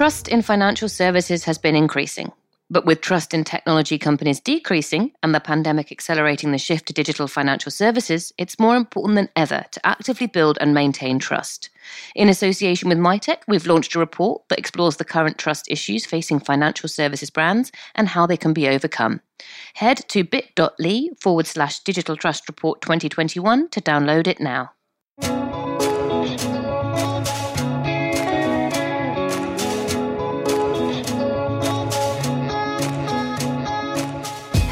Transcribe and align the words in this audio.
Trust 0.00 0.28
in 0.28 0.40
financial 0.40 0.88
services 0.88 1.44
has 1.44 1.58
been 1.58 1.76
increasing. 1.76 2.32
But 2.70 2.86
with 2.86 3.02
trust 3.02 3.34
in 3.34 3.44
technology 3.44 3.98
companies 3.98 4.40
decreasing 4.40 5.12
and 5.22 5.34
the 5.34 5.40
pandemic 5.40 5.92
accelerating 5.92 6.52
the 6.52 6.56
shift 6.56 6.86
to 6.86 6.94
digital 6.94 7.28
financial 7.28 7.70
services, 7.70 8.32
it's 8.38 8.58
more 8.58 8.76
important 8.76 9.16
than 9.16 9.28
ever 9.36 9.66
to 9.72 9.86
actively 9.86 10.26
build 10.26 10.56
and 10.58 10.72
maintain 10.72 11.18
trust. 11.18 11.68
In 12.14 12.30
association 12.30 12.88
with 12.88 12.96
MyTech, 12.96 13.42
we've 13.46 13.66
launched 13.66 13.94
a 13.94 13.98
report 13.98 14.40
that 14.48 14.58
explores 14.58 14.96
the 14.96 15.04
current 15.04 15.36
trust 15.36 15.70
issues 15.70 16.06
facing 16.06 16.40
financial 16.40 16.88
services 16.88 17.28
brands 17.28 17.70
and 17.94 18.08
how 18.08 18.26
they 18.26 18.38
can 18.38 18.54
be 18.54 18.68
overcome. 18.70 19.20
Head 19.74 19.98
to 20.08 20.24
bit.ly 20.24 21.10
forward 21.20 21.46
slash 21.46 21.80
digital 21.80 22.16
trust 22.16 22.48
report 22.48 22.80
2021 22.80 23.68
to 23.68 23.82
download 23.82 24.26
it 24.26 24.40
now. 24.40 24.70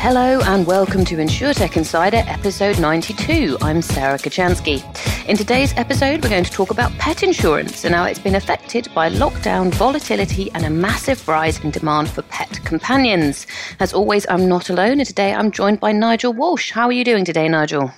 Hello 0.08 0.40
and 0.44 0.66
welcome 0.66 1.04
to 1.04 1.16
InsurTech 1.16 1.76
Insider 1.76 2.22
episode 2.26 2.80
92. 2.80 3.58
I'm 3.60 3.82
Sarah 3.82 4.16
Kocianski. 4.16 4.82
In 5.28 5.36
today's 5.36 5.74
episode, 5.76 6.24
we're 6.24 6.30
going 6.30 6.44
to 6.44 6.50
talk 6.50 6.70
about 6.70 6.90
pet 6.92 7.22
insurance 7.22 7.84
and 7.84 7.94
how 7.94 8.04
it's 8.04 8.18
been 8.18 8.34
affected 8.34 8.88
by 8.94 9.10
lockdown 9.10 9.70
volatility 9.74 10.50
and 10.52 10.64
a 10.64 10.70
massive 10.70 11.28
rise 11.28 11.62
in 11.62 11.72
demand 11.72 12.08
for 12.08 12.22
pet 12.22 12.58
companions. 12.64 13.46
As 13.80 13.92
always, 13.92 14.26
I'm 14.30 14.48
not 14.48 14.70
alone, 14.70 14.98
and 14.98 15.06
today 15.06 15.34
I'm 15.34 15.50
joined 15.50 15.78
by 15.78 15.92
Nigel 15.92 16.32
Walsh. 16.32 16.70
How 16.70 16.86
are 16.86 16.92
you 16.92 17.04
doing 17.04 17.26
today, 17.26 17.46
Nigel? 17.46 17.92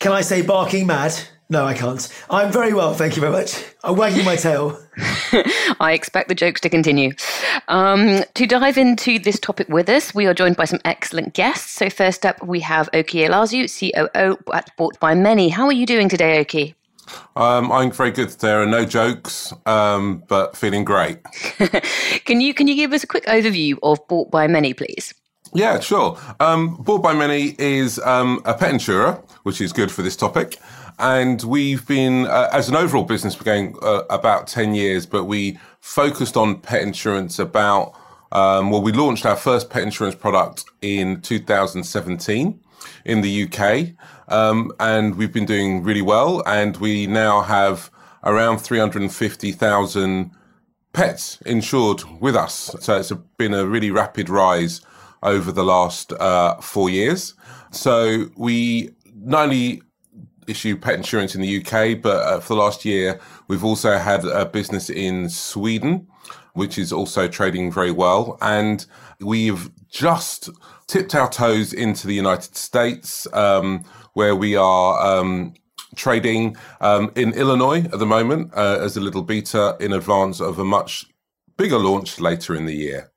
Can 0.00 0.12
I 0.12 0.20
say 0.20 0.42
barking 0.42 0.86
mad? 0.86 1.18
No, 1.50 1.66
I 1.66 1.74
can't. 1.74 2.08
I'm 2.30 2.50
very 2.50 2.72
well, 2.72 2.94
thank 2.94 3.16
you 3.16 3.20
very 3.20 3.32
much. 3.32 3.62
I'm 3.82 3.96
wagging 3.96 4.24
my 4.24 4.36
tail. 4.36 4.80
I 5.78 5.92
expect 5.92 6.28
the 6.28 6.34
jokes 6.34 6.60
to 6.62 6.70
continue. 6.70 7.12
Um, 7.68 8.24
to 8.34 8.46
dive 8.46 8.78
into 8.78 9.18
this 9.18 9.38
topic 9.38 9.68
with 9.68 9.88
us, 9.90 10.14
we 10.14 10.24
are 10.26 10.32
joined 10.32 10.56
by 10.56 10.64
some 10.64 10.80
excellent 10.86 11.34
guests. 11.34 11.70
So, 11.72 11.90
first 11.90 12.24
up, 12.24 12.42
we 12.42 12.60
have 12.60 12.88
Oke 12.94 13.08
Eleazu, 13.08 13.68
COO 13.68 14.38
at 14.54 14.74
Bought 14.78 14.98
by 15.00 15.14
Many. 15.14 15.50
How 15.50 15.66
are 15.66 15.72
you 15.72 15.84
doing 15.84 16.08
today, 16.08 16.40
Oke? 16.40 16.74
Um, 17.36 17.70
I'm 17.70 17.92
very 17.92 18.10
good, 18.10 18.30
Sarah. 18.30 18.66
No 18.66 18.86
jokes, 18.86 19.52
um, 19.66 20.22
but 20.28 20.56
feeling 20.56 20.84
great. 20.84 21.22
can 22.24 22.40
you 22.40 22.54
can 22.54 22.68
you 22.68 22.74
give 22.74 22.94
us 22.94 23.04
a 23.04 23.06
quick 23.06 23.26
overview 23.26 23.76
of 23.82 24.06
Bought 24.08 24.30
by 24.30 24.46
Many, 24.46 24.72
please? 24.72 25.12
Yeah, 25.52 25.78
sure. 25.80 26.18
Um, 26.40 26.76
Bought 26.76 27.02
by 27.02 27.12
Many 27.14 27.54
is 27.58 27.98
um, 28.00 28.40
a 28.44 28.54
pet 28.54 28.72
insurer, 28.72 29.22
which 29.44 29.60
is 29.60 29.72
good 29.72 29.92
for 29.92 30.02
this 30.02 30.16
topic. 30.16 30.58
And 30.98 31.42
we've 31.42 31.86
been, 31.86 32.26
uh, 32.26 32.48
as 32.52 32.68
an 32.68 32.76
overall 32.76 33.04
business, 33.04 33.38
we're 33.38 33.44
going 33.44 33.76
uh, 33.82 34.02
about 34.10 34.46
10 34.46 34.74
years, 34.74 35.06
but 35.06 35.24
we 35.24 35.58
focused 35.80 36.36
on 36.36 36.60
pet 36.60 36.82
insurance 36.82 37.38
about, 37.38 37.94
um, 38.32 38.70
well, 38.70 38.80
we 38.80 38.92
launched 38.92 39.26
our 39.26 39.36
first 39.36 39.70
pet 39.70 39.82
insurance 39.82 40.14
product 40.14 40.64
in 40.82 41.20
2017 41.20 42.60
in 43.04 43.20
the 43.22 43.44
UK. 43.44 43.94
Um, 44.28 44.72
and 44.78 45.16
we've 45.16 45.32
been 45.32 45.46
doing 45.46 45.82
really 45.82 46.02
well. 46.02 46.42
And 46.46 46.76
we 46.76 47.06
now 47.06 47.42
have 47.42 47.90
around 48.22 48.58
350,000 48.58 50.30
pets 50.92 51.40
insured 51.44 52.02
with 52.20 52.36
us. 52.36 52.74
So 52.80 52.96
it's 52.96 53.10
a, 53.10 53.16
been 53.16 53.52
a 53.52 53.66
really 53.66 53.90
rapid 53.90 54.28
rise 54.28 54.80
over 55.22 55.50
the 55.50 55.64
last 55.64 56.12
uh, 56.12 56.56
four 56.60 56.88
years. 56.88 57.34
So 57.72 58.30
we 58.36 58.90
not 59.16 59.44
only 59.44 59.82
issue 60.46 60.76
pet 60.76 60.94
insurance 60.94 61.34
in 61.34 61.40
the 61.40 61.58
UK, 61.58 62.00
but 62.00 62.22
uh, 62.22 62.40
for 62.40 62.54
the 62.54 62.60
last 62.60 62.84
year, 62.84 63.20
we've 63.48 63.64
also 63.64 63.98
had 63.98 64.24
a 64.24 64.46
business 64.46 64.90
in 64.90 65.28
Sweden, 65.28 66.06
which 66.54 66.78
is 66.78 66.92
also 66.92 67.28
trading 67.28 67.70
very 67.70 67.90
well. 67.90 68.38
And 68.40 68.84
we've 69.20 69.70
just 69.88 70.50
tipped 70.86 71.14
our 71.14 71.28
toes 71.28 71.72
into 71.72 72.06
the 72.06 72.14
United 72.14 72.56
States, 72.56 73.26
um, 73.32 73.84
where 74.14 74.36
we 74.36 74.56
are 74.56 75.00
um, 75.00 75.54
trading 75.96 76.56
um, 76.80 77.10
in 77.16 77.32
Illinois 77.32 77.84
at 77.84 77.98
the 77.98 78.06
moment 78.06 78.52
uh, 78.54 78.78
as 78.80 78.96
a 78.96 79.00
little 79.00 79.22
beta 79.22 79.76
in 79.80 79.92
advance 79.92 80.40
of 80.40 80.58
a 80.58 80.64
much 80.64 81.06
bigger 81.56 81.78
launch 81.78 82.20
later 82.20 82.54
in 82.54 82.66
the 82.66 82.74
year. 82.74 83.10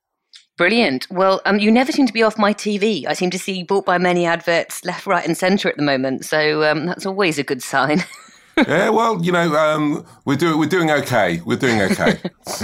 Brilliant. 0.58 1.06
Well, 1.08 1.40
um, 1.46 1.60
you 1.60 1.70
never 1.70 1.92
seem 1.92 2.08
to 2.08 2.12
be 2.12 2.24
off 2.24 2.36
my 2.36 2.52
TV. 2.52 3.06
I 3.06 3.12
seem 3.12 3.30
to 3.30 3.38
see 3.38 3.52
you 3.52 3.64
bought 3.64 3.86
by 3.86 3.96
many 3.96 4.26
adverts 4.26 4.84
left, 4.84 5.06
right, 5.06 5.24
and 5.24 5.36
centre 5.36 5.68
at 5.68 5.76
the 5.76 5.84
moment. 5.84 6.24
So 6.24 6.64
um, 6.64 6.84
that's 6.84 7.06
always 7.06 7.38
a 7.38 7.44
good 7.44 7.62
sign. 7.62 8.02
yeah, 8.56 8.90
well, 8.90 9.24
you 9.24 9.30
know, 9.30 9.54
um, 9.54 10.04
we're 10.24 10.36
doing 10.36 10.58
we're 10.58 10.66
doing 10.66 10.90
okay. 10.90 11.40
We're 11.46 11.58
doing 11.58 11.80
okay. 11.80 12.18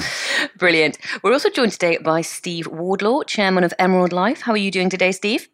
Brilliant. 0.58 0.98
We're 1.22 1.32
also 1.32 1.50
joined 1.50 1.70
today 1.70 1.98
by 1.98 2.20
Steve 2.22 2.66
Wardlaw, 2.66 3.22
chairman 3.22 3.62
of 3.62 3.72
Emerald 3.78 4.12
Life. 4.12 4.40
How 4.40 4.52
are 4.52 4.58
you 4.58 4.72
doing 4.72 4.90
today, 4.90 5.12
Steve? 5.12 5.48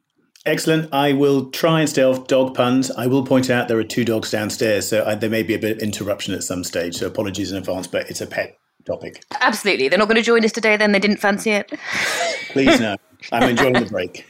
Excellent. 0.46 0.88
I 0.94 1.12
will 1.12 1.50
try 1.50 1.80
and 1.80 1.90
stay 1.90 2.02
off 2.02 2.26
dog 2.26 2.54
puns. 2.54 2.90
I 2.90 3.06
will 3.06 3.26
point 3.26 3.50
out 3.50 3.68
there 3.68 3.78
are 3.78 3.84
two 3.84 4.06
dogs 4.06 4.30
downstairs, 4.30 4.88
so 4.88 5.04
I, 5.04 5.14
there 5.14 5.28
may 5.28 5.42
be 5.42 5.52
a 5.52 5.58
bit 5.58 5.76
of 5.76 5.82
interruption 5.82 6.32
at 6.32 6.42
some 6.42 6.64
stage. 6.64 6.96
So 6.96 7.06
apologies 7.06 7.52
in 7.52 7.58
advance, 7.58 7.86
but 7.86 8.08
it's 8.08 8.22
a 8.22 8.26
pet 8.26 8.56
topic. 8.84 9.24
Absolutely. 9.40 9.88
They're 9.88 9.98
not 9.98 10.08
going 10.08 10.16
to 10.16 10.22
join 10.22 10.44
us 10.44 10.52
today 10.52 10.76
then? 10.76 10.92
They 10.92 10.98
didn't 10.98 11.18
fancy 11.18 11.50
it? 11.50 11.72
Please, 12.50 12.80
no. 12.80 12.96
I'm 13.32 13.50
enjoying 13.50 13.74
the 13.74 13.86
break. 13.86 14.26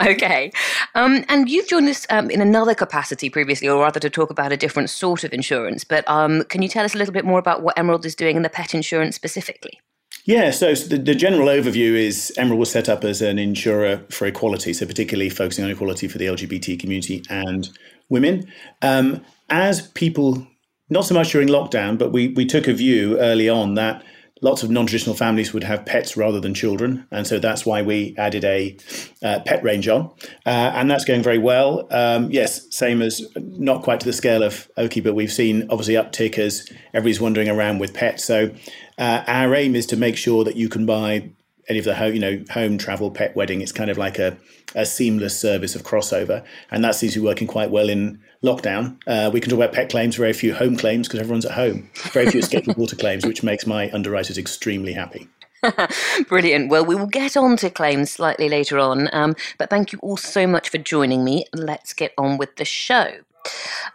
okay. 0.04 0.50
Um, 0.94 1.24
and 1.28 1.48
you've 1.48 1.68
joined 1.68 1.88
us 1.88 2.06
um, 2.10 2.30
in 2.30 2.40
another 2.40 2.74
capacity 2.74 3.30
previously, 3.30 3.68
or 3.68 3.80
rather 3.80 4.00
to 4.00 4.10
talk 4.10 4.30
about 4.30 4.52
a 4.52 4.56
different 4.56 4.90
sort 4.90 5.24
of 5.24 5.32
insurance. 5.32 5.84
But 5.84 6.08
um, 6.08 6.44
can 6.44 6.62
you 6.62 6.68
tell 6.68 6.84
us 6.84 6.94
a 6.94 6.98
little 6.98 7.14
bit 7.14 7.24
more 7.24 7.38
about 7.38 7.62
what 7.62 7.78
Emerald 7.78 8.04
is 8.04 8.14
doing 8.14 8.36
in 8.36 8.42
the 8.42 8.50
pet 8.50 8.74
insurance 8.74 9.14
specifically? 9.14 9.80
Yeah, 10.24 10.52
so, 10.52 10.72
the, 10.74 10.98
the, 10.98 11.16
general 11.16 11.48
overview 11.48 11.94
is 11.94 12.32
Emerald 12.36 12.60
was 12.60 12.70
set 12.70 12.88
up 12.88 13.02
as 13.02 13.22
an 13.22 13.40
insurer 13.40 14.04
for 14.08 14.26
equality, 14.26 14.72
so 14.72 14.86
particularly 14.86 15.28
focusing 15.28 15.64
on 15.64 15.70
equality 15.70 16.06
for 16.06 16.18
the 16.18 16.26
LGBT 16.26 16.78
community 16.78 17.24
and 17.28 17.68
women. 18.08 18.46
Um, 18.82 19.24
as 19.50 19.88
people 19.88 20.46
not 20.92 21.04
so 21.04 21.14
much 21.14 21.32
during 21.32 21.48
lockdown, 21.48 21.98
but 21.98 22.12
we, 22.12 22.28
we 22.28 22.46
took 22.46 22.68
a 22.68 22.72
view 22.72 23.18
early 23.18 23.48
on 23.48 23.74
that 23.74 24.04
lots 24.42 24.64
of 24.64 24.70
non-traditional 24.70 25.14
families 25.14 25.52
would 25.54 25.62
have 25.62 25.86
pets 25.86 26.16
rather 26.16 26.40
than 26.40 26.52
children, 26.52 27.06
and 27.10 27.26
so 27.26 27.38
that's 27.38 27.64
why 27.64 27.80
we 27.80 28.14
added 28.18 28.44
a 28.44 28.76
uh, 29.22 29.38
pet 29.46 29.62
range 29.62 29.88
on, 29.88 30.10
uh, 30.44 30.72
and 30.74 30.90
that's 30.90 31.04
going 31.04 31.22
very 31.22 31.38
well. 31.38 31.86
Um, 31.90 32.30
yes, 32.30 32.66
same 32.74 33.00
as 33.00 33.22
not 33.36 33.82
quite 33.82 34.00
to 34.00 34.06
the 34.06 34.12
scale 34.12 34.42
of 34.42 34.68
Oke, 34.76 35.02
but 35.02 35.14
we've 35.14 35.32
seen 35.32 35.62
obviously 35.70 35.94
uptick 35.94 36.38
as 36.38 36.68
everybody's 36.92 37.20
wandering 37.20 37.48
around 37.48 37.78
with 37.78 37.94
pets. 37.94 38.24
So 38.24 38.50
uh, 38.98 39.24
our 39.26 39.54
aim 39.54 39.74
is 39.76 39.86
to 39.86 39.96
make 39.96 40.16
sure 40.16 40.44
that 40.44 40.56
you 40.56 40.68
can 40.68 40.86
buy 40.86 41.30
any 41.72 41.78
of 41.78 41.84
the 41.84 41.94
home, 41.94 42.14
you 42.14 42.20
know, 42.20 42.44
home 42.50 42.78
travel 42.78 43.10
pet 43.10 43.34
wedding. 43.34 43.60
It's 43.60 43.72
kind 43.72 43.90
of 43.90 43.98
like 43.98 44.18
a, 44.18 44.36
a 44.74 44.84
seamless 44.84 45.38
service 45.38 45.74
of 45.74 45.82
crossover, 45.82 46.44
and 46.70 46.84
that 46.84 46.94
seems 46.94 47.14
to 47.14 47.20
be 47.20 47.26
working 47.26 47.46
quite 47.46 47.70
well 47.70 47.88
in 47.88 48.20
lockdown. 48.44 48.98
Uh, 49.06 49.30
we 49.32 49.40
can 49.40 49.50
talk 49.50 49.58
about 49.58 49.72
pet 49.72 49.90
claims, 49.90 50.16
very 50.16 50.32
few 50.32 50.54
home 50.54 50.76
claims 50.76 51.08
because 51.08 51.20
everyone's 51.20 51.46
at 51.46 51.52
home. 51.52 51.90
Very 52.12 52.30
few 52.30 52.40
escape 52.40 52.66
water 52.76 52.96
claims, 52.96 53.24
which 53.24 53.42
makes 53.42 53.66
my 53.66 53.90
underwriters 53.92 54.36
extremely 54.36 54.92
happy. 54.92 55.28
Brilliant. 56.28 56.70
Well, 56.70 56.84
we 56.84 56.94
will 56.94 57.06
get 57.06 57.36
on 57.36 57.56
to 57.58 57.70
claims 57.70 58.10
slightly 58.10 58.48
later 58.48 58.78
on, 58.78 59.08
um, 59.12 59.34
but 59.58 59.70
thank 59.70 59.92
you 59.92 59.98
all 60.02 60.16
so 60.16 60.46
much 60.46 60.68
for 60.68 60.78
joining 60.78 61.24
me. 61.24 61.44
Let's 61.54 61.92
get 61.92 62.12
on 62.18 62.36
with 62.36 62.56
the 62.56 62.64
show. 62.64 63.12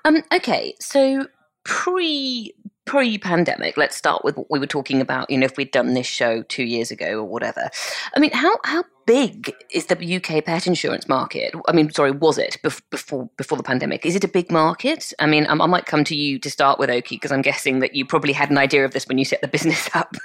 Um, 0.04 0.24
okay, 0.34 0.74
so 0.80 1.28
pre 1.64 2.54
pre-pandemic 2.88 3.76
let's 3.76 3.96
start 3.96 4.24
with 4.24 4.38
what 4.38 4.50
we 4.50 4.58
were 4.58 4.66
talking 4.66 5.02
about 5.02 5.30
you 5.30 5.38
know 5.38 5.46
if 5.46 5.58
we'd 5.58 5.72
done 5.72 5.94
this 5.94 6.08
show 6.08 6.42
two 6.44 6.64
years 6.64 6.90
ago 6.90 7.20
or 7.20 7.26
whatever. 7.26 7.70
I 8.16 8.20
mean 8.20 8.32
how 8.32 8.56
how 8.64 8.84
big 9.06 9.54
is 9.72 9.88
the 9.88 10.16
uk 10.16 10.46
pet 10.46 10.66
insurance 10.66 11.08
market? 11.08 11.54
I 11.68 11.74
mean 11.74 11.92
sorry 11.92 12.12
was 12.12 12.38
it 12.38 12.58
before 12.64 13.30
before 13.38 13.58
the 13.58 13.64
pandemic? 13.64 14.06
Is 14.06 14.16
it 14.16 14.24
a 14.24 14.28
big 14.28 14.50
market? 14.50 15.14
I 15.20 15.28
mean 15.28 15.46
i, 15.48 15.52
I 15.52 15.66
might 15.68 15.86
come 15.86 16.06
to 16.06 16.16
you 16.16 16.40
to 16.40 16.50
start 16.50 16.80
with 16.80 16.90
oke 16.90 17.10
because 17.10 17.32
i'm 17.32 17.42
guessing 17.42 17.80
that 17.80 17.94
you 17.94 18.06
probably 18.06 18.34
had 18.34 18.50
an 18.50 18.58
idea 18.58 18.86
of 18.86 18.92
this 18.94 19.08
when 19.08 19.18
you 19.18 19.26
set 19.26 19.42
the 19.42 19.48
business 19.58 19.90
up. 19.94 20.16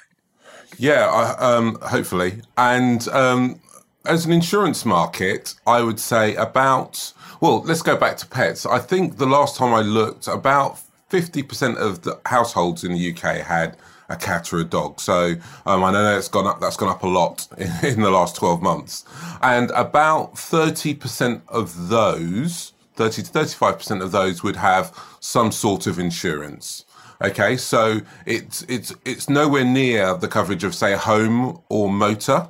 Yeah 0.79 1.35
um, 1.39 1.79
hopefully. 1.83 2.41
And 2.57 3.07
um, 3.09 3.61
as 4.07 4.25
an 4.25 4.33
insurance 4.33 4.85
market 4.85 5.55
i 5.67 5.83
would 5.83 5.99
say 5.99 6.35
about 6.37 7.13
well 7.41 7.63
let's 7.63 7.83
go 7.83 7.97
back 7.97 8.17
to 8.19 8.27
pets. 8.27 8.65
I 8.65 8.79
think 8.79 9.19
the 9.19 9.27
last 9.27 9.57
time 9.57 9.75
i 9.75 9.81
looked 9.81 10.29
about 10.29 10.79
50% 11.13 11.77
of 11.77 12.03
the 12.03 12.19
households 12.25 12.85
in 12.85 12.93
the 12.93 13.13
UK 13.13 13.45
had 13.45 13.77
a 14.09 14.17
cat 14.17 14.51
or 14.53 14.61
a 14.61 14.65
dog. 14.65 14.99
So 14.99 15.35
um, 15.67 15.85
I 15.85 15.93
know 15.93 16.17
it's 16.17 16.29
gone 16.29 16.47
up. 16.47 16.61
That's 16.61 16.77
gone 16.77 16.89
up 16.89 17.03
a 17.03 17.09
lot 17.09 17.47
in, 17.59 17.71
in 17.85 18.01
the 18.01 18.11
last 18.11 18.35
12 18.37 18.63
months, 18.63 19.05
and 19.43 19.71
about 19.73 20.35
30% 20.35 21.43
of 21.49 21.89
those, 21.89 22.73
30 22.95 23.23
to 23.25 23.31
35% 23.31 24.03
of 24.03 24.11
those, 24.13 24.43
would 24.43 24.57
have 24.57 24.97
some 25.21 25.53
sort 25.53 25.87
of 25.87 25.99
insurance. 25.99 26.87
Okay, 27.23 27.57
so 27.57 28.01
it's 28.27 28.63
it's 28.63 28.93
it's 29.05 29.29
nowhere 29.29 29.65
near 29.65 30.17
the 30.17 30.27
coverage 30.27 30.65
of 30.65 30.75
say 30.75 30.95
home 30.95 31.61
or 31.69 31.91
motor. 31.91 32.49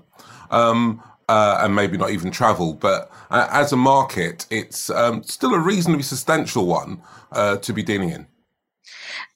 Um, 0.50 1.02
uh, 1.28 1.60
and 1.62 1.74
maybe 1.74 1.96
not 1.96 2.10
even 2.10 2.30
travel. 2.30 2.74
But 2.74 3.10
uh, 3.30 3.48
as 3.50 3.72
a 3.72 3.76
market, 3.76 4.44
it's 4.50 4.90
um, 4.90 5.22
still 5.22 5.54
a 5.54 5.58
reasonably 5.58 6.02
substantial 6.02 6.66
one 6.66 7.00
uh, 7.30 7.56
to 7.58 7.72
be 7.72 7.82
dealing 7.82 8.10
in. 8.10 8.26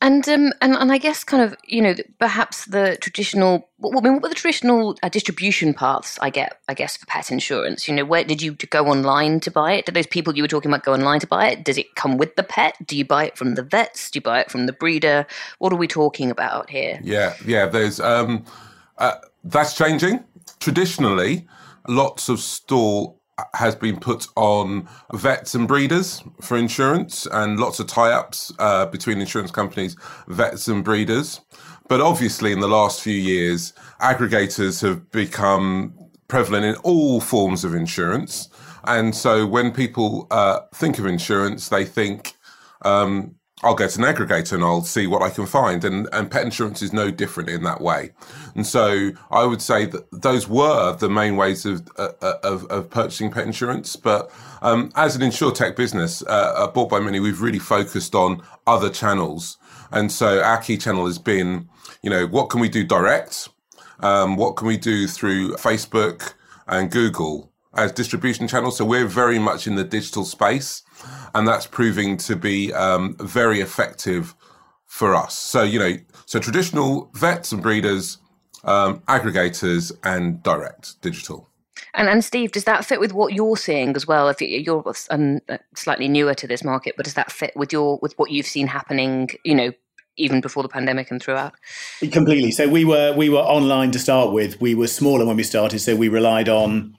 And 0.01 0.29
um, 0.29 0.53
and 0.61 0.75
and 0.75 0.93
I 0.93 0.99
guess 0.99 1.25
kind 1.25 1.43
of 1.43 1.57
you 1.65 1.83
know 1.83 1.95
perhaps 2.19 2.67
the 2.67 2.97
traditional. 3.01 3.69
What, 3.79 3.97
I 3.97 4.01
mean, 4.01 4.15
what 4.15 4.23
were 4.23 4.29
the 4.29 4.35
traditional 4.35 4.97
uh, 5.03 5.09
distribution 5.09 5.75
paths? 5.75 6.19
I 6.23 6.31
get, 6.31 6.61
I 6.69 6.75
guess, 6.75 6.97
for 6.97 7.07
pet 7.07 7.31
insurance. 7.31 7.87
You 7.87 7.95
know, 7.95 8.05
where 8.05 8.25
did 8.25 8.41
you 8.41 8.53
go 8.53 8.87
online 8.87 9.41
to 9.41 9.51
buy 9.51 9.73
it? 9.75 9.87
Did 9.87 9.95
those 9.95 10.07
people 10.07 10.35
you 10.37 10.43
were 10.43 10.49
talking 10.49 10.71
about 10.71 10.85
go 10.85 10.95
online 10.95 11.21
to 11.21 11.27
buy 11.27 11.49
it? 11.49 11.65
Does 11.65 11.79
it 11.79 11.95
come 11.95 12.17
with 12.17 12.37
the 12.37 12.43
pet? 12.43 12.77
Do 12.87 12.97
you 12.97 13.05
buy 13.05 13.27
it 13.27 13.37
from 13.37 13.55
the 13.55 13.63
vets? 13.63 14.11
Do 14.11 14.19
you 14.19 14.23
buy 14.23 14.41
it 14.41 14.51
from 14.51 14.67
the 14.67 14.73
breeder? 14.73 15.27
What 15.59 15.73
are 15.73 15.77
we 15.77 15.89
talking 15.89 16.31
about 16.31 16.71
here? 16.71 17.01
Yeah, 17.03 17.35
yeah. 17.45 17.67
There's 17.67 18.01
um, 18.01 18.45
uh, 18.99 19.17
that's 19.45 19.77
changing. 19.77 20.25
Traditionally, 20.59 21.47
lots 21.87 22.29
of 22.29 22.41
stall 22.41 23.21
has 23.55 23.75
been 23.75 23.99
put 23.99 24.27
on 24.37 24.89
vets 25.13 25.55
and 25.55 25.69
breeders 25.69 26.23
for 26.41 26.57
insurance 26.57 27.27
and 27.33 27.59
lots 27.59 27.79
of 27.81 27.87
tie-ups 27.87 28.53
uh, 28.59 28.87
between 28.87 29.21
insurance 29.21 29.51
companies, 29.51 29.97
vets 30.29 30.69
and 30.69 30.85
breeders. 30.85 31.41
But 31.89 32.01
obviously, 32.01 32.53
in 32.53 32.61
the 32.61 32.69
last 32.69 33.01
few 33.01 33.15
years, 33.15 33.73
aggregators 34.01 34.83
have 34.83 35.11
become 35.11 35.95
prevalent 36.29 36.65
in 36.65 36.75
all 36.77 37.21
forms 37.21 37.65
of 37.65 37.75
insurance. 37.75 38.49
And 38.85 39.15
so 39.15 39.47
when 39.47 39.73
people 39.73 40.27
uh, 40.31 40.61
think 40.75 40.99
of 40.99 41.07
insurance, 41.07 41.69
they 41.69 41.85
think 41.85 42.35
um, 42.83 43.35
I'll 43.63 43.75
get 43.75 43.97
an 43.97 44.05
aggregator 44.05 44.53
and 44.53 44.63
I'll 44.63 44.83
see 44.83 45.07
what 45.07 45.23
I 45.23 45.31
can 45.31 45.47
find. 45.47 45.83
And, 45.83 46.09
and 46.13 46.31
pet 46.31 46.45
insurance 46.45 46.83
is 46.83 46.93
no 46.93 47.11
different 47.11 47.49
in 47.49 47.63
that 47.63 47.81
way. 47.81 48.11
And 48.55 48.67
so 48.67 49.13
I 49.31 49.45
would 49.45 49.63
say 49.63 49.87
that 49.87 50.07
those 50.13 50.47
were 50.47 50.95
the 50.95 51.09
main 51.09 51.37
ways 51.37 51.65
of, 51.65 51.89
uh, 51.97 52.11
uh 52.21 52.35
of, 52.43 52.67
of, 52.67 52.91
purchasing 52.91 53.31
pet 53.31 53.47
insurance. 53.47 53.97
But 53.97 54.31
um, 54.61 54.93
as 54.95 55.17
an 55.17 55.23
insurtech 55.23 55.75
business, 55.75 56.23
uh, 56.27 56.67
bought 56.69 56.91
by 56.91 57.01
many, 57.01 57.19
we've 57.19 57.41
really 57.41 57.59
focused 57.59 58.15
on 58.15 58.43
other 58.67 58.91
channels. 58.91 59.57
And 59.91 60.13
so 60.13 60.43
our 60.43 60.59
key 60.59 60.77
channel 60.77 61.07
has 61.07 61.19
been, 61.19 61.71
you 62.03 62.11
know, 62.11 62.27
what 62.27 62.51
can 62.51 62.61
we 62.61 62.69
do 62.69 62.85
direct? 62.85 63.49
Um, 64.01 64.37
what 64.37 64.57
can 64.57 64.67
we 64.67 64.77
do 64.77 65.07
through 65.07 65.55
Facebook 65.55 66.35
and 66.67 66.91
Google 66.91 67.51
as 67.77 67.93
distribution 67.93 68.49
channels? 68.49 68.77
So 68.77 68.85
we're 68.85 69.07
very 69.07 69.39
much 69.39 69.67
in 69.67 69.77
the 69.77 69.85
digital 69.85 70.25
space 70.25 70.83
and 71.35 71.47
that's 71.47 71.67
proving 71.67 72.17
to 72.17 72.37
be 72.37 72.73
um, 72.73 73.17
very 73.21 73.61
effective 73.61 74.35
for 74.85 75.15
us. 75.15 75.37
So 75.37 75.63
you 75.63 75.79
know, 75.79 75.97
so 76.25 76.39
traditional 76.39 77.11
vets 77.15 77.53
and 77.53 77.63
breeders, 77.63 78.19
um, 78.65 79.01
aggregators, 79.01 79.93
and 80.03 80.43
direct 80.43 81.01
digital. 81.03 81.49
And, 81.93 82.09
and 82.09 82.25
Steve, 82.25 82.53
does 82.53 82.65
that 82.65 82.85
fit 82.85 83.01
with 83.01 83.13
what 83.13 83.35
you're 83.35 83.57
seeing 83.57 83.95
as 83.97 84.07
well? 84.07 84.29
If 84.29 84.41
you're 84.41 84.85
um, 85.11 85.41
slightly 85.75 86.09
newer 86.09 86.35
to 86.35 86.47
this 86.47 86.65
market, 86.65 86.95
but 86.97 87.05
does 87.05 87.15
that 87.15 87.31
fit 87.31 87.55
with 87.57 87.73
your 87.73 87.99
with 88.03 88.15
what 88.19 88.31
you've 88.31 88.47
seen 88.47 88.67
happening? 88.67 89.31
You 89.45 89.55
know, 89.55 89.73
even 90.17 90.41
before 90.41 90.63
the 90.63 90.69
pandemic 90.69 91.11
and 91.11 91.23
throughout? 91.23 91.55
Completely. 92.13 92.51
So 92.51 92.69
we 92.69 92.85
were 92.85 93.13
we 93.15 93.29
were 93.29 93.41
online 93.41 93.91
to 93.93 93.99
start 93.99 94.33
with. 94.33 94.61
We 94.61 94.75
were 94.75 94.89
smaller 94.89 95.27
when 95.27 95.37
we 95.37 95.43
started, 95.43 95.81
so 95.81 95.97
we 95.97 96.09
relied 96.09 96.49
on 96.49 96.97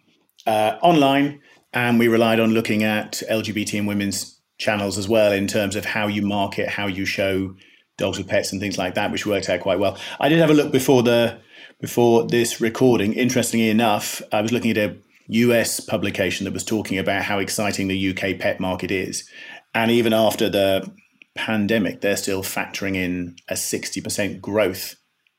uh, 0.47 0.79
online 0.81 1.41
and 1.73 1.99
we 1.99 2.07
relied 2.07 2.39
on 2.39 2.53
looking 2.53 2.83
at 2.83 3.21
LGBT 3.29 3.79
and 3.79 3.88
women's 3.88 4.39
channels 4.57 4.97
as 4.97 5.07
well 5.07 5.31
in 5.31 5.45
terms 5.45 5.75
of 5.75 5.85
how 5.85 6.07
you 6.07 6.23
market, 6.23 6.69
how 6.69 6.88
you 6.88 7.05
show 7.05 7.53
dogs 7.97 8.17
with 8.17 8.27
pets 8.27 8.51
and 8.51 8.61
things 8.61 8.77
like 8.77 8.95
that, 8.95 9.11
which 9.11 9.25
worked 9.25 9.49
out 9.49 9.59
quite 9.59 9.77
well. 9.77 9.97
I 10.19 10.29
did 10.29 10.39
have 10.39 10.49
a 10.49 10.53
look 10.53 10.71
before 10.71 11.03
the 11.03 11.39
before 11.79 12.25
this 12.25 12.59
recording. 12.59 13.13
Interestingly 13.13 13.69
enough, 13.69 14.21
I 14.31 14.41
was 14.41 14.51
looking 14.51 14.71
at 14.71 14.77
a 14.77 14.97
US 15.27 15.79
publication 15.79 16.45
that 16.45 16.53
was 16.53 16.63
talking 16.63 16.97
about 16.97 17.23
how 17.23 17.38
exciting 17.38 17.88
the 17.88 18.09
UK 18.09 18.39
pet 18.39 18.59
market 18.59 18.89
is. 18.89 19.29
And 19.75 19.91
even 19.91 20.13
after 20.13 20.49
the 20.49 20.91
pandemic, 21.35 22.01
they're 22.01 22.17
still 22.17 22.41
factoring 22.41 22.95
in 22.95 23.35
a 23.47 23.53
60% 23.53 24.41
growth 24.41 24.95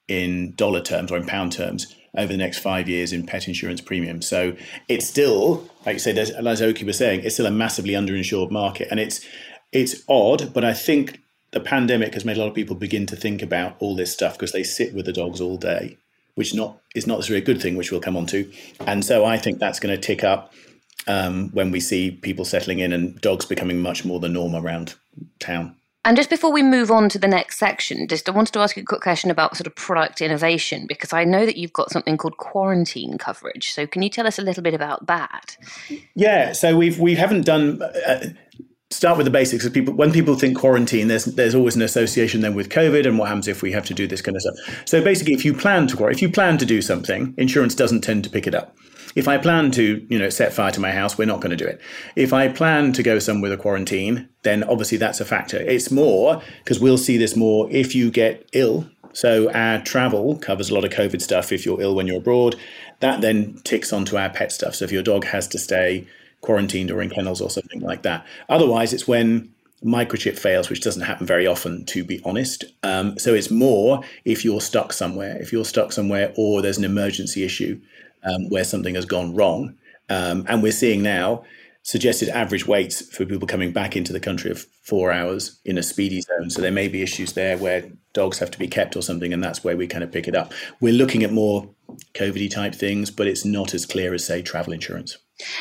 in 0.07 0.55
dollar 0.55 0.81
terms 0.81 1.11
or 1.11 1.17
in 1.17 1.27
pound 1.27 1.53
terms 1.53 1.93
over 2.17 2.33
the 2.33 2.39
next 2.39 2.59
five 2.59 2.89
years 2.89 3.13
in 3.13 3.27
pet 3.27 3.49
insurance 3.49 3.81
premiums. 3.81 4.27
So 4.27 4.57
it's 4.89 5.07
still, 5.07 5.69
like 5.85 5.95
you 5.95 5.99
said, 5.99 6.19
as 6.19 6.63
Oke 6.63 6.81
was 6.83 6.99
saying, 6.99 7.23
it's 7.25 7.35
still 7.35 7.47
a 7.47 7.51
massively 7.51 7.93
underinsured 7.93 8.51
market, 8.51 8.89
and 8.91 9.01
it's 9.01 9.25
it's 9.73 10.03
odd, 10.09 10.53
but 10.55 10.65
I 10.65 10.73
think 10.73 11.21
the 11.51 11.61
pandemic 11.61 12.15
has 12.15 12.25
made 12.25 12.37
a 12.37 12.41
lot 12.41 12.49
of 12.49 12.55
people 12.55 12.77
begin 12.77 13.07
to 13.07 13.17
think 13.17 13.43
about 13.43 13.77
all 13.79 13.97
this 13.97 14.13
stuff 14.13 14.35
because 14.35 14.53
they 14.53 14.63
sit 14.63 14.95
with 14.95 15.07
the 15.07 15.13
dogs 15.13 15.41
all 15.41 15.57
day, 15.57 15.97
which 16.35 16.55
not 16.55 16.79
is 16.95 17.07
not 17.07 17.17
necessarily 17.17 17.43
a 17.43 17.47
good 17.47 17.61
thing, 17.61 17.77
which 17.77 17.91
we'll 17.91 18.01
come 18.01 18.17
on 18.17 18.27
to. 18.27 18.51
And 18.87 19.05
so 19.05 19.25
I 19.25 19.39
think 19.39 19.59
that's 19.59 19.81
going 19.81 19.95
to 19.95 20.01
tick 20.01 20.25
up 20.25 20.53
um, 21.07 21.51
when 21.51 21.71
we 21.71 21.81
see 21.81 22.11
people 22.11 22.45
settling 22.45 22.81
in 22.81 22.93
and 22.93 23.21
dogs 23.21 23.47
becoming 23.47 23.81
much 23.81 24.05
more 24.05 24.21
the 24.21 24.29
norm 24.29 24.55
around 24.55 24.95
town. 25.39 25.75
And 26.09 26.17
just 26.17 26.31
before 26.31 26.51
we 26.51 26.63
move 26.63 26.91
on 26.91 27.11
to 27.11 27.19
the 27.19 27.29
next 27.29 27.59
section, 27.59 28.09
just 28.09 28.27
I 28.31 28.33
wanted 28.33 28.53
to 28.53 28.61
ask 28.61 28.79
you 28.79 28.83
a 28.83 28.87
quick 28.87 29.03
question 29.03 29.31
about 29.31 29.59
sort 29.59 29.67
of 29.67 29.75
product 29.75 30.23
innovation 30.23 30.87
because 30.87 31.13
I 31.13 31.25
know 31.25 31.45
that 31.45 31.59
you've 31.59 31.75
got 31.75 31.91
something 31.91 32.17
called 32.17 32.39
quarantine 32.39 33.19
coverage. 33.19 33.73
So 33.73 33.87
can 33.87 34.01
you 34.01 34.09
tell 34.09 34.27
us 34.27 34.39
a 34.39 34.43
little 34.43 34.63
bit 34.63 34.73
about 34.73 35.07
that? 35.07 35.59
Yeah, 36.15 36.55
so 36.55 36.79
we've 36.79 36.99
we 36.99 37.15
haven't 37.15 37.45
done. 37.45 37.83
Uh, 37.83 38.29
start 38.91 39.19
with 39.19 39.27
the 39.27 39.31
basics 39.31 39.67
of 39.67 39.75
people 39.75 39.93
when 39.93 40.11
people 40.11 40.35
think 40.35 40.57
quarantine 40.57 41.09
there's 41.09 41.27
there's 41.27 41.55
always 41.55 41.77
an 41.77 41.83
association 41.83 42.41
then 42.41 42.55
with 42.55 42.71
covid 42.71 43.07
and 43.07 43.19
what 43.19 43.29
happens 43.29 43.47
if 43.47 43.61
we 43.61 43.71
have 43.71 43.85
to 43.85 43.93
do 43.93 44.07
this 44.07 44.23
kind 44.23 44.35
of 44.35 44.41
stuff 44.41 44.83
so 44.87 45.05
basically 45.05 45.35
if 45.35 45.45
you 45.45 45.53
plan 45.53 45.87
to 45.87 46.07
if 46.07 46.23
you 46.23 46.31
plan 46.31 46.57
to 46.57 46.65
do 46.65 46.81
something 46.81 47.35
insurance 47.37 47.75
doesn't 47.75 48.01
tend 48.01 48.25
to 48.25 48.31
pick 48.31 48.47
it 48.47 48.55
up 48.55 48.75
if 49.19 49.27
I 49.27 49.37
plan 49.37 49.73
to, 49.73 50.07
you 50.09 50.17
know, 50.17 50.31
set 50.31 50.53
fire 50.53 50.71
to 50.71 50.79
my 50.79 50.93
house, 50.93 51.19
we're 51.19 51.25
not 51.25 51.41
going 51.41 51.51
to 51.51 51.57
do 51.57 51.67
it. 51.67 51.81
If 52.15 52.33
I 52.33 52.47
plan 52.47 52.93
to 52.93 53.03
go 53.03 53.19
somewhere 53.19 53.51
with 53.51 53.59
a 53.59 53.61
quarantine, 53.61 54.29
then 54.45 54.63
obviously 54.63 54.97
that's 54.97 55.21
a 55.21 55.25
factor. 55.25 55.59
It's 55.59 55.91
more 55.91 56.41
because 56.63 56.79
we'll 56.79 56.99
see 56.99 57.17
this 57.17 57.35
more 57.35 57.69
if 57.69 57.97
you 57.97 58.13
get 58.13 58.49
ill. 58.53 58.89
So 59.13 59.51
our 59.51 59.83
travel 59.83 60.37
covers 60.37 60.71
a 60.71 60.75
lot 60.75 60.85
of 60.85 60.93
COVID 60.93 61.21
stuff. 61.21 61.51
If 61.51 61.67
you're 61.67 61.83
ill 61.83 61.97
when 61.97 62.07
you're 62.07 62.19
abroad, 62.19 62.55
that 63.01 63.21
then 63.21 63.61
ticks 63.65 63.93
onto 63.93 64.17
our 64.17 64.31
pet 64.31 64.53
stuff. 64.53 64.77
So 64.77 64.85
if 64.85 64.93
your 64.93 65.03
dog 65.03 65.25
has 65.25 65.49
to 65.49 65.59
stay 65.59 66.07
quarantined 66.41 66.93
or 66.93 67.03
in 67.03 67.11
kennels 67.11 67.41
or 67.41 67.51
something 67.51 67.81
like 67.81 68.03
that. 68.03 68.25
Otherwise, 68.49 68.93
it's 68.93 69.09
when 69.09 69.53
microchip 69.85 70.39
fails, 70.39 70.71
which 70.71 70.81
doesn't 70.81 71.03
happen 71.03 71.27
very 71.27 71.49
often, 71.49 71.85
to 71.87 72.05
be 72.05 72.21
honest. 72.25 72.67
Um, 72.85 73.19
so 73.19 73.35
it's 73.35 73.51
more 73.51 74.05
if 74.25 74.45
you're 74.45 74.61
stuck 74.61 74.93
somewhere, 74.93 75.37
if 75.43 75.53
you're 75.53 75.65
stuck 75.65 75.91
somewhere 75.91 76.33
or 76.37 76.63
there's 76.63 76.79
an 76.79 76.85
emergency 76.85 77.43
issue 77.43 77.81
um, 78.23 78.49
where 78.49 78.65
something 78.65 78.95
has 78.95 79.05
gone 79.05 79.35
wrong. 79.35 79.77
Um, 80.09 80.45
and 80.49 80.63
we're 80.63 80.73
seeing 80.73 81.03
now 81.03 81.45
suggested 81.83 82.29
average 82.29 82.67
waits 82.67 83.09
for 83.15 83.25
people 83.25 83.49
coming 83.49 83.73
back 83.73 83.97
into 83.97 84.13
the 84.13 84.21
country 84.21 84.51
of 84.51 84.67
four 84.83 85.11
hours 85.11 85.59
in 85.65 85.79
a 85.79 85.83
speedy 85.83 86.21
zone. 86.21 86.51
So 86.51 86.61
there 86.61 86.71
may 86.71 86.89
be 86.89 87.03
issues 87.03 87.33
there 87.33 87.57
where 87.57 87.91
dogs 88.13 88.39
have 88.41 88.51
to 88.51 88.59
be 88.59 88.69
kept 88.69 88.97
or 88.97 89.03
something, 89.03 89.33
and 89.33 89.43
that's 89.43 89.65
where 89.65 89.77
we 89.77 89.87
kind 89.87 90.05
of 90.05 90.13
pick 90.13 90.29
it 90.29 90.37
up. 90.37 90.53
We're 90.81 90.93
looking 90.93 91.23
at 91.23 91.33
more 91.33 91.69
COVID 92.15 92.51
type 92.51 92.75
things, 92.75 93.11
but 93.11 93.27
it's 93.27 93.45
not 93.45 93.73
as 93.73 93.87
clear 93.87 94.13
as, 94.13 94.25
say, 94.25 94.43
travel 94.43 94.75
insurance. 94.75 95.17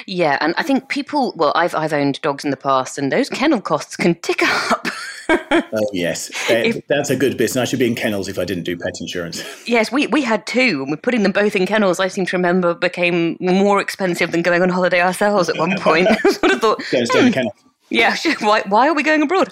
Yeah, 0.06 0.38
and 0.42 0.54
I 0.58 0.64
think 0.64 0.90
people. 0.90 1.34
Well, 1.36 1.54
I've 1.56 1.76
I've 1.76 1.94
owned 1.94 2.20
dogs 2.22 2.44
in 2.44 2.52
the 2.52 2.58
past, 2.58 2.98
and 2.98 3.12
those 3.12 3.30
kennel 3.30 3.62
costs 3.62 3.96
can 3.96 4.16
tick 4.16 4.42
up. 4.44 4.88
oh 5.30 5.90
yes, 5.94 6.32
if, 6.50 6.86
that's 6.88 7.10
a 7.10 7.16
good 7.16 7.38
business. 7.38 7.62
I 7.62 7.66
should 7.66 7.80
be 7.80 7.88
in 7.88 7.96
kennels 7.96 8.28
if 8.28 8.40
I 8.40 8.46
didn't 8.46 8.64
do 8.64 8.78
pet 8.78 8.94
insurance. 9.00 9.44
Yes, 9.68 9.92
we 9.92 10.08
we 10.08 10.22
had 10.22 10.46
two, 10.46 10.82
and 10.82 10.92
we're 10.92 10.98
putting 10.98 11.24
them 11.24 11.32
both 11.32 11.56
in 11.56 11.66
kennels. 11.66 12.00
I 12.00 12.08
seem 12.08 12.26
to 12.26 12.38
remember 12.38 12.74
became 12.74 13.38
more 13.40 13.82
expensive 13.82 14.32
than 14.32 14.42
going 14.42 14.62
on 14.62 14.70
holiday 14.70 15.02
ourselves 15.02 15.50
at 15.50 15.58
one 15.58 15.78
point. 15.80 16.08
I 16.26 16.30
sort 16.32 16.52
of 16.52 16.62
thought. 16.62 16.82
Hmm, 16.92 17.48
yeah, 17.90 18.16
why, 18.40 18.64
why 18.68 18.88
are 18.88 18.94
we 18.94 19.04
going 19.04 19.22
abroad? 19.22 19.50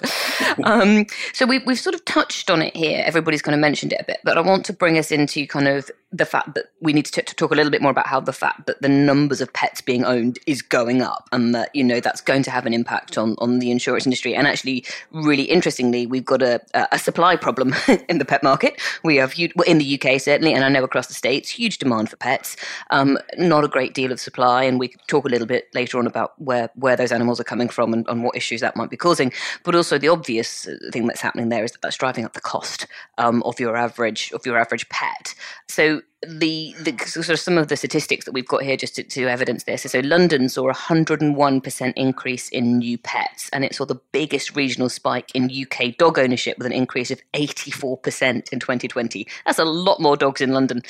um, 0.64 1.06
so 1.32 1.46
we, 1.46 1.58
we've 1.60 1.78
sort 1.78 1.94
of 1.94 2.04
touched 2.04 2.50
on 2.50 2.62
it 2.62 2.76
here. 2.76 3.02
Everybody's 3.04 3.42
kind 3.42 3.54
of 3.54 3.60
mentioned 3.60 3.92
it 3.92 4.00
a 4.00 4.04
bit, 4.04 4.18
but 4.24 4.36
I 4.36 4.40
want 4.40 4.64
to 4.66 4.72
bring 4.72 4.98
us 4.98 5.10
into 5.10 5.46
kind 5.46 5.68
of 5.68 5.90
the 6.16 6.26
fact 6.26 6.54
that 6.54 6.66
we 6.80 6.92
need 6.92 7.04
to, 7.06 7.12
t- 7.12 7.22
to 7.22 7.34
talk 7.34 7.50
a 7.50 7.54
little 7.54 7.70
bit 7.70 7.82
more 7.82 7.90
about 7.90 8.06
how 8.06 8.20
the 8.20 8.32
fact 8.32 8.66
that 8.66 8.80
the 8.80 8.88
numbers 8.88 9.40
of 9.40 9.52
pets 9.52 9.80
being 9.80 10.04
owned 10.04 10.38
is 10.46 10.62
going 10.62 11.02
up 11.02 11.28
and 11.32 11.54
that, 11.54 11.74
you 11.74 11.84
know, 11.84 12.00
that's 12.00 12.20
going 12.20 12.42
to 12.42 12.50
have 12.50 12.66
an 12.66 12.72
impact 12.72 13.18
on, 13.18 13.34
on 13.38 13.58
the 13.58 13.70
insurance 13.70 14.06
industry. 14.06 14.34
And 14.34 14.46
actually, 14.46 14.84
really 15.10 15.44
interestingly, 15.44 16.06
we've 16.06 16.24
got 16.24 16.42
a, 16.42 16.60
a 16.92 16.98
supply 16.98 17.36
problem 17.36 17.74
in 18.08 18.18
the 18.18 18.24
pet 18.24 18.42
market. 18.42 18.80
We 19.02 19.16
have, 19.16 19.34
well, 19.54 19.66
in 19.66 19.78
the 19.78 20.00
UK 20.00 20.20
certainly, 20.20 20.54
and 20.54 20.64
I 20.64 20.68
know 20.68 20.84
across 20.84 21.08
the 21.08 21.14
States, 21.14 21.50
huge 21.50 21.78
demand 21.78 22.10
for 22.10 22.16
pets, 22.16 22.56
um, 22.90 23.18
not 23.38 23.64
a 23.64 23.68
great 23.68 23.94
deal 23.94 24.12
of 24.12 24.20
supply. 24.20 24.64
And 24.64 24.78
we 24.78 24.88
talk 25.06 25.24
a 25.24 25.28
little 25.28 25.46
bit 25.46 25.68
later 25.74 25.98
on 25.98 26.06
about 26.06 26.40
where, 26.40 26.70
where 26.74 26.96
those 26.96 27.12
animals 27.12 27.40
are 27.40 27.44
coming 27.44 27.68
from 27.68 27.92
and, 27.92 28.16
what 28.16 28.34
issues 28.34 28.62
that 28.62 28.74
might 28.74 28.88
be 28.88 28.96
causing. 28.96 29.30
But 29.62 29.74
also 29.74 29.98
the 29.98 30.08
obvious 30.08 30.66
thing 30.90 31.06
that's 31.06 31.20
happening 31.20 31.50
there 31.50 31.64
is 31.64 31.72
that 31.72 31.82
that's 31.82 31.96
driving 31.96 32.24
up 32.24 32.32
the 32.32 32.40
cost 32.40 32.86
um, 33.18 33.42
of 33.42 33.60
your 33.60 33.76
average 33.76 34.32
of 34.32 34.46
your 34.46 34.58
average 34.58 34.88
pet. 34.88 35.34
So 35.68 36.00
the, 36.26 36.74
the 36.80 36.96
sort 37.06 37.28
of 37.28 37.38
some 37.38 37.58
of 37.58 37.68
the 37.68 37.76
statistics 37.76 38.24
that 38.24 38.32
we've 38.32 38.48
got 38.48 38.62
here 38.62 38.76
just 38.76 38.96
to, 38.96 39.02
to 39.02 39.26
evidence 39.28 39.64
this. 39.64 39.82
So 39.82 40.00
London 40.00 40.48
saw 40.48 40.70
a 40.70 40.74
101% 40.74 41.92
increase 41.94 42.48
in 42.48 42.78
new 42.78 42.98
pets, 42.98 43.50
and 43.52 43.64
it 43.64 43.74
saw 43.74 43.84
the 43.84 44.00
biggest 44.12 44.56
regional 44.56 44.88
spike 44.88 45.30
in 45.34 45.50
UK 45.50 45.96
dog 45.96 46.18
ownership 46.18 46.56
with 46.58 46.66
an 46.66 46.72
increase 46.72 47.10
of 47.10 47.20
84% 47.34 48.52
in 48.52 48.58
2020. 48.58 49.26
That's 49.44 49.58
a 49.58 49.64
lot 49.64 50.00
more 50.00 50.16
dogs 50.16 50.40
in 50.40 50.52
London. 50.52 50.82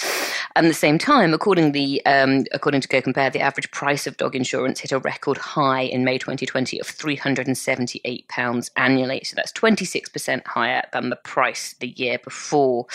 And 0.54 0.66
at 0.66 0.70
the 0.70 0.74
same 0.74 0.98
time, 0.98 1.34
according 1.34 1.72
the 1.72 2.04
um, 2.06 2.44
according 2.52 2.80
to 2.82 2.88
Go 2.88 3.02
Compare, 3.02 3.30
the 3.30 3.40
average 3.40 3.70
price 3.72 4.06
of 4.06 4.16
dog 4.16 4.36
insurance 4.36 4.80
hit 4.80 4.92
a 4.92 4.98
record 4.98 5.38
high 5.38 5.82
in 5.82 6.04
May 6.04 6.18
2020 6.18 6.78
of 6.78 6.86
378 6.86 8.28
pounds 8.28 8.70
annually. 8.76 9.22
So 9.24 9.34
that's 9.34 9.52
26% 9.52 10.46
higher 10.46 10.82
than 10.92 11.10
the 11.10 11.16
price 11.16 11.74
the 11.80 11.88
year 11.88 12.18
before. 12.18 12.86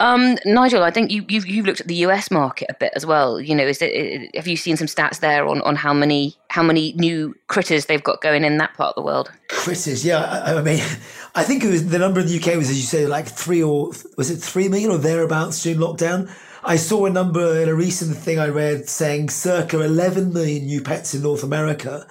Um, 0.00 0.36
Nigel, 0.44 0.82
I 0.82 0.90
think 0.90 1.12
you, 1.12 1.24
you've, 1.28 1.46
you've 1.46 1.66
looked 1.66 1.80
at 1.80 1.86
the 1.86 1.94
US 2.06 2.30
market 2.30 2.66
a 2.68 2.74
bit 2.74 2.92
as 2.96 3.06
well. 3.06 3.40
You 3.40 3.54
know, 3.54 3.64
is 3.64 3.80
it, 3.80 4.34
have 4.34 4.48
you 4.48 4.56
seen 4.56 4.76
some 4.76 4.88
stats 4.88 5.20
there 5.20 5.46
on, 5.46 5.60
on 5.62 5.76
how 5.76 5.94
many 5.94 6.36
how 6.48 6.62
many 6.62 6.92
new 6.94 7.34
critters 7.46 7.86
they've 7.86 8.02
got 8.02 8.20
going 8.20 8.44
in 8.44 8.58
that 8.58 8.74
part 8.74 8.90
of 8.90 8.94
the 8.96 9.06
world? 9.06 9.30
Critters, 9.48 10.04
yeah. 10.04 10.18
I, 10.18 10.58
I 10.58 10.62
mean, 10.62 10.80
I 11.36 11.44
think 11.44 11.62
it 11.62 11.70
was 11.70 11.88
the 11.88 11.98
number 11.98 12.20
in 12.20 12.26
the 12.26 12.38
UK 12.38 12.56
was, 12.56 12.70
as 12.70 12.76
you 12.76 12.82
say, 12.82 13.06
like 13.06 13.26
three 13.26 13.62
or 13.62 13.92
was 14.16 14.30
it 14.30 14.36
three 14.36 14.68
million 14.68 14.90
or 14.90 14.98
thereabouts 14.98 15.62
during 15.62 15.78
lockdown. 15.78 16.30
I 16.64 16.76
saw 16.76 17.04
a 17.04 17.10
number 17.10 17.60
in 17.60 17.68
a 17.68 17.74
recent 17.74 18.16
thing 18.16 18.38
I 18.38 18.48
read 18.48 18.88
saying 18.88 19.28
circa 19.28 19.82
11 19.82 20.32
million 20.32 20.64
new 20.64 20.80
pets 20.80 21.14
in 21.14 21.22
North 21.22 21.44
America. 21.44 22.06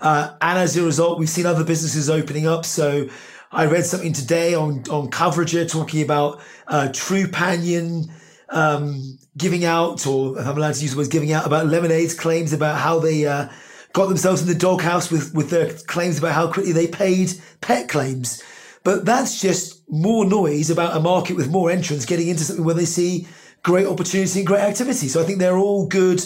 Uh, 0.00 0.34
and 0.40 0.58
as 0.58 0.76
a 0.76 0.82
result, 0.82 1.20
we've 1.20 1.30
seen 1.30 1.46
other 1.46 1.62
businesses 1.62 2.10
opening 2.10 2.46
up. 2.48 2.64
So 2.64 3.08
I 3.54 3.66
read 3.66 3.84
something 3.84 4.14
today 4.14 4.54
on, 4.54 4.82
on 4.88 5.10
Coverager 5.10 5.70
talking 5.70 6.02
about 6.02 6.40
uh, 6.66 6.88
Trupanion 6.90 8.10
um, 8.48 9.18
giving 9.36 9.66
out, 9.66 10.06
or 10.06 10.38
if 10.38 10.46
I'm 10.46 10.56
allowed 10.56 10.74
to 10.74 10.82
use 10.82 10.92
the 10.92 10.96
word 10.96 11.10
giving 11.10 11.32
out, 11.32 11.46
about 11.46 11.66
Lemonade's 11.66 12.14
claims 12.14 12.54
about 12.54 12.80
how 12.80 12.98
they 12.98 13.26
uh, 13.26 13.48
got 13.92 14.06
themselves 14.06 14.40
in 14.40 14.48
the 14.48 14.54
doghouse 14.54 15.10
with, 15.10 15.34
with 15.34 15.50
their 15.50 15.70
claims 15.70 16.18
about 16.18 16.32
how 16.32 16.50
quickly 16.50 16.72
they 16.72 16.86
paid 16.86 17.34
pet 17.60 17.90
claims. 17.90 18.42
But 18.84 19.04
that's 19.04 19.38
just 19.38 19.82
more 19.90 20.24
noise 20.24 20.70
about 20.70 20.96
a 20.96 21.00
market 21.00 21.36
with 21.36 21.50
more 21.50 21.70
entrants 21.70 22.06
getting 22.06 22.28
into 22.28 22.44
something 22.44 22.64
where 22.64 22.74
they 22.74 22.86
see 22.86 23.28
great 23.62 23.86
opportunity 23.86 24.40
and 24.40 24.46
great 24.46 24.62
activity. 24.62 25.08
So 25.08 25.20
I 25.20 25.24
think 25.24 25.40
they're 25.40 25.58
all 25.58 25.86
good 25.86 26.24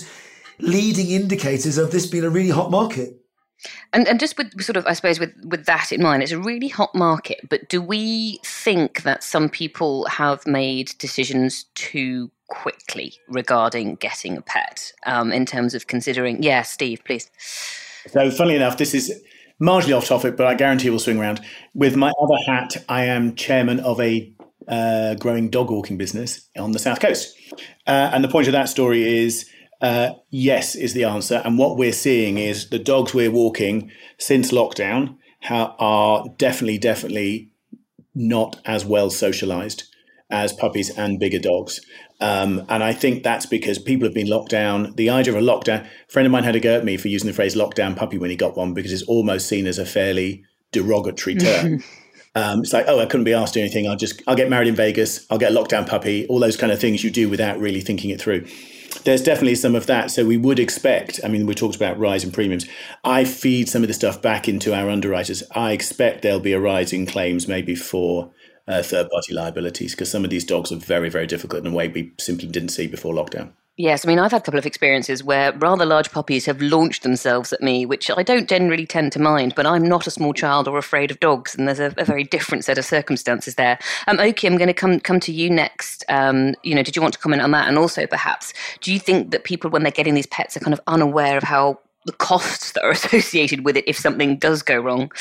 leading 0.60 1.10
indicators 1.10 1.76
of 1.76 1.90
this 1.90 2.06
being 2.06 2.24
a 2.24 2.30
really 2.30 2.50
hot 2.50 2.70
market. 2.70 3.20
And 3.92 4.06
and 4.06 4.20
just 4.20 4.36
with 4.36 4.62
sort 4.62 4.76
of 4.76 4.86
I 4.86 4.92
suppose 4.92 5.18
with 5.18 5.32
with 5.44 5.66
that 5.66 5.92
in 5.92 6.02
mind, 6.02 6.22
it's 6.22 6.32
a 6.32 6.38
really 6.38 6.68
hot 6.68 6.94
market. 6.94 7.40
But 7.48 7.68
do 7.68 7.80
we 7.80 8.40
think 8.44 9.02
that 9.02 9.22
some 9.22 9.48
people 9.48 10.06
have 10.06 10.46
made 10.46 10.92
decisions 10.98 11.64
too 11.74 12.30
quickly 12.48 13.14
regarding 13.28 13.96
getting 13.96 14.36
a 14.36 14.42
pet 14.42 14.92
um, 15.04 15.32
in 15.32 15.46
terms 15.46 15.74
of 15.74 15.86
considering? 15.86 16.42
Yeah, 16.42 16.62
Steve, 16.62 17.02
please. 17.04 17.30
So, 18.08 18.30
funnily 18.30 18.56
enough, 18.56 18.78
this 18.78 18.94
is 18.94 19.22
marginally 19.60 19.96
off 19.96 20.06
topic, 20.06 20.36
but 20.36 20.46
I 20.46 20.54
guarantee 20.54 20.90
we'll 20.90 20.98
swing 20.98 21.18
around. 21.18 21.40
With 21.74 21.96
my 21.96 22.12
other 22.20 22.36
hat, 22.46 22.76
I 22.88 23.04
am 23.04 23.34
chairman 23.34 23.80
of 23.80 24.00
a 24.00 24.32
uh, 24.68 25.14
growing 25.14 25.48
dog 25.48 25.70
walking 25.70 25.96
business 25.96 26.48
on 26.56 26.72
the 26.72 26.78
south 26.78 27.00
coast, 27.00 27.36
uh, 27.86 28.10
and 28.12 28.22
the 28.22 28.28
point 28.28 28.48
of 28.48 28.52
that 28.52 28.68
story 28.68 29.22
is 29.22 29.48
uh, 29.80 30.10
yes, 30.30 30.74
is 30.74 30.94
the 30.94 31.04
answer. 31.04 31.42
And 31.44 31.58
what 31.58 31.76
we're 31.76 31.92
seeing 31.92 32.38
is 32.38 32.70
the 32.70 32.78
dogs 32.78 33.12
we're 33.12 33.30
walking 33.30 33.90
since 34.18 34.50
lockdown 34.50 35.16
are 35.50 36.24
definitely, 36.38 36.78
definitely 36.78 37.50
not 38.14 38.56
as 38.64 38.84
well 38.84 39.10
socialized 39.10 39.84
as 40.30 40.52
puppies 40.52 40.90
and 40.96 41.20
bigger 41.20 41.38
dogs. 41.38 41.80
Um, 42.20 42.64
and 42.68 42.82
I 42.82 42.92
think 42.92 43.22
that's 43.22 43.46
because 43.46 43.78
people 43.78 44.06
have 44.06 44.14
been 44.14 44.28
locked 44.28 44.50
down. 44.50 44.94
The 44.96 45.10
idea 45.10 45.34
of 45.34 45.42
a 45.42 45.46
lockdown, 45.46 45.84
a 45.84 45.88
friend 46.08 46.26
of 46.26 46.32
mine 46.32 46.44
had 46.44 46.56
a 46.56 46.60
go 46.60 46.76
at 46.76 46.84
me 46.84 46.96
for 46.96 47.08
using 47.08 47.28
the 47.28 47.34
phrase 47.34 47.54
lockdown 47.54 47.94
puppy 47.94 48.18
when 48.18 48.30
he 48.30 48.36
got 48.36 48.56
one 48.56 48.74
because 48.74 48.92
it's 48.92 49.02
almost 49.02 49.46
seen 49.46 49.66
as 49.66 49.78
a 49.78 49.86
fairly 49.86 50.44
derogatory 50.72 51.36
term. 51.36 51.82
Um, 52.34 52.60
it's 52.60 52.74
like, 52.74 52.84
oh, 52.86 53.00
I 53.00 53.06
couldn't 53.06 53.24
be 53.24 53.32
asked 53.32 53.54
to 53.54 53.60
do 53.60 53.64
anything. 53.64 53.88
I'll 53.88 53.96
just, 53.96 54.22
I'll 54.26 54.36
get 54.36 54.50
married 54.50 54.68
in 54.68 54.74
Vegas. 54.74 55.24
I'll 55.30 55.38
get 55.38 55.52
a 55.52 55.54
lockdown 55.54 55.88
puppy. 55.88 56.26
All 56.26 56.38
those 56.38 56.58
kind 56.58 56.70
of 56.70 56.78
things 56.78 57.02
you 57.02 57.10
do 57.10 57.30
without 57.30 57.58
really 57.58 57.80
thinking 57.80 58.10
it 58.10 58.20
through 58.20 58.44
there's 59.04 59.22
definitely 59.22 59.54
some 59.54 59.74
of 59.74 59.86
that. 59.86 60.10
So 60.10 60.24
we 60.24 60.36
would 60.36 60.58
expect, 60.58 61.20
I 61.24 61.28
mean, 61.28 61.46
we 61.46 61.54
talked 61.54 61.76
about 61.76 61.98
rising 61.98 62.32
premiums. 62.32 62.66
I 63.04 63.24
feed 63.24 63.68
some 63.68 63.82
of 63.82 63.88
the 63.88 63.94
stuff 63.94 64.20
back 64.20 64.48
into 64.48 64.74
our 64.74 64.90
underwriters. 64.90 65.42
I 65.52 65.72
expect 65.72 66.22
there'll 66.22 66.40
be 66.40 66.52
a 66.52 66.60
rise 66.60 66.92
in 66.92 67.06
claims 67.06 67.46
maybe 67.48 67.74
for 67.74 68.32
uh, 68.68 68.82
third 68.82 69.08
party 69.10 69.32
liabilities 69.32 69.92
because 69.92 70.10
some 70.10 70.24
of 70.24 70.30
these 70.30 70.44
dogs 70.44 70.72
are 70.72 70.76
very, 70.76 71.08
very 71.08 71.26
difficult 71.26 71.64
in 71.64 71.72
a 71.72 71.76
way 71.76 71.88
we 71.88 72.12
simply 72.18 72.48
didn't 72.48 72.70
see 72.70 72.86
before 72.86 73.14
lockdown. 73.14 73.52
Yes, 73.78 74.06
I 74.06 74.08
mean, 74.08 74.18
I've 74.18 74.30
had 74.30 74.40
a 74.40 74.44
couple 74.44 74.58
of 74.58 74.64
experiences 74.64 75.22
where 75.22 75.52
rather 75.52 75.84
large 75.84 76.10
puppies 76.10 76.46
have 76.46 76.62
launched 76.62 77.02
themselves 77.02 77.52
at 77.52 77.60
me, 77.60 77.84
which 77.84 78.10
I 78.10 78.22
don't 78.22 78.48
generally 78.48 78.86
tend 78.86 79.12
to 79.12 79.18
mind, 79.18 79.54
but 79.54 79.66
I'm 79.66 79.82
not 79.82 80.06
a 80.06 80.10
small 80.10 80.32
child 80.32 80.66
or 80.66 80.78
afraid 80.78 81.10
of 81.10 81.20
dogs, 81.20 81.54
and 81.54 81.68
there's 81.68 81.78
a, 81.78 81.92
a 81.98 82.04
very 82.04 82.24
different 82.24 82.64
set 82.64 82.78
of 82.78 82.86
circumstances 82.86 83.56
there. 83.56 83.78
Um, 84.06 84.18
Oke, 84.18 84.44
I'm 84.44 84.56
going 84.56 84.68
to 84.68 84.74
come 84.74 84.98
come 85.00 85.20
to 85.20 85.32
you 85.32 85.50
next. 85.50 86.06
Um, 86.08 86.54
you 86.62 86.74
know, 86.74 86.82
did 86.82 86.96
you 86.96 87.02
want 87.02 87.12
to 87.14 87.20
comment 87.20 87.42
on 87.42 87.50
that? 87.50 87.68
And 87.68 87.76
also, 87.76 88.06
perhaps, 88.06 88.54
do 88.80 88.94
you 88.94 88.98
think 88.98 89.30
that 89.32 89.44
people, 89.44 89.68
when 89.68 89.82
they're 89.82 89.92
getting 89.92 90.14
these 90.14 90.26
pets, 90.26 90.56
are 90.56 90.60
kind 90.60 90.72
of 90.72 90.80
unaware 90.86 91.36
of 91.36 91.42
how 91.42 91.78
the 92.06 92.12
costs 92.12 92.72
that 92.72 92.82
are 92.82 92.90
associated 92.92 93.66
with 93.66 93.76
it 93.76 93.84
if 93.86 93.98
something 93.98 94.38
does 94.38 94.62
go 94.62 94.78
wrong? 94.78 95.12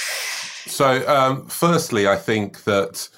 So, 0.65 1.05
um, 1.09 1.45
firstly, 1.47 2.07
I 2.07 2.15
think 2.15 2.63
that 2.63 3.09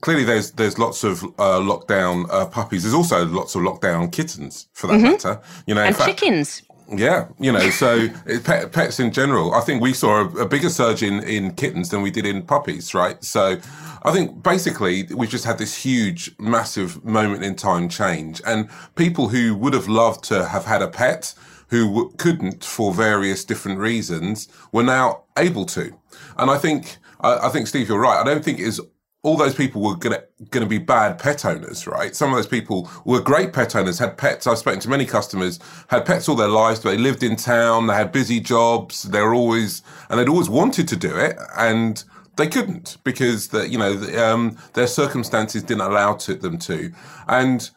clearly 0.00 0.24
there's 0.24 0.52
there's 0.52 0.78
lots 0.78 1.04
of 1.04 1.22
uh, 1.38 1.60
lockdown 1.60 2.26
uh, 2.30 2.46
puppies. 2.46 2.82
There's 2.82 2.94
also 2.94 3.24
lots 3.26 3.54
of 3.54 3.62
lockdown 3.62 4.10
kittens, 4.10 4.68
for 4.72 4.86
that 4.88 4.94
mm-hmm. 4.94 5.12
matter. 5.12 5.40
You 5.66 5.74
know, 5.74 5.82
and 5.82 5.96
fact, 5.96 6.20
chickens. 6.20 6.62
Yeah, 6.92 7.28
you 7.38 7.52
know, 7.52 7.70
so 7.70 8.08
pet, 8.44 8.72
pets 8.72 8.98
in 8.98 9.12
general. 9.12 9.54
I 9.54 9.60
think 9.60 9.80
we 9.80 9.92
saw 9.92 10.22
a, 10.22 10.42
a, 10.42 10.48
bigger 10.48 10.68
surge 10.68 11.02
in 11.02 11.22
in 11.22 11.54
kittens 11.54 11.90
than 11.90 12.02
we 12.02 12.10
did 12.10 12.26
in 12.26 12.42
puppies, 12.42 12.94
right? 12.94 13.22
So, 13.22 13.58
I 14.02 14.12
think 14.12 14.42
basically 14.42 15.04
we've 15.14 15.30
just 15.30 15.44
had 15.44 15.58
this 15.58 15.76
huge, 15.76 16.34
massive 16.38 17.04
moment 17.04 17.44
in 17.44 17.54
time 17.54 17.88
change, 17.88 18.42
and 18.44 18.68
people 18.96 19.28
who 19.28 19.54
would 19.54 19.74
have 19.74 19.88
loved 19.88 20.24
to 20.24 20.46
have 20.46 20.64
had 20.64 20.82
a 20.82 20.88
pet 20.88 21.34
who 21.68 21.86
w- 21.86 22.12
couldn't 22.18 22.64
for 22.64 22.92
various 22.92 23.44
different 23.44 23.78
reasons 23.78 24.48
were 24.72 24.82
now 24.82 25.22
able 25.38 25.64
to. 25.66 25.96
And 26.36 26.50
I 26.50 26.58
think 26.58 26.96
I, 27.20 27.46
I 27.46 27.48
think 27.50 27.68
Steve, 27.68 27.88
you're 27.88 28.00
right. 28.00 28.20
I 28.20 28.24
don't 28.24 28.44
think 28.44 28.58
it 28.58 28.66
is 28.66 28.80
all 29.22 29.36
those 29.36 29.54
people 29.54 29.82
were 29.82 29.96
gonna 29.96 30.22
gonna 30.50 30.66
be 30.66 30.78
bad 30.78 31.18
pet 31.18 31.44
owners, 31.44 31.86
right? 31.86 32.16
Some 32.16 32.30
of 32.30 32.36
those 32.36 32.46
people 32.46 32.90
were 33.04 33.20
great 33.20 33.52
pet 33.52 33.76
owners, 33.76 33.98
had 33.98 34.16
pets. 34.16 34.46
I've 34.46 34.58
spoken 34.58 34.80
to 34.80 34.88
many 34.88 35.04
customers, 35.04 35.58
had 35.88 36.06
pets 36.06 36.28
all 36.28 36.36
their 36.36 36.48
lives, 36.48 36.80
but 36.80 36.90
they 36.90 36.98
lived 36.98 37.22
in 37.22 37.36
town, 37.36 37.86
they 37.86 37.94
had 37.94 38.12
busy 38.12 38.40
jobs, 38.40 39.02
they 39.02 39.20
were 39.20 39.34
always 39.34 39.82
and 40.08 40.18
they'd 40.18 40.28
always 40.28 40.48
wanted 40.48 40.88
to 40.88 40.96
do 40.96 41.14
it, 41.16 41.36
and 41.58 42.02
they 42.36 42.46
couldn't 42.46 42.96
because 43.04 43.48
the, 43.48 43.68
you 43.68 43.78
know 43.78 43.94
the, 43.94 44.26
um, 44.26 44.56
their 44.72 44.86
circumstances 44.86 45.62
didn't 45.62 45.82
allow 45.82 46.14
to, 46.14 46.34
them 46.34 46.58
to. 46.58 46.90
And 47.28 47.68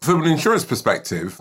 from 0.00 0.22
an 0.22 0.28
insurance 0.28 0.64
perspective, 0.64 1.40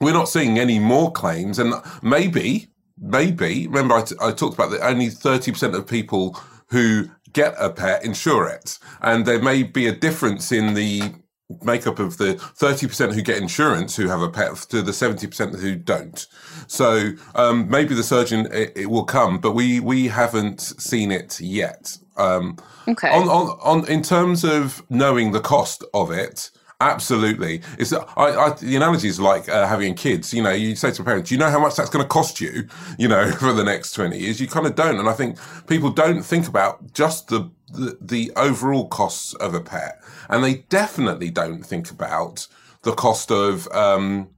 we're 0.00 0.12
not 0.12 0.28
seeing 0.28 0.58
any 0.58 0.78
more 0.78 1.10
claims, 1.12 1.58
and 1.58 1.74
maybe 2.02 2.68
maybe 3.00 3.66
remember 3.68 3.94
I, 3.94 4.02
t- 4.02 4.16
I 4.20 4.32
talked 4.32 4.54
about 4.54 4.70
that 4.72 4.84
only 4.84 5.08
thirty 5.08 5.50
percent 5.50 5.74
of 5.74 5.86
people 5.86 6.38
who 6.70 7.08
get 7.32 7.54
a 7.58 7.70
pet, 7.70 8.04
insure 8.04 8.46
it. 8.48 8.78
And 9.00 9.26
there 9.26 9.42
may 9.42 9.62
be 9.62 9.86
a 9.86 9.92
difference 9.92 10.52
in 10.52 10.74
the 10.74 11.14
makeup 11.62 11.98
of 11.98 12.18
the 12.18 12.34
30% 12.34 13.14
who 13.14 13.22
get 13.22 13.38
insurance 13.38 13.96
who 13.96 14.06
have 14.06 14.20
a 14.20 14.28
pet 14.28 14.54
to 14.68 14.82
the 14.82 14.92
70% 14.92 15.58
who 15.58 15.76
don't. 15.76 16.26
So 16.66 17.12
um, 17.34 17.70
maybe 17.70 17.94
the 17.94 18.02
surgeon, 18.02 18.48
it, 18.52 18.72
it, 18.76 18.90
will 18.90 19.04
come, 19.04 19.38
but 19.38 19.52
we, 19.52 19.80
we 19.80 20.08
haven't 20.08 20.60
seen 20.60 21.10
it 21.10 21.40
yet. 21.40 21.96
Um, 22.18 22.58
okay. 22.86 23.10
On, 23.10 23.28
on, 23.28 23.58
on, 23.62 23.88
in 23.88 24.02
terms 24.02 24.44
of 24.44 24.82
knowing 24.90 25.32
the 25.32 25.40
cost 25.40 25.84
of 25.94 26.10
it, 26.10 26.50
Absolutely. 26.80 27.60
It's 27.76 27.92
I, 27.92 28.02
I, 28.16 28.50
the 28.52 28.76
analogy 28.76 29.08
is 29.08 29.18
like 29.18 29.48
uh, 29.48 29.66
having 29.66 29.94
kids. 29.96 30.32
You 30.32 30.44
know, 30.44 30.52
you 30.52 30.76
say 30.76 30.92
to 30.92 31.02
a 31.02 31.04
parent, 31.04 31.26
"Do 31.26 31.34
you 31.34 31.38
know 31.38 31.50
how 31.50 31.58
much 31.58 31.74
that's 31.74 31.90
going 31.90 32.04
to 32.04 32.08
cost 32.08 32.40
you?" 32.40 32.68
You 32.98 33.08
know, 33.08 33.30
for 33.38 33.52
the 33.52 33.64
next 33.64 33.92
twenty 33.94 34.18
years. 34.18 34.40
You 34.40 34.46
kind 34.46 34.64
of 34.66 34.76
don't, 34.76 34.98
and 34.98 35.08
I 35.08 35.12
think 35.12 35.38
people 35.66 35.90
don't 35.90 36.22
think 36.22 36.46
about 36.46 36.92
just 36.92 37.28
the, 37.28 37.50
the 37.72 37.98
the 38.00 38.32
overall 38.36 38.86
costs 38.86 39.34
of 39.34 39.54
a 39.54 39.60
pet, 39.60 40.00
and 40.28 40.44
they 40.44 40.56
definitely 40.68 41.30
don't 41.30 41.64
think 41.64 41.90
about 41.90 42.46
the 42.82 42.92
cost 42.92 43.32
of 43.32 43.66
um, 43.72 44.28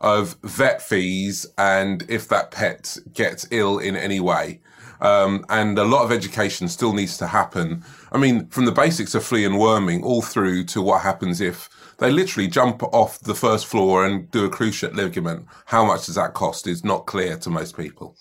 of 0.00 0.36
vet 0.44 0.80
fees 0.80 1.46
and 1.56 2.04
if 2.08 2.28
that 2.28 2.52
pet 2.52 2.96
gets 3.12 3.48
ill 3.50 3.78
in 3.78 3.96
any 3.96 4.20
way. 4.20 4.60
Um, 5.00 5.44
and 5.48 5.78
a 5.78 5.84
lot 5.84 6.02
of 6.04 6.10
education 6.10 6.66
still 6.66 6.92
needs 6.92 7.18
to 7.18 7.28
happen 7.28 7.84
I 8.10 8.18
mean, 8.18 8.48
from 8.48 8.64
the 8.64 8.72
basics 8.72 9.14
of 9.14 9.22
flea 9.24 9.44
and 9.44 9.58
worming 9.58 10.02
all 10.02 10.22
through 10.22 10.64
to 10.64 10.82
what 10.82 11.02
happens 11.02 11.40
if 11.40 11.68
they 11.98 12.10
literally 12.10 12.48
jump 12.48 12.82
off 12.82 13.20
the 13.20 13.34
first 13.34 13.66
floor 13.66 14.06
and 14.06 14.30
do 14.30 14.44
a 14.44 14.50
cruciate 14.50 14.94
ligament. 14.94 15.46
How 15.66 15.84
much 15.84 16.06
does 16.06 16.14
that 16.14 16.34
cost 16.34 16.66
is 16.66 16.84
not 16.84 17.06
clear 17.06 17.36
to 17.38 17.50
most 17.50 17.76
people. 17.76 18.16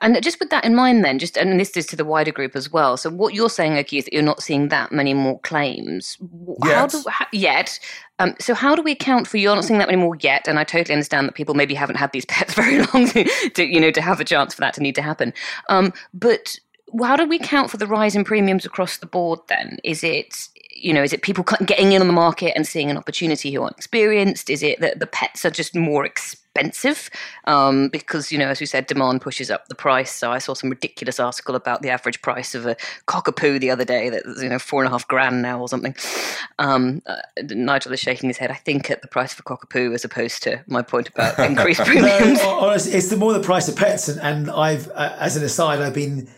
And 0.00 0.22
just 0.22 0.40
with 0.40 0.50
that 0.50 0.64
in 0.64 0.74
mind, 0.74 1.04
then, 1.04 1.18
just 1.18 1.36
and 1.36 1.60
this 1.60 1.76
is 1.76 1.86
to 1.86 1.96
the 1.96 2.04
wider 2.04 2.32
group 2.32 2.56
as 2.56 2.72
well. 2.72 2.96
So 2.96 3.10
what 3.10 3.34
you're 3.34 3.50
saying, 3.50 3.76
Oke, 3.76 3.92
is 3.92 4.04
that 4.04 4.14
you're 4.14 4.22
not 4.22 4.42
seeing 4.42 4.68
that 4.68 4.92
many 4.92 5.12
more 5.12 5.38
claims 5.40 6.16
yet. 6.64 6.74
How 6.74 6.86
do, 6.86 7.04
how, 7.08 7.26
yet. 7.32 7.78
Um, 8.18 8.34
so 8.40 8.54
how 8.54 8.74
do 8.74 8.82
we 8.82 8.92
account 8.92 9.28
for 9.28 9.36
you're 9.36 9.54
not 9.54 9.64
seeing 9.64 9.78
that 9.78 9.88
many 9.88 10.00
more 10.00 10.16
yet? 10.20 10.48
And 10.48 10.58
I 10.58 10.64
totally 10.64 10.94
understand 10.94 11.28
that 11.28 11.34
people 11.34 11.54
maybe 11.54 11.74
haven't 11.74 11.96
had 11.96 12.12
these 12.12 12.24
pets 12.26 12.54
very 12.54 12.78
long 12.78 13.08
to, 13.08 13.24
to 13.50 13.64
you 13.64 13.80
know 13.80 13.90
to 13.90 14.00
have 14.00 14.20
a 14.20 14.24
chance 14.24 14.54
for 14.54 14.60
that 14.62 14.74
to 14.74 14.82
need 14.82 14.94
to 14.94 15.02
happen. 15.02 15.34
Um, 15.68 15.92
but 16.14 16.58
how 17.02 17.16
do 17.16 17.26
we 17.26 17.38
count 17.38 17.70
for 17.70 17.76
the 17.76 17.86
rise 17.86 18.16
in 18.16 18.24
premiums 18.24 18.64
across 18.64 18.96
the 18.96 19.06
board? 19.06 19.40
Then 19.48 19.78
is 19.84 20.02
it 20.02 20.48
you 20.80 20.92
know, 20.92 21.02
is 21.02 21.12
it 21.12 21.22
people 21.22 21.44
getting 21.64 21.92
in 21.92 22.00
on 22.00 22.06
the 22.06 22.12
market 22.12 22.52
and 22.54 22.66
seeing 22.66 22.90
an 22.90 22.96
opportunity 22.96 23.52
who 23.52 23.62
aren't 23.62 23.76
experienced? 23.76 24.50
Is 24.50 24.62
it 24.62 24.80
that 24.80 25.00
the 25.00 25.06
pets 25.06 25.44
are 25.44 25.50
just 25.50 25.74
more 25.74 26.04
expensive 26.04 27.10
um, 27.44 27.88
because, 27.88 28.30
you 28.32 28.38
know, 28.38 28.48
as 28.48 28.60
we 28.60 28.66
said, 28.66 28.86
demand 28.86 29.20
pushes 29.20 29.50
up 29.50 29.68
the 29.68 29.74
price. 29.74 30.12
So 30.12 30.30
I 30.30 30.38
saw 30.38 30.54
some 30.54 30.70
ridiculous 30.70 31.20
article 31.20 31.54
about 31.54 31.82
the 31.82 31.90
average 31.90 32.22
price 32.22 32.54
of 32.54 32.66
a 32.66 32.76
cockapoo 33.06 33.60
the 33.60 33.70
other 33.70 33.84
day 33.84 34.10
that's, 34.10 34.42
you 34.42 34.48
know, 34.48 34.58
four 34.58 34.82
and 34.82 34.88
a 34.88 34.90
half 34.90 35.06
grand 35.08 35.42
now 35.42 35.60
or 35.60 35.68
something. 35.68 35.94
Um, 36.58 37.02
uh, 37.06 37.16
Nigel 37.42 37.92
is 37.92 38.00
shaking 38.00 38.28
his 38.28 38.38
head, 38.38 38.50
I 38.50 38.54
think, 38.54 38.90
at 38.90 39.02
the 39.02 39.08
price 39.08 39.32
of 39.32 39.40
a 39.40 39.42
cockapoo 39.42 39.94
as 39.94 40.04
opposed 40.04 40.42
to 40.44 40.62
my 40.66 40.82
point 40.82 41.08
about 41.08 41.38
increased 41.50 41.80
premiums. 41.80 42.38
no, 42.38 42.58
honestly, 42.60 42.92
it's 42.92 43.08
the 43.08 43.16
more 43.16 43.32
the 43.32 43.40
price 43.40 43.68
of 43.68 43.76
pets. 43.76 44.08
And, 44.08 44.20
and 44.20 44.50
I've, 44.50 44.88
uh, 44.90 45.16
as 45.18 45.36
an 45.36 45.44
aside, 45.44 45.80
I've 45.80 45.94
been 45.94 46.28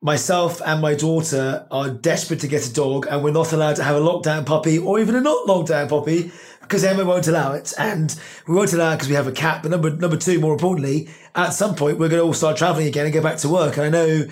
myself 0.00 0.62
and 0.64 0.80
my 0.80 0.94
daughter 0.94 1.66
are 1.70 1.90
desperate 1.90 2.40
to 2.40 2.48
get 2.48 2.66
a 2.66 2.72
dog 2.72 3.06
and 3.10 3.22
we're 3.22 3.32
not 3.32 3.52
allowed 3.52 3.76
to 3.76 3.82
have 3.82 3.96
a 3.96 4.00
lockdown 4.00 4.46
puppy 4.46 4.78
or 4.78 5.00
even 5.00 5.16
a 5.16 5.20
not 5.20 5.46
lockdown 5.46 5.88
puppy 5.88 6.30
because 6.60 6.84
Emma 6.84 7.04
won't 7.04 7.26
allow 7.26 7.52
it. 7.52 7.72
And 7.78 8.14
we 8.46 8.54
won't 8.54 8.72
allow 8.72 8.92
it 8.92 8.96
because 8.96 9.08
we 9.08 9.14
have 9.14 9.26
a 9.26 9.32
cat. 9.32 9.62
But 9.62 9.70
number, 9.70 9.90
number 9.90 10.16
two, 10.16 10.38
more 10.38 10.52
importantly, 10.52 11.08
at 11.34 11.50
some 11.50 11.74
point, 11.74 11.98
we're 11.98 12.08
going 12.08 12.20
to 12.20 12.26
all 12.26 12.34
start 12.34 12.56
traveling 12.56 12.86
again 12.86 13.06
and 13.06 13.14
go 13.14 13.22
back 13.22 13.38
to 13.38 13.48
work. 13.48 13.76
And 13.76 13.86
I 13.86 13.88
know 13.88 14.26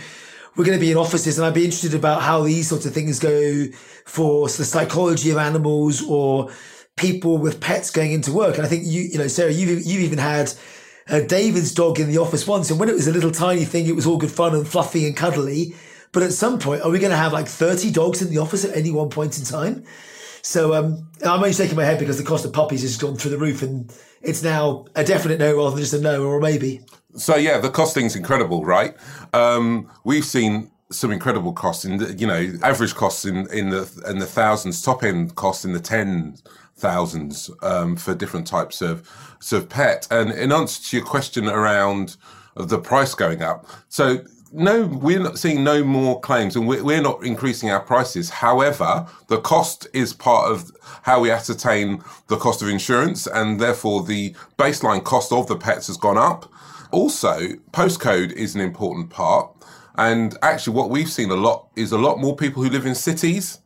we're 0.54 0.64
going 0.64 0.78
to 0.78 0.84
be 0.84 0.92
in 0.92 0.96
offices 0.96 1.38
and 1.38 1.46
I'd 1.46 1.54
be 1.54 1.64
interested 1.64 1.94
about 1.94 2.22
how 2.22 2.42
these 2.42 2.68
sorts 2.68 2.86
of 2.86 2.94
things 2.94 3.18
go 3.18 3.66
for 4.04 4.46
the 4.46 4.64
psychology 4.64 5.30
of 5.30 5.38
animals 5.38 6.02
or 6.08 6.50
people 6.96 7.38
with 7.38 7.60
pets 7.60 7.90
going 7.90 8.12
into 8.12 8.32
work. 8.32 8.56
And 8.56 8.64
I 8.64 8.68
think 8.68 8.84
you, 8.86 9.02
you 9.02 9.18
know, 9.18 9.28
Sarah, 9.28 9.52
you've, 9.52 9.84
you've 9.84 10.02
even 10.02 10.18
had 10.18 10.52
uh, 11.08 11.20
David's 11.20 11.72
dog 11.72 12.00
in 12.00 12.08
the 12.08 12.18
office 12.18 12.46
once, 12.46 12.70
and 12.70 12.80
when 12.80 12.88
it 12.88 12.94
was 12.94 13.06
a 13.06 13.12
little 13.12 13.30
tiny 13.30 13.64
thing, 13.64 13.86
it 13.86 13.94
was 13.94 14.06
all 14.06 14.16
good 14.16 14.30
fun 14.30 14.54
and 14.54 14.66
fluffy 14.66 15.06
and 15.06 15.16
cuddly. 15.16 15.74
But 16.12 16.22
at 16.22 16.32
some 16.32 16.58
point, 16.58 16.82
are 16.82 16.90
we 16.90 16.98
going 16.98 17.10
to 17.10 17.16
have 17.16 17.32
like 17.32 17.46
30 17.46 17.90
dogs 17.90 18.22
in 18.22 18.30
the 18.30 18.38
office 18.38 18.64
at 18.64 18.76
any 18.76 18.90
one 18.90 19.10
point 19.10 19.38
in 19.38 19.44
time? 19.44 19.84
So 20.42 20.74
um, 20.74 21.08
I'm 21.22 21.40
only 21.40 21.52
shaking 21.52 21.76
my 21.76 21.84
head 21.84 21.98
because 21.98 22.18
the 22.18 22.24
cost 22.24 22.44
of 22.44 22.52
puppies 22.52 22.82
has 22.82 22.96
gone 22.96 23.16
through 23.16 23.32
the 23.32 23.38
roof, 23.38 23.62
and 23.62 23.92
it's 24.22 24.42
now 24.42 24.86
a 24.94 25.04
definite 25.04 25.38
no 25.38 25.56
rather 25.56 25.70
than 25.70 25.80
just 25.80 25.92
a 25.92 26.00
no 26.00 26.24
or 26.24 26.38
a 26.38 26.40
maybe. 26.40 26.80
So 27.16 27.36
yeah, 27.36 27.58
the 27.58 27.70
costing's 27.70 28.16
incredible, 28.16 28.64
right? 28.64 28.96
Um, 29.32 29.90
we've 30.04 30.24
seen 30.24 30.70
some 30.90 31.10
incredible 31.10 31.52
costs 31.52 31.84
in 31.84 31.96
the, 31.96 32.14
you 32.14 32.26
know 32.26 32.52
average 32.62 32.94
costs 32.94 33.24
in 33.24 33.50
in 33.50 33.70
the 33.70 33.90
in 34.08 34.18
the 34.18 34.26
thousands, 34.26 34.80
top 34.82 35.02
end 35.02 35.34
costs 35.34 35.64
in 35.64 35.72
the 35.72 35.80
tens 35.80 36.42
thousands 36.76 37.50
um, 37.62 37.96
for 37.96 38.14
different 38.14 38.46
types 38.46 38.82
of 38.82 39.08
of 39.52 39.68
pet. 39.68 40.08
And 40.10 40.32
in 40.32 40.52
answer 40.52 40.82
to 40.82 40.96
your 40.96 41.06
question 41.06 41.48
around 41.48 42.16
the 42.56 42.78
price 42.78 43.14
going 43.14 43.42
up, 43.42 43.66
so 43.88 44.24
no, 44.52 44.86
we're 44.86 45.20
not 45.20 45.38
seeing 45.38 45.64
no 45.64 45.84
more 45.84 46.20
claims, 46.20 46.56
and 46.56 46.66
we're 46.66 47.02
not 47.02 47.24
increasing 47.24 47.70
our 47.70 47.80
prices. 47.80 48.30
However, 48.30 49.06
the 49.28 49.40
cost 49.40 49.86
is 49.92 50.12
part 50.12 50.50
of 50.50 50.70
how 51.02 51.20
we 51.20 51.30
ascertain 51.30 52.02
the 52.28 52.36
cost 52.36 52.62
of 52.62 52.68
insurance, 52.68 53.26
and 53.26 53.60
therefore 53.60 54.04
the 54.04 54.34
baseline 54.58 55.04
cost 55.04 55.32
of 55.32 55.46
the 55.46 55.56
pets 55.56 55.88
has 55.88 55.96
gone 55.96 56.16
up. 56.16 56.50
Also, 56.90 57.48
postcode 57.72 58.32
is 58.32 58.54
an 58.54 58.60
important 58.60 59.10
part. 59.10 59.52
And 59.96 60.36
actually, 60.42 60.76
what 60.76 60.90
we've 60.90 61.10
seen 61.10 61.30
a 61.30 61.34
lot 61.34 61.68
is 61.76 61.92
a 61.92 61.98
lot 61.98 62.18
more 62.18 62.36
people 62.36 62.62
who 62.62 62.70
live 62.70 62.86
in 62.86 62.94
cities 62.94 63.58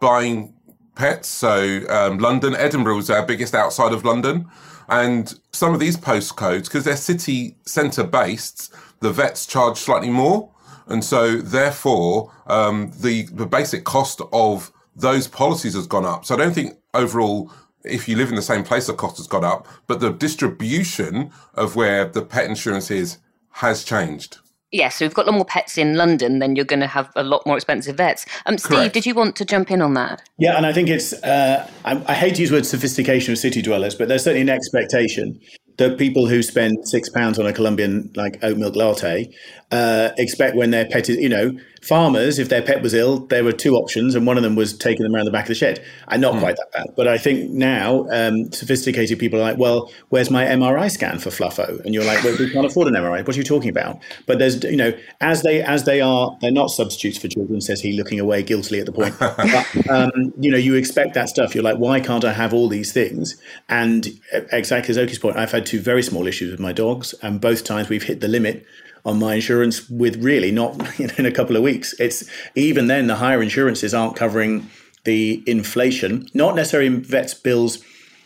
buying 0.00 0.54
pets. 0.94 1.28
So 1.28 1.80
um, 1.88 2.18
London, 2.18 2.54
Edinburgh 2.54 2.96
was 2.96 3.10
our 3.10 3.24
biggest 3.24 3.54
outside 3.54 3.92
of 3.92 4.04
London. 4.04 4.48
And 4.88 5.38
some 5.52 5.72
of 5.72 5.80
these 5.80 5.96
postcodes, 5.96 6.64
because 6.64 6.84
they're 6.84 6.96
city 6.96 7.56
centre 7.64 8.04
based, 8.04 8.74
the 9.00 9.12
vets 9.12 9.46
charge 9.46 9.78
slightly 9.78 10.10
more. 10.10 10.50
And 10.86 11.04
so 11.04 11.38
therefore, 11.38 12.32
um, 12.46 12.92
the, 13.00 13.22
the 13.32 13.46
basic 13.46 13.84
cost 13.84 14.20
of 14.32 14.72
those 14.94 15.28
policies 15.28 15.74
has 15.74 15.86
gone 15.86 16.04
up. 16.04 16.24
So 16.24 16.34
I 16.34 16.38
don't 16.38 16.52
think 16.52 16.76
overall, 16.92 17.50
if 17.84 18.08
you 18.08 18.16
live 18.16 18.28
in 18.28 18.34
the 18.34 18.42
same 18.42 18.64
place, 18.64 18.86
the 18.86 18.94
cost 18.94 19.16
has 19.16 19.26
gone 19.26 19.44
up, 19.44 19.66
but 19.86 20.00
the 20.00 20.10
distribution 20.10 21.30
of 21.54 21.76
where 21.76 22.04
the 22.04 22.22
pet 22.22 22.44
insurance 22.44 22.90
is 22.90 23.18
has 23.56 23.84
changed. 23.84 24.38
Yes, 24.72 24.96
so 24.96 25.04
we've 25.04 25.12
got 25.12 25.26
a 25.26 25.30
lot 25.30 25.36
more 25.36 25.44
pets 25.44 25.76
in 25.76 25.96
London, 25.96 26.38
then 26.38 26.56
you're 26.56 26.64
going 26.64 26.80
to 26.80 26.86
have 26.86 27.12
a 27.14 27.22
lot 27.22 27.46
more 27.46 27.56
expensive 27.56 27.96
vets. 27.96 28.24
Um, 28.46 28.56
Steve, 28.56 28.70
Correct. 28.70 28.94
did 28.94 29.06
you 29.06 29.14
want 29.14 29.36
to 29.36 29.44
jump 29.44 29.70
in 29.70 29.82
on 29.82 29.92
that? 29.94 30.22
Yeah, 30.38 30.56
and 30.56 30.64
I 30.64 30.72
think 30.72 30.88
it's, 30.88 31.12
uh, 31.12 31.68
I, 31.84 32.02
I, 32.06 32.14
hate 32.14 32.36
to 32.36 32.40
use 32.40 32.48
the 32.48 32.56
word 32.56 32.66
sophistication 32.66 33.32
of 33.32 33.38
city 33.38 33.60
dwellers, 33.60 33.94
but 33.94 34.08
there's 34.08 34.24
certainly 34.24 34.40
an 34.40 34.48
expectation 34.48 35.38
that 35.76 35.98
people 35.98 36.26
who 36.26 36.42
spend 36.42 36.76
six 36.88 37.10
pounds 37.10 37.38
on 37.38 37.46
a 37.46 37.52
Colombian 37.52 38.10
like 38.16 38.38
oat 38.42 38.56
milk 38.56 38.74
latte 38.74 39.30
uh, 39.72 40.10
expect 40.18 40.54
when 40.54 40.70
their 40.70 40.84
pet 40.84 41.08
is, 41.08 41.16
you 41.16 41.30
know, 41.30 41.56
farmers, 41.82 42.38
if 42.38 42.48
their 42.48 42.62
pet 42.62 42.82
was 42.82 42.94
ill, 42.94 43.18
there 43.26 43.42
were 43.42 43.52
two 43.52 43.74
options, 43.74 44.14
and 44.14 44.26
one 44.26 44.36
of 44.36 44.42
them 44.42 44.54
was 44.54 44.76
taking 44.76 45.02
them 45.02 45.14
around 45.14 45.24
the 45.24 45.30
back 45.30 45.44
of 45.44 45.48
the 45.48 45.54
shed. 45.54 45.82
And 46.08 46.20
not 46.20 46.34
mm. 46.34 46.40
quite 46.40 46.56
that 46.56 46.70
bad, 46.72 46.86
but 46.94 47.08
I 47.08 47.16
think 47.16 47.50
now 47.50 48.06
um, 48.10 48.52
sophisticated 48.52 49.18
people 49.18 49.40
are 49.40 49.42
like, 49.42 49.56
well, 49.56 49.90
where's 50.10 50.30
my 50.30 50.44
MRI 50.44 50.90
scan 50.90 51.18
for 51.18 51.30
Fluffo? 51.30 51.82
And 51.84 51.94
you're 51.94 52.04
like, 52.04 52.22
well, 52.22 52.36
we 52.38 52.50
can't 52.50 52.66
afford 52.66 52.88
an 52.88 52.94
MRI. 52.94 53.26
What 53.26 53.34
are 53.34 53.38
you 53.38 53.44
talking 53.44 53.70
about? 53.70 53.98
But 54.26 54.38
there's, 54.38 54.62
you 54.62 54.76
know, 54.76 54.92
as 55.22 55.42
they 55.42 55.62
as 55.62 55.84
they 55.84 56.02
are, 56.02 56.36
they're 56.42 56.52
not 56.52 56.70
substitutes 56.70 57.16
for 57.16 57.28
children, 57.28 57.60
says 57.62 57.80
he, 57.80 57.92
looking 57.92 58.20
away 58.20 58.42
guiltily 58.42 58.78
at 58.78 58.86
the 58.86 58.92
point. 58.92 59.14
but, 59.18 59.90
um, 59.90 60.34
you 60.38 60.50
know, 60.50 60.58
you 60.58 60.74
expect 60.74 61.14
that 61.14 61.30
stuff. 61.30 61.54
You're 61.54 61.64
like, 61.64 61.78
why 61.78 62.00
can't 62.00 62.24
I 62.24 62.34
have 62.34 62.52
all 62.52 62.68
these 62.68 62.92
things? 62.92 63.40
And 63.70 64.06
uh, 64.34 64.42
exactly 64.52 64.90
as 64.90 64.98
Oke's 64.98 65.18
point, 65.18 65.38
I've 65.38 65.52
had 65.52 65.64
two 65.64 65.80
very 65.80 66.02
small 66.02 66.26
issues 66.26 66.50
with 66.50 66.60
my 66.60 66.72
dogs, 66.72 67.14
and 67.22 67.40
both 67.40 67.64
times 67.64 67.88
we've 67.88 68.02
hit 68.02 68.20
the 68.20 68.28
limit 68.28 68.66
on 69.04 69.18
my 69.18 69.34
insurance 69.34 69.88
with 69.90 70.22
really 70.22 70.50
not 70.50 71.00
in 71.18 71.26
a 71.26 71.32
couple 71.32 71.56
of 71.56 71.62
weeks. 71.62 71.94
It's 71.98 72.28
even 72.54 72.86
then 72.86 73.06
the 73.06 73.16
higher 73.16 73.42
insurances 73.42 73.94
aren't 73.94 74.16
covering 74.16 74.70
the 75.04 75.42
inflation, 75.46 76.28
not 76.34 76.54
necessarily 76.54 76.88
vets 76.88 77.34
bills 77.34 77.78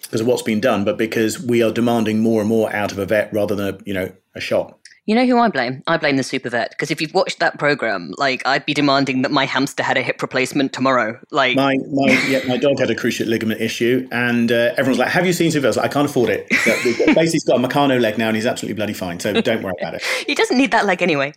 because 0.02 0.20
of 0.20 0.26
what's 0.26 0.42
been 0.42 0.60
done, 0.60 0.84
but 0.84 0.98
because 0.98 1.40
we 1.40 1.62
are 1.62 1.72
demanding 1.72 2.20
more 2.20 2.40
and 2.40 2.48
more 2.48 2.72
out 2.74 2.92
of 2.92 2.98
a 2.98 3.06
vet 3.06 3.32
rather 3.32 3.54
than 3.54 3.74
a 3.74 3.78
you 3.84 3.94
know 3.94 4.12
a 4.34 4.40
shot. 4.40 4.78
You 5.06 5.14
know 5.14 5.24
who 5.24 5.38
I 5.38 5.48
blame? 5.48 5.84
I 5.86 5.98
blame 5.98 6.16
the 6.16 6.24
super 6.24 6.50
vet 6.50 6.70
because 6.70 6.90
if 6.90 7.00
you've 7.00 7.14
watched 7.14 7.38
that 7.38 7.60
program, 7.60 8.12
like 8.18 8.44
I'd 8.44 8.66
be 8.66 8.74
demanding 8.74 9.22
that 9.22 9.30
my 9.30 9.46
hamster 9.46 9.84
had 9.84 9.96
a 9.96 10.02
hip 10.02 10.20
replacement 10.20 10.72
tomorrow. 10.72 11.16
Like 11.30 11.54
my 11.54 11.76
my 11.92 12.12
yeah, 12.28 12.40
my 12.48 12.56
dog 12.56 12.80
had 12.80 12.90
a 12.90 12.94
cruciate 12.96 13.28
ligament 13.28 13.60
issue, 13.60 14.08
and 14.10 14.50
uh, 14.50 14.74
everyone's 14.76 14.98
like, 14.98 15.10
"Have 15.10 15.24
you 15.24 15.32
seen 15.32 15.52
super 15.52 15.68
vet?" 15.68 15.78
I, 15.78 15.82
like, 15.82 15.90
I 15.90 15.92
can't 15.92 16.10
afford 16.10 16.30
it. 16.30 16.48
basically, 16.50 17.22
he's 17.22 17.44
got 17.44 17.64
a 17.64 17.68
Meccano 17.68 18.00
leg 18.00 18.18
now, 18.18 18.26
and 18.26 18.36
he's 18.36 18.46
absolutely 18.46 18.74
bloody 18.74 18.94
fine. 18.94 19.20
So 19.20 19.40
don't 19.40 19.62
worry 19.62 19.74
about 19.80 19.94
it. 19.94 20.02
he 20.26 20.34
doesn't 20.34 20.58
need 20.58 20.72
that 20.72 20.86
leg 20.86 21.00
anyway. 21.02 21.32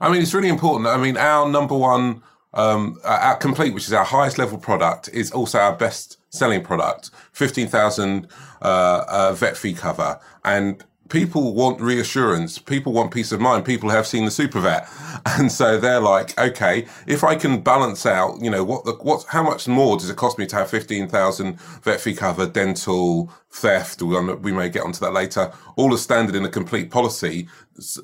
I 0.00 0.08
mean, 0.08 0.22
it's 0.22 0.32
really 0.32 0.48
important. 0.48 0.86
I 0.86 0.96
mean, 0.96 1.16
our 1.16 1.48
number 1.48 1.76
one, 1.76 2.22
um, 2.52 3.00
our 3.02 3.36
complete, 3.36 3.74
which 3.74 3.88
is 3.88 3.92
our 3.92 4.04
highest 4.04 4.38
level 4.38 4.56
product, 4.56 5.08
is 5.08 5.32
also 5.32 5.58
our 5.58 5.74
best 5.74 6.18
selling 6.30 6.62
product. 6.62 7.10
Fifteen 7.32 7.66
thousand 7.66 8.28
uh, 8.62 9.04
uh, 9.08 9.32
vet 9.32 9.56
fee 9.56 9.74
cover, 9.74 10.20
and 10.44 10.84
people 11.14 11.54
want 11.54 11.80
reassurance. 11.80 12.58
People 12.58 12.92
want 12.92 13.12
peace 13.12 13.30
of 13.30 13.40
mind. 13.40 13.64
People 13.64 13.88
have 13.88 14.04
seen 14.04 14.24
the 14.24 14.30
super 14.30 14.60
vet. 14.60 14.88
And 15.26 15.50
so 15.50 15.78
they're 15.78 16.00
like, 16.00 16.38
okay, 16.38 16.86
if 17.06 17.24
I 17.24 17.34
can 17.34 17.62
balance 17.62 18.04
out, 18.04 18.40
you 18.42 18.50
know, 18.50 18.62
what 18.62 18.84
the, 18.84 18.92
what, 18.92 19.24
how 19.28 19.42
much 19.42 19.66
more 19.66 19.96
does 19.96 20.10
it 20.10 20.16
cost 20.16 20.38
me 20.38 20.46
to 20.46 20.56
have 20.56 20.68
15,000 20.68 21.58
vet 21.82 22.00
fee 22.00 22.14
cover, 22.14 22.46
dental, 22.46 23.32
theft, 23.50 24.02
we 24.02 24.52
may 24.52 24.68
get 24.68 24.82
onto 24.82 25.00
that 25.00 25.12
later, 25.12 25.50
all 25.76 25.94
as 25.94 26.02
standard 26.02 26.34
in 26.34 26.44
a 26.44 26.48
complete 26.48 26.90
policy. 26.90 27.48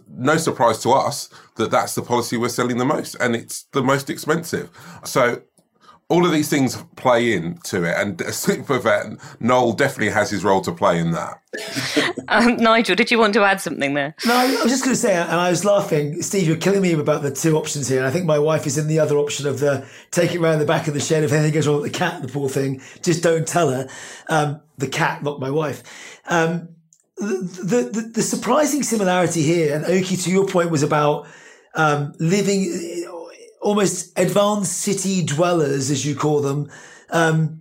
No 0.08 0.38
surprise 0.38 0.78
to 0.82 0.92
us 0.92 1.28
that 1.56 1.70
that's 1.70 1.94
the 1.94 2.02
policy 2.02 2.36
we're 2.36 2.48
selling 2.48 2.78
the 2.78 2.84
most 2.84 3.16
and 3.16 3.36
it's 3.36 3.64
the 3.72 3.82
most 3.82 4.08
expensive. 4.08 4.70
So 5.04 5.42
all 6.10 6.26
of 6.26 6.32
these 6.32 6.48
things 6.48 6.76
play 6.96 7.32
into 7.32 7.84
it, 7.84 7.94
and 7.96 8.20
super 8.34 8.78
vet 8.80 9.06
Noel 9.38 9.72
definitely 9.72 10.12
has 10.12 10.28
his 10.28 10.42
role 10.42 10.60
to 10.62 10.72
play 10.72 10.98
in 10.98 11.12
that. 11.12 11.40
um, 12.28 12.56
Nigel, 12.56 12.96
did 12.96 13.12
you 13.12 13.18
want 13.18 13.32
to 13.34 13.44
add 13.44 13.60
something 13.60 13.94
there? 13.94 14.14
No, 14.26 14.34
I 14.34 14.46
was 14.62 14.72
just 14.72 14.84
going 14.84 14.94
to 14.94 15.00
say, 15.00 15.14
and 15.14 15.30
I 15.30 15.50
was 15.50 15.64
laughing, 15.64 16.20
Steve, 16.20 16.48
you're 16.48 16.56
killing 16.56 16.82
me 16.82 16.92
about 16.92 17.22
the 17.22 17.30
two 17.30 17.56
options 17.56 17.88
here. 17.88 17.98
And 17.98 18.06
I 18.08 18.10
think 18.10 18.26
my 18.26 18.40
wife 18.40 18.66
is 18.66 18.76
in 18.76 18.88
the 18.88 18.98
other 18.98 19.18
option 19.18 19.46
of 19.46 19.60
the 19.60 19.86
take 20.10 20.34
it 20.34 20.38
around 20.38 20.58
the 20.58 20.66
back 20.66 20.88
of 20.88 20.94
the 20.94 21.00
shed 21.00 21.22
if 21.22 21.32
anything 21.32 21.54
goes 21.54 21.68
wrong 21.68 21.80
with 21.80 21.92
the 21.92 21.98
cat, 21.98 22.20
the 22.22 22.28
poor 22.28 22.48
thing. 22.48 22.82
Just 23.02 23.22
don't 23.22 23.46
tell 23.46 23.70
her. 23.70 23.88
Um, 24.28 24.60
the 24.78 24.88
cat, 24.88 25.22
not 25.22 25.38
my 25.38 25.50
wife. 25.50 26.20
Um, 26.26 26.70
the, 27.18 27.90
the, 27.92 28.10
the 28.14 28.22
surprising 28.22 28.82
similarity 28.82 29.42
here, 29.42 29.76
and 29.76 29.84
Oke, 29.84 30.18
to 30.18 30.30
your 30.30 30.46
point, 30.46 30.70
was 30.70 30.82
about 30.82 31.28
um, 31.74 32.14
living 32.18 33.06
almost 33.60 34.18
advanced 34.18 34.78
city 34.78 35.24
dwellers, 35.24 35.90
as 35.90 36.04
you 36.04 36.14
call 36.14 36.40
them, 36.40 36.70
um, 37.10 37.60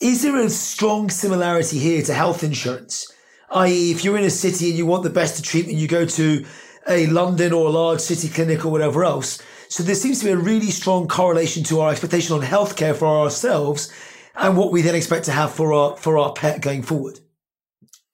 is 0.00 0.22
there 0.22 0.36
a 0.36 0.48
strong 0.48 1.10
similarity 1.10 1.78
here 1.78 2.02
to 2.02 2.14
health 2.14 2.44
insurance? 2.44 3.12
I.e., 3.50 3.90
if 3.90 4.04
you're 4.04 4.18
in 4.18 4.24
a 4.24 4.30
city 4.30 4.68
and 4.68 4.78
you 4.78 4.86
want 4.86 5.02
the 5.02 5.10
best 5.10 5.38
of 5.38 5.44
treatment, 5.44 5.78
you 5.78 5.88
go 5.88 6.04
to 6.04 6.44
a 6.88 7.06
London 7.06 7.52
or 7.52 7.66
a 7.66 7.70
large 7.70 8.00
city 8.00 8.28
clinic 8.28 8.64
or 8.64 8.70
whatever 8.70 9.04
else. 9.04 9.40
So 9.68 9.82
there 9.82 9.94
seems 9.94 10.20
to 10.20 10.26
be 10.26 10.30
a 10.32 10.36
really 10.36 10.70
strong 10.70 11.08
correlation 11.08 11.62
to 11.64 11.80
our 11.80 11.90
expectation 11.90 12.34
on 12.34 12.42
healthcare 12.42 12.94
for 12.94 13.06
ourselves 13.06 13.92
and 14.36 14.56
what 14.56 14.72
we 14.72 14.82
then 14.82 14.94
expect 14.94 15.24
to 15.26 15.32
have 15.32 15.52
for 15.52 15.72
our 15.72 15.96
for 15.96 16.16
our 16.16 16.32
pet 16.32 16.62
going 16.62 16.82
forward. 16.82 17.20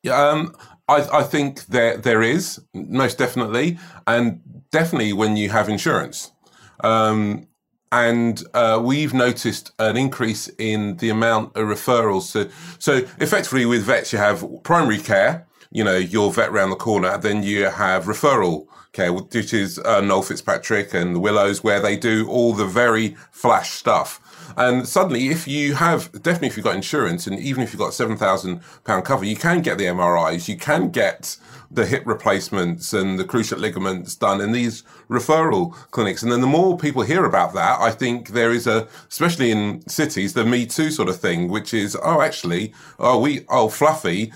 Yeah, 0.03 0.31
um, 0.31 0.57
I, 0.89 1.07
I 1.13 1.23
think 1.23 1.67
there 1.67 1.97
there 1.97 2.23
is 2.23 2.61
most 2.75 3.19
definitely, 3.19 3.79
and 4.07 4.41
definitely 4.71 5.13
when 5.13 5.37
you 5.37 5.51
have 5.51 5.69
insurance. 5.69 6.33
Um, 6.81 7.47
and 7.93 8.43
uh, 8.55 8.81
we've 8.83 9.15
noticed 9.15 9.71
an 9.79 9.97
increase 9.97 10.49
in 10.59 10.97
the 10.97 11.11
amount 11.11 11.57
of 11.57 11.69
referrals. 11.69 12.23
So, 12.23 12.49
so 12.79 13.07
effectively, 13.21 13.67
with 13.67 13.83
vets, 13.85 14.13
you 14.13 14.19
have 14.19 14.45
primary 14.65 14.99
care. 14.99 15.47
You 15.71 15.85
know, 15.85 15.97
your 15.97 16.33
vet 16.33 16.53
round 16.53 16.73
the 16.73 16.77
corner. 16.77 17.17
Then 17.19 17.43
you 17.43 17.65
have 17.65 18.05
referral 18.07 18.67
care, 18.93 19.13
which 19.13 19.53
is 19.53 19.79
uh, 19.81 20.01
Noel 20.01 20.23
Fitzpatrick 20.23 20.95
and 20.95 21.15
the 21.15 21.21
Willows, 21.21 21.63
where 21.63 21.81
they 21.81 21.97
do 21.97 22.29
all 22.29 22.53
the 22.53 22.67
very 22.67 23.17
flash 23.31 23.71
stuff. 23.71 24.21
And 24.57 24.87
suddenly, 24.87 25.29
if 25.29 25.49
you 25.49 25.75
have, 25.75 26.11
definitely 26.13 26.49
if 26.49 26.57
you've 26.57 26.65
got 26.65 26.77
insurance, 26.77 27.27
and 27.27 27.39
even 27.39 27.63
if 27.63 27.73
you've 27.73 27.81
got 27.81 27.93
£7,000 27.93 29.05
cover, 29.05 29.25
you 29.25 29.37
can 29.37 29.63
get 29.63 29.79
the 29.79 29.85
MRIs, 29.85 30.49
you 30.49 30.57
can 30.57 30.91
get 30.91 31.37
the 31.71 31.87
hip 31.87 32.05
replacements 32.07 32.93
and 32.93 33.19
the 33.19 33.25
cruciate 33.25 33.59
ligaments 33.59 34.15
done 34.15 34.41
in 34.41 34.53
these 34.53 34.83
referral 35.09 35.75
clinics. 35.91 36.23
And 36.23 36.31
then 36.31 36.41
the 36.41 36.47
more 36.47 36.79
people 36.79 37.03
hear 37.03 37.25
about 37.25 37.55
that, 37.55 37.81
I 37.81 37.91
think 37.91 38.29
there 38.29 38.53
is 38.53 38.67
a, 38.67 38.87
especially 39.09 39.51
in 39.51 39.87
cities, 39.89 40.35
the 40.35 40.45
Me 40.45 40.67
Too 40.67 40.91
sort 40.91 41.09
of 41.09 41.21
thing, 41.21 41.49
which 41.49 41.75
is, 41.75 41.97
oh, 42.03 42.21
actually, 42.21 42.73
oh, 42.99 43.19
we, 43.21 43.45
oh, 43.49 43.69
Fluffy 43.69 44.33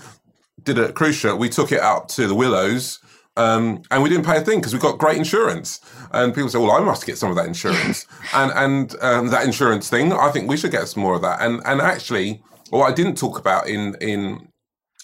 did 0.63 0.77
a 0.77 0.91
cruciate, 0.91 1.39
we 1.39 1.49
took 1.49 1.71
it 1.71 1.79
out 1.79 2.09
to 2.09 2.27
the 2.27 2.35
Willows 2.35 2.99
um, 3.37 3.83
and 3.91 4.03
we 4.03 4.09
didn't 4.09 4.25
pay 4.25 4.37
a 4.37 4.41
thing 4.41 4.59
because 4.59 4.73
we 4.73 4.79
got 4.79 4.97
great 4.97 5.17
insurance. 5.17 5.79
And 6.11 6.33
people 6.33 6.49
say, 6.49 6.59
"Well, 6.59 6.71
I 6.71 6.79
must 6.79 7.05
get 7.05 7.17
some 7.17 7.29
of 7.29 7.35
that 7.37 7.47
insurance." 7.47 8.05
and 8.33 8.51
and 8.51 8.95
um, 9.01 9.27
that 9.27 9.45
insurance 9.45 9.89
thing, 9.89 10.11
I 10.11 10.29
think 10.31 10.49
we 10.49 10.57
should 10.57 10.71
get 10.71 10.87
some 10.87 11.03
more 11.03 11.15
of 11.15 11.21
that. 11.21 11.41
And 11.41 11.61
and 11.65 11.81
actually, 11.81 12.41
what 12.69 12.91
I 12.91 12.93
didn't 12.93 13.17
talk 13.17 13.39
about 13.39 13.67
in 13.67 13.95
in 14.01 14.49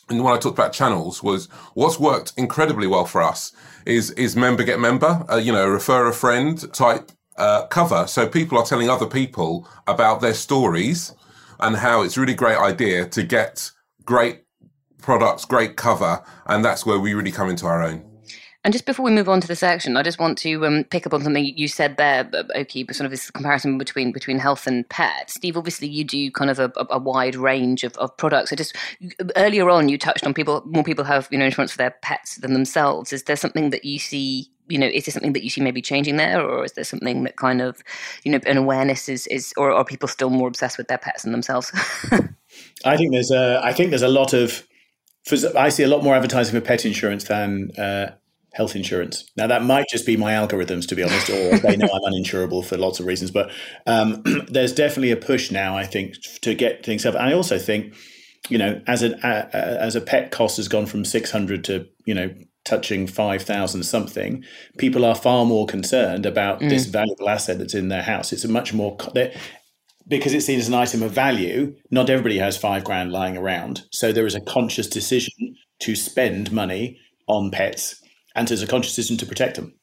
and 0.10 0.24
when 0.24 0.34
I 0.34 0.38
talked 0.38 0.58
about 0.58 0.74
channels 0.74 1.24
was 1.24 1.48
what's 1.74 2.00
worked 2.00 2.34
incredibly 2.38 2.88
well 2.88 3.06
for 3.06 3.22
us 3.22 3.52
is 3.86 4.12
is 4.12 4.36
member 4.36 4.64
get 4.64 4.80
member, 4.80 5.26
uh, 5.30 5.38
you 5.38 5.52
know, 5.52 5.68
refer 5.68 6.08
a 6.08 6.14
friend 6.14 6.74
type 6.74 7.12
uh, 7.38 7.66
cover. 7.68 8.08
So 8.08 8.28
people 8.28 8.58
are 8.58 8.66
telling 8.66 8.90
other 8.90 9.08
people 9.08 9.68
about 9.88 10.22
their 10.22 10.34
stories 10.34 11.14
and 11.60 11.78
how 11.78 12.02
it's 12.02 12.18
a 12.18 12.22
really 12.22 12.34
great 12.34 12.58
idea 12.58 13.08
to 13.08 13.24
get 13.24 13.72
great 14.04 14.44
products, 15.02 15.46
great 15.46 15.76
cover, 15.76 16.24
and 16.46 16.64
that's 16.64 16.86
where 16.86 17.00
we 17.00 17.14
really 17.14 17.32
come 17.32 17.50
into 17.50 17.66
our 17.66 17.84
own. 17.84 18.15
And 18.66 18.74
just 18.74 18.88
before 18.88 19.06
we 19.06 19.12
move 19.12 19.30
on 19.30 19.42
to 19.42 19.48
the 19.48 19.56
section, 19.56 19.96
I 19.96 20.02
just 20.02 20.18
want 20.18 20.40
to 20.40 20.66
um, 20.66 20.86
pick 20.86 21.06
up 21.06 21.14
on 21.14 21.22
something 21.22 21.46
you 21.56 21.68
said 21.68 21.98
there, 21.98 22.28
Oke, 22.56 22.72
sort 22.72 23.06
of 23.06 23.12
this 23.12 23.30
comparison 23.30 23.78
between 23.78 24.12
between 24.12 24.40
health 24.40 24.66
and 24.66 24.90
pets. 24.90 25.36
Steve, 25.36 25.56
obviously 25.56 25.88
you 25.88 26.04
do 26.04 26.32
kind 26.32 26.50
of 26.50 26.58
a, 26.58 26.72
a 26.90 26.98
wide 26.98 27.36
range 27.36 27.84
of, 27.84 27.96
of 27.98 28.18
products. 28.18 28.50
So 28.50 28.56
just 28.56 28.76
earlier 29.36 29.70
on, 29.70 29.88
you 29.88 30.00
touched 30.00 30.26
on 30.26 30.34
people, 30.34 30.64
more 30.66 30.84
people 30.84 31.06
have 31.06 31.28
you 31.30 31.38
know 31.38 31.46
insurance 31.46 31.74
for 31.74 31.78
their 31.78 31.96
pets 32.02 32.38
than 32.38 32.54
themselves. 32.54 33.14
Is 33.14 33.22
there 33.24 33.36
something 33.36 33.70
that 33.70 33.86
you 33.86 34.00
see? 34.00 34.50
You 34.68 34.80
know, 34.80 34.88
is 34.88 35.06
there 35.06 35.14
something 35.14 35.34
that 35.34 35.44
you 35.44 35.52
see 35.52 35.62
maybe 35.62 35.84
changing 35.84 36.18
there, 36.18 36.42
or 36.42 36.66
is 36.66 36.72
there 36.72 36.84
something 36.84 37.24
that 37.26 37.38
kind 37.38 37.62
of, 37.62 37.84
you 38.24 38.32
know, 38.32 38.40
an 38.48 38.58
awareness 38.58 39.08
is 39.08 39.28
is, 39.28 39.54
or 39.58 39.72
are 39.72 39.86
people 39.86 40.08
still 40.08 40.32
more 40.32 40.48
obsessed 40.48 40.80
with 40.80 40.88
their 40.88 40.98
pets 40.98 41.22
than 41.22 41.34
themselves? 41.34 41.72
I 42.84 42.98
think 42.98 43.12
there's 43.12 43.30
a, 43.30 43.62
I 43.64 43.74
think 43.74 43.92
there's 43.92 44.02
a 44.02 44.08
lot 44.08 44.34
of, 44.34 44.66
I 45.56 45.70
see 45.70 45.84
a 45.84 45.88
lot 45.88 46.04
more 46.04 46.16
advertising 46.16 46.60
for 46.60 46.66
pet 46.66 46.84
insurance 46.84 47.26
than. 47.26 47.70
Uh, 47.78 48.16
health 48.56 48.76
insurance. 48.76 49.30
Now, 49.36 49.48
that 49.48 49.64
might 49.64 49.86
just 49.90 50.06
be 50.06 50.16
my 50.16 50.32
algorithms, 50.32 50.88
to 50.88 50.96
be 50.96 51.04
honest, 51.04 51.30
or 51.30 51.60
they 51.60 51.76
know 51.76 51.90
I'm 51.94 52.14
uninsurable 52.14 52.64
for 52.64 52.78
lots 52.78 53.02
of 53.02 53.06
reasons. 53.06 53.30
But 53.30 53.52
um, 53.86 54.24
there's 54.50 54.74
definitely 54.74 55.12
a 55.12 55.18
push 55.18 55.52
now, 55.52 55.78
I 55.78 55.84
think, 55.86 56.16
to 56.42 56.56
get 56.56 56.86
things 56.86 57.06
up. 57.06 57.16
And 57.16 57.24
I 57.24 57.34
also 57.34 57.60
think, 57.60 57.94
you 58.48 58.58
know, 58.58 58.82
as 58.88 59.02
an 59.02 59.16
uh, 59.16 59.50
as 59.54 59.96
a 59.98 60.02
pet 60.02 60.32
cost 60.32 60.56
has 60.58 60.70
gone 60.70 60.86
from 60.86 61.04
600 61.04 61.66
to 61.66 61.88
you 62.06 62.14
know 62.14 62.34
touching 62.64 63.08
5,000 63.08 63.84
something, 63.84 64.44
people 64.78 65.04
are 65.06 65.16
far 65.16 65.46
more 65.46 65.68
concerned 65.68 66.26
about 66.26 66.62
mm. 66.62 66.70
this 66.70 66.86
valuable 66.86 67.30
asset 67.30 67.60
that's 67.60 67.76
in 67.76 67.90
their 67.90 68.02
house. 68.02 68.32
It's 68.32 68.46
a 68.46 68.48
much 68.48 68.74
more 68.74 68.98
because 70.08 70.34
it's 70.34 70.46
seen 70.46 70.60
as 70.60 70.68
an 70.70 70.74
item 70.76 71.04
of 71.04 71.12
value. 71.12 71.76
Not 71.92 72.10
everybody 72.10 72.38
has 72.38 72.58
five 72.58 72.86
grand 72.86 73.12
lying 73.12 73.36
around, 73.36 73.84
so 73.92 74.14
there 74.14 74.26
is 74.26 74.36
a 74.36 74.42
conscious 74.42 74.88
decision 74.88 75.58
to 75.80 75.94
spend 75.94 76.54
money 76.54 76.98
on 77.28 77.52
pets 77.52 78.02
and 78.36 78.48
there's 78.48 78.62
a 78.62 78.68
conscious 78.68 78.96
to 79.18 79.26
protect 79.26 79.56
them. 79.56 79.74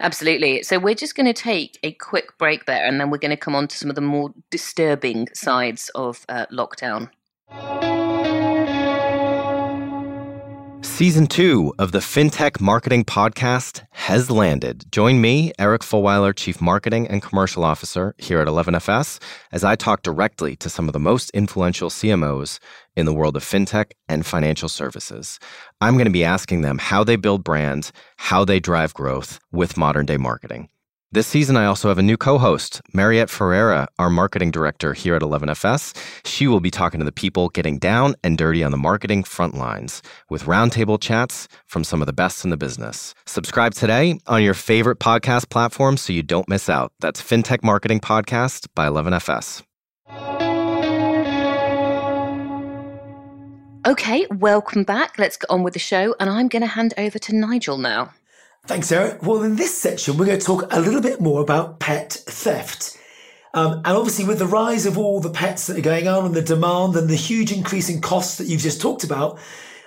Absolutely. 0.00 0.62
So 0.62 0.78
we're 0.78 0.94
just 0.94 1.14
going 1.14 1.26
to 1.26 1.32
take 1.32 1.78
a 1.82 1.92
quick 1.92 2.36
break 2.38 2.66
there, 2.66 2.84
and 2.84 3.00
then 3.00 3.10
we're 3.10 3.18
going 3.18 3.30
to 3.30 3.36
come 3.36 3.54
on 3.54 3.68
to 3.68 3.76
some 3.76 3.88
of 3.88 3.94
the 3.94 4.02
more 4.02 4.32
disturbing 4.50 5.28
sides 5.34 5.90
of 5.94 6.24
uh, 6.28 6.46
lockdown. 6.52 7.10
Season 10.84 11.28
two 11.28 11.72
of 11.78 11.92
the 11.92 12.00
FinTech 12.00 12.60
Marketing 12.60 13.04
Podcast 13.04 13.84
has 13.92 14.30
landed. 14.30 14.84
Join 14.90 15.20
me, 15.20 15.52
Eric 15.58 15.82
Fulwiler, 15.82 16.34
Chief 16.34 16.60
Marketing 16.60 17.06
and 17.06 17.22
Commercial 17.22 17.62
Officer 17.64 18.14
here 18.18 18.40
at 18.40 18.48
11FS, 18.48 19.20
as 19.52 19.62
I 19.62 19.76
talk 19.76 20.02
directly 20.02 20.56
to 20.56 20.68
some 20.68 20.88
of 20.88 20.92
the 20.92 20.98
most 20.98 21.30
influential 21.30 21.88
CMOs 21.88 22.58
in 22.96 23.06
the 23.06 23.14
world 23.14 23.36
of 23.36 23.44
FinTech 23.44 23.92
and 24.08 24.26
financial 24.26 24.68
services. 24.68 25.38
I'm 25.80 25.94
going 25.94 26.06
to 26.06 26.10
be 26.10 26.24
asking 26.24 26.62
them 26.62 26.78
how 26.78 27.04
they 27.04 27.16
build 27.16 27.44
brands, 27.44 27.92
how 28.16 28.44
they 28.44 28.58
drive 28.58 28.92
growth 28.92 29.38
with 29.52 29.76
modern 29.76 30.06
day 30.06 30.16
marketing. 30.16 30.68
This 31.14 31.26
season, 31.26 31.58
I 31.58 31.66
also 31.66 31.88
have 31.88 31.98
a 31.98 32.02
new 32.02 32.16
co 32.16 32.38
host, 32.38 32.80
Mariette 32.94 33.28
Ferreira, 33.28 33.86
our 33.98 34.08
marketing 34.08 34.50
director 34.50 34.94
here 34.94 35.14
at 35.14 35.20
11FS. 35.20 35.94
She 36.24 36.46
will 36.46 36.60
be 36.60 36.70
talking 36.70 37.00
to 37.00 37.04
the 37.04 37.12
people 37.12 37.50
getting 37.50 37.76
down 37.76 38.14
and 38.24 38.38
dirty 38.38 38.64
on 38.64 38.70
the 38.70 38.78
marketing 38.78 39.22
front 39.22 39.54
lines 39.54 40.00
with 40.30 40.44
roundtable 40.44 40.98
chats 40.98 41.48
from 41.66 41.84
some 41.84 42.00
of 42.00 42.06
the 42.06 42.14
best 42.14 42.44
in 42.44 42.50
the 42.50 42.56
business. 42.56 43.12
Subscribe 43.26 43.74
today 43.74 44.20
on 44.26 44.42
your 44.42 44.54
favorite 44.54 45.00
podcast 45.00 45.50
platform 45.50 45.98
so 45.98 46.14
you 46.14 46.22
don't 46.22 46.48
miss 46.48 46.70
out. 46.70 46.94
That's 47.00 47.20
FinTech 47.20 47.62
Marketing 47.62 48.00
Podcast 48.00 48.68
by 48.74 48.88
11FS. 48.88 49.60
Okay, 53.86 54.26
welcome 54.30 54.84
back. 54.84 55.18
Let's 55.18 55.36
get 55.36 55.50
on 55.50 55.62
with 55.62 55.74
the 55.74 55.78
show. 55.78 56.14
And 56.18 56.30
I'm 56.30 56.48
going 56.48 56.62
to 56.62 56.68
hand 56.68 56.94
over 56.96 57.18
to 57.18 57.36
Nigel 57.36 57.76
now. 57.76 58.14
Thanks, 58.64 58.92
Eric. 58.92 59.24
Well, 59.24 59.42
in 59.42 59.56
this 59.56 59.76
section, 59.76 60.16
we're 60.16 60.26
going 60.26 60.38
to 60.38 60.46
talk 60.46 60.72
a 60.72 60.78
little 60.78 61.00
bit 61.00 61.20
more 61.20 61.40
about 61.42 61.80
pet 61.80 62.12
theft. 62.12 62.96
Um, 63.54 63.78
and 63.78 63.88
obviously, 63.88 64.24
with 64.24 64.38
the 64.38 64.46
rise 64.46 64.86
of 64.86 64.96
all 64.96 65.18
the 65.18 65.30
pets 65.30 65.66
that 65.66 65.76
are 65.76 65.82
going 65.82 66.06
on 66.06 66.24
and 66.24 66.34
the 66.34 66.42
demand 66.42 66.94
and 66.94 67.08
the 67.08 67.16
huge 67.16 67.50
increase 67.50 67.88
in 67.88 68.00
costs 68.00 68.38
that 68.38 68.46
you've 68.46 68.60
just 68.60 68.80
talked 68.80 69.02
about, 69.02 69.40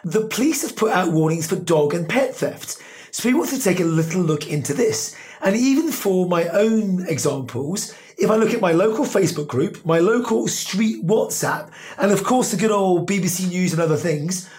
the 0.03 0.27
police 0.27 0.61
have 0.61 0.75
put 0.75 0.91
out 0.91 1.13
warnings 1.13 1.47
for 1.47 1.55
dog 1.55 1.93
and 1.93 2.09
pet 2.09 2.35
theft. 2.35 2.77
So 3.11 3.29
we 3.29 3.33
want 3.33 3.49
to 3.51 3.61
take 3.61 3.79
a 3.79 3.85
little 3.85 4.21
look 4.21 4.49
into 4.49 4.73
this. 4.73 5.15
And 5.41 5.55
even 5.55 5.89
for 5.89 6.27
my 6.27 6.49
own 6.49 7.07
examples, 7.07 7.95
if 8.17 8.29
I 8.29 8.35
look 8.35 8.53
at 8.53 8.59
my 8.59 8.73
local 8.73 9.05
Facebook 9.05 9.47
group, 9.47 9.85
my 9.85 9.99
local 9.99 10.49
street 10.49 11.01
WhatsApp, 11.07 11.71
and 11.97 12.11
of 12.11 12.25
course 12.25 12.51
the 12.51 12.57
good 12.57 12.71
old 12.71 13.09
BBC 13.09 13.47
News 13.47 13.71
and 13.71 13.81
other 13.81 13.95
things, 13.95 14.49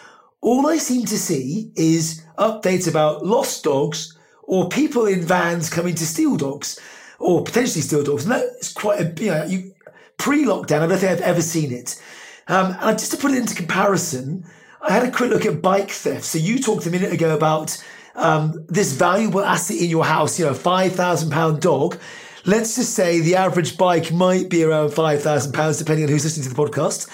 all 0.40 0.66
I 0.66 0.79
seem 0.79 1.07
to 1.07 1.18
see 1.18 1.72
is 1.77 2.25
updates 2.38 2.88
about 2.88 3.25
lost 3.25 3.64
dogs 3.64 4.16
or 4.42 4.68
people 4.68 5.07
in 5.07 5.22
vans 5.22 5.68
coming 5.68 5.94
to 5.96 6.07
steal 6.07 6.37
dogs 6.37 6.79
or 7.18 7.42
potentially 7.42 7.83
steal 7.83 8.05
dogs. 8.05 8.25
And 8.25 8.33
that's 8.33 8.72
quite 8.72 9.01
a, 9.01 9.22
you 9.25 9.31
know, 9.31 9.44
you, 9.44 9.75
pre-lockdown, 10.18 10.83
I 10.83 10.87
don't 10.87 10.99
think 10.99 11.12
I've 11.12 11.20
ever 11.20 11.42
seen 11.42 11.72
it. 11.72 12.01
Um, 12.49 12.77
and 12.81 12.99
just 12.99 13.11
to 13.12 13.16
put 13.16 13.33
it 13.33 13.38
into 13.38 13.55
comparison, 13.55 14.44
I 14.81 14.92
had 14.92 15.03
a 15.03 15.11
quick 15.11 15.31
look 15.31 15.46
at 15.46 15.62
bike 15.62 15.90
theft. 15.90 16.25
So 16.25 16.38
you 16.38 16.61
talked 16.61 16.87
a 16.87 16.90
minute 16.90 17.12
ago 17.12 17.35
about 17.35 17.83
um, 18.14 18.64
this 18.68 18.92
valuable 18.92 19.40
asset 19.40 19.79
in 19.79 19.90
your 19.90 20.05
house, 20.05 20.38
you 20.38 20.46
know, 20.46 20.55
five 20.55 20.92
thousand 20.92 21.31
pound 21.31 21.61
dog. 21.61 21.99
Let's 22.44 22.77
just 22.77 22.94
say 22.94 23.20
the 23.20 23.35
average 23.35 23.77
bike 23.77 24.12
might 24.12 24.49
be 24.49 24.62
around 24.62 24.90
five 24.90 25.22
thousand 25.22 25.53
pounds, 25.53 25.79
depending 25.79 26.05
on 26.05 26.11
who's 26.11 26.25
listening 26.25 26.49
to 26.49 26.55
the 26.55 26.62
podcast. 26.62 27.09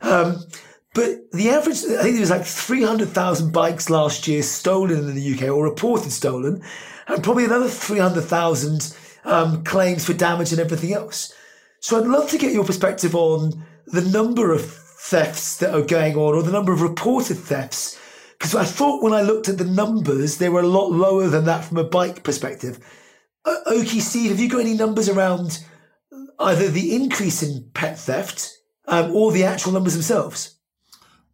Um, 0.00 0.44
but 0.94 1.30
the 1.32 1.50
average, 1.50 1.78
I 1.78 2.02
think 2.02 2.14
there 2.14 2.20
was 2.20 2.30
like 2.30 2.44
300,000 2.44 3.52
bikes 3.52 3.88
last 3.88 4.28
year 4.28 4.42
stolen 4.42 5.08
in 5.08 5.14
the 5.14 5.34
UK 5.34 5.48
or 5.48 5.64
reported 5.64 6.12
stolen, 6.12 6.62
and 7.06 7.24
probably 7.24 7.44
another 7.44 7.68
300,000 7.68 8.96
um, 9.24 9.64
claims 9.64 10.04
for 10.04 10.12
damage 10.12 10.52
and 10.52 10.60
everything 10.60 10.92
else. 10.92 11.32
So 11.80 11.98
I'd 11.98 12.06
love 12.06 12.28
to 12.30 12.38
get 12.38 12.52
your 12.52 12.64
perspective 12.64 13.14
on 13.14 13.64
the 13.86 14.02
number 14.02 14.52
of 14.52 14.64
thefts 14.64 15.56
that 15.58 15.74
are 15.74 15.82
going 15.82 16.14
on 16.14 16.34
or 16.34 16.42
the 16.42 16.52
number 16.52 16.72
of 16.72 16.82
reported 16.82 17.36
thefts. 17.38 17.98
Because 18.38 18.54
I 18.54 18.64
thought 18.64 19.02
when 19.02 19.12
I 19.12 19.22
looked 19.22 19.48
at 19.48 19.58
the 19.58 19.64
numbers, 19.64 20.36
they 20.36 20.48
were 20.48 20.60
a 20.60 20.66
lot 20.66 20.90
lower 20.90 21.28
than 21.28 21.44
that 21.44 21.64
from 21.64 21.78
a 21.78 21.84
bike 21.84 22.22
perspective. 22.22 22.78
Oke, 23.44 23.86
Steve, 23.86 24.30
have 24.30 24.40
you 24.40 24.48
got 24.48 24.60
any 24.60 24.74
numbers 24.74 25.08
around 25.08 25.64
either 26.38 26.68
the 26.68 26.94
increase 26.94 27.42
in 27.42 27.70
pet 27.74 27.98
theft 27.98 28.56
um, 28.86 29.14
or 29.14 29.32
the 29.32 29.44
actual 29.44 29.72
numbers 29.72 29.94
themselves? 29.94 30.58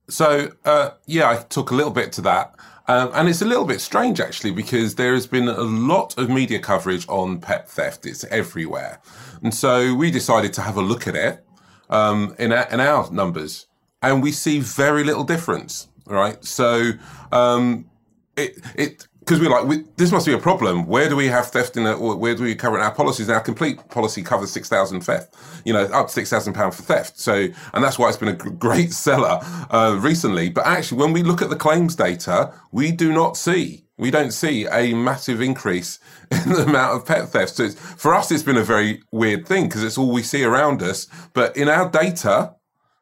So, 0.08 0.52
uh, 0.64 0.90
yeah, 1.06 1.30
I 1.30 1.36
took 1.36 1.70
a 1.70 1.74
little 1.74 1.92
bit 1.92 2.12
to 2.12 2.22
that. 2.22 2.54
Um, 2.86 3.10
and 3.12 3.28
it's 3.28 3.42
a 3.42 3.44
little 3.44 3.66
bit 3.66 3.82
strange 3.82 4.18
actually 4.18 4.50
because 4.50 4.94
there 4.94 5.12
has 5.12 5.26
been 5.26 5.46
a 5.46 5.60
lot 5.60 6.16
of 6.16 6.30
media 6.30 6.58
coverage 6.58 7.06
on 7.08 7.38
pet 7.38 7.68
theft. 7.68 8.06
It's 8.06 8.24
everywhere. 8.24 9.00
And 9.42 9.52
so 9.52 9.94
we 9.94 10.10
decided 10.10 10.54
to 10.54 10.62
have 10.62 10.78
a 10.78 10.80
look 10.80 11.06
at 11.06 11.14
it 11.14 11.44
um, 11.90 12.34
in, 12.38 12.50
our, 12.52 12.66
in 12.70 12.80
our 12.80 13.10
numbers 13.12 13.66
and 14.00 14.22
we 14.22 14.32
see 14.32 14.60
very 14.60 15.04
little 15.04 15.24
difference, 15.24 15.88
right? 16.06 16.42
So 16.44 16.92
um, 17.32 17.90
it, 18.36 18.58
it 18.74 19.07
because 19.28 19.42
we're 19.42 19.50
like, 19.50 19.66
we, 19.66 19.84
this 19.98 20.10
must 20.10 20.24
be 20.24 20.32
a 20.32 20.38
problem. 20.38 20.86
Where 20.86 21.06
do 21.06 21.14
we 21.14 21.26
have 21.26 21.48
theft 21.48 21.76
in 21.76 21.84
it? 21.84 22.00
Where 22.00 22.34
do 22.34 22.44
we 22.44 22.54
cover 22.54 22.78
in 22.78 22.82
our 22.82 22.94
policies? 22.94 23.28
Our 23.28 23.40
complete 23.40 23.76
policy 23.90 24.22
covers 24.22 24.50
6,000 24.52 25.02
theft, 25.02 25.36
you 25.66 25.74
know, 25.74 25.84
up 25.84 26.06
to 26.06 26.12
6,000 26.14 26.54
pounds 26.54 26.76
for 26.76 26.82
theft. 26.82 27.18
So, 27.18 27.48
and 27.74 27.84
that's 27.84 27.98
why 27.98 28.08
it's 28.08 28.16
been 28.16 28.30
a 28.30 28.32
great 28.32 28.90
seller 29.06 29.38
uh, 29.70 29.98
recently. 30.00 30.48
But 30.48 30.66
actually, 30.66 31.02
when 31.02 31.12
we 31.12 31.22
look 31.22 31.42
at 31.42 31.50
the 31.50 31.56
claims 31.56 31.94
data, 31.94 32.54
we 32.72 32.90
do 32.90 33.12
not 33.12 33.36
see, 33.36 33.84
we 33.98 34.10
don't 34.10 34.30
see 34.30 34.66
a 34.66 34.94
massive 34.94 35.42
increase 35.42 35.98
in 36.30 36.54
the 36.54 36.62
amount 36.62 36.96
of 36.96 37.04
pet 37.04 37.28
theft. 37.28 37.54
So 37.56 37.68
for 37.68 38.14
us, 38.14 38.32
it's 38.32 38.42
been 38.42 38.56
a 38.56 38.64
very 38.64 39.02
weird 39.12 39.46
thing 39.46 39.64
because 39.68 39.84
it's 39.84 39.98
all 39.98 40.10
we 40.10 40.22
see 40.22 40.42
around 40.42 40.82
us. 40.82 41.06
But 41.34 41.54
in 41.54 41.68
our 41.68 41.90
data, 41.90 42.54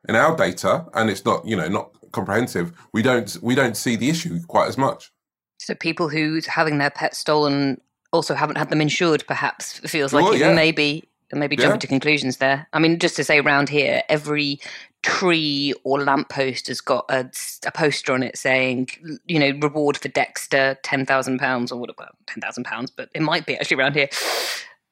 in 0.08 0.16
our 0.16 0.36
data, 0.36 0.86
and 0.92 1.08
it's 1.08 1.24
not, 1.24 1.46
you 1.46 1.54
know, 1.54 1.68
not 1.68 1.92
comprehensive, 2.10 2.72
we 2.92 3.02
don't, 3.02 3.36
we 3.42 3.54
don't 3.54 3.76
see 3.76 3.94
the 3.94 4.10
issue 4.10 4.40
quite 4.48 4.66
as 4.66 4.76
much. 4.76 5.12
So 5.58 5.74
people 5.74 6.08
who 6.08 6.40
having 6.46 6.78
their 6.78 6.90
pets 6.90 7.18
stolen 7.18 7.80
also 8.12 8.34
haven't 8.34 8.56
had 8.56 8.70
them 8.70 8.80
insured, 8.80 9.26
perhaps 9.26 9.78
feels 9.80 10.12
like 10.12 10.24
Sure, 10.24 10.34
you 10.34 10.40
yeah. 10.40 10.54
maybe 10.54 11.04
maybe 11.32 11.56
Yeah. 11.56 11.62
jumping 11.62 11.80
to 11.80 11.86
conclusions 11.88 12.36
there. 12.36 12.68
I 12.72 12.78
mean, 12.78 12.98
just 12.98 13.16
to 13.16 13.24
say, 13.24 13.38
around 13.40 13.68
here, 13.68 14.02
every 14.08 14.60
tree 15.02 15.74
or 15.84 16.00
lamppost 16.02 16.68
has 16.68 16.80
got 16.80 17.04
a, 17.08 17.28
a 17.66 17.72
poster 17.72 18.12
on 18.12 18.22
it 18.22 18.38
saying, 18.38 18.88
you 19.26 19.38
know, 19.38 19.50
reward 19.60 19.96
for 19.96 20.08
Dexter, 20.08 20.78
ten 20.82 21.04
thousand 21.04 21.38
pounds 21.38 21.72
or 21.72 21.80
whatever, 21.80 22.08
ten 22.26 22.40
thousand 22.40 22.64
pounds, 22.64 22.90
but 22.90 23.08
it 23.14 23.22
might 23.22 23.44
be 23.44 23.56
actually 23.56 23.76
around 23.76 23.94
here. 23.94 24.08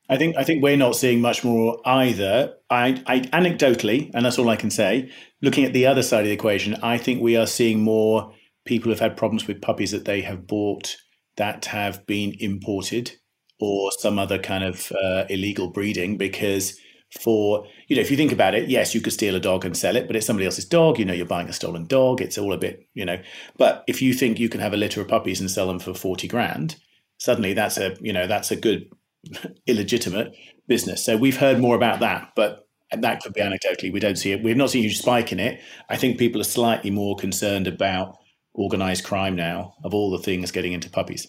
I 0.08 0.18
think 0.18 0.36
I 0.36 0.44
think 0.44 0.62
we're 0.62 0.76
not 0.76 0.96
seeing 0.96 1.20
much 1.20 1.44
more 1.44 1.80
either. 1.86 2.54
I, 2.68 3.02
I 3.06 3.20
anecdotally, 3.20 4.10
and 4.12 4.26
that's 4.26 4.38
all 4.38 4.48
I 4.50 4.56
can 4.56 4.70
say. 4.70 5.10
Looking 5.40 5.64
at 5.64 5.72
the 5.72 5.86
other 5.86 6.02
side 6.02 6.20
of 6.20 6.26
the 6.26 6.32
equation, 6.32 6.74
I 6.82 6.98
think 6.98 7.22
we 7.22 7.36
are 7.36 7.46
seeing 7.46 7.80
more 7.80 8.34
people 8.64 8.90
who've 8.90 9.00
had 9.00 9.16
problems 9.16 9.46
with 9.46 9.62
puppies 9.62 9.90
that 9.90 10.04
they 10.04 10.22
have 10.22 10.46
bought 10.46 10.96
that 11.36 11.66
have 11.66 12.06
been 12.06 12.34
imported 12.38 13.12
or 13.60 13.90
some 13.98 14.18
other 14.18 14.38
kind 14.38 14.64
of 14.64 14.92
uh, 14.92 15.24
illegal 15.28 15.70
breeding. 15.70 16.16
Because 16.16 16.78
for 17.20 17.66
you 17.88 17.96
know, 17.96 18.02
if 18.02 18.10
you 18.10 18.16
think 18.16 18.32
about 18.32 18.54
it, 18.54 18.68
yes, 18.68 18.94
you 18.94 19.00
could 19.00 19.12
steal 19.12 19.36
a 19.36 19.40
dog 19.40 19.64
and 19.64 19.76
sell 19.76 19.96
it, 19.96 20.06
but 20.06 20.16
it's 20.16 20.26
somebody 20.26 20.46
else's 20.46 20.64
dog. 20.64 20.98
You 20.98 21.04
know, 21.04 21.14
you're 21.14 21.26
buying 21.26 21.48
a 21.48 21.52
stolen 21.52 21.86
dog. 21.86 22.20
It's 22.20 22.38
all 22.38 22.52
a 22.52 22.58
bit 22.58 22.86
you 22.94 23.04
know. 23.04 23.18
But 23.56 23.84
if 23.86 24.02
you 24.02 24.14
think 24.14 24.38
you 24.38 24.48
can 24.48 24.60
have 24.60 24.72
a 24.72 24.78
litter 24.78 25.00
of 25.00 25.08
puppies 25.08 25.40
and 25.40 25.50
sell 25.50 25.68
them 25.68 25.78
for 25.78 25.94
forty 25.94 26.28
grand, 26.28 26.76
suddenly 27.18 27.52
that's 27.52 27.78
a 27.78 27.96
you 28.00 28.12
know 28.12 28.26
that's 28.26 28.50
a 28.50 28.56
good 28.56 28.90
illegitimate 29.66 30.34
business. 30.66 31.04
So 31.04 31.16
we've 31.16 31.38
heard 31.38 31.60
more 31.60 31.76
about 31.76 32.00
that, 32.00 32.32
but 32.34 32.66
that 32.90 33.22
could 33.22 33.32
be 33.32 33.40
anecdotally. 33.40 33.92
We 33.92 34.00
don't 34.00 34.16
see 34.16 34.32
it. 34.32 34.42
We've 34.42 34.56
not 34.56 34.70
seen 34.70 34.80
a 34.84 34.88
huge 34.88 34.98
spike 34.98 35.32
in 35.32 35.40
it. 35.40 35.60
I 35.88 35.96
think 35.96 36.18
people 36.18 36.40
are 36.40 36.44
slightly 36.44 36.90
more 36.90 37.16
concerned 37.16 37.66
about 37.66 38.18
organized 38.54 39.04
crime 39.04 39.36
now, 39.36 39.74
of 39.84 39.92
all 39.92 40.10
the 40.10 40.18
things 40.18 40.50
getting 40.50 40.72
into 40.72 40.88
puppies. 40.88 41.28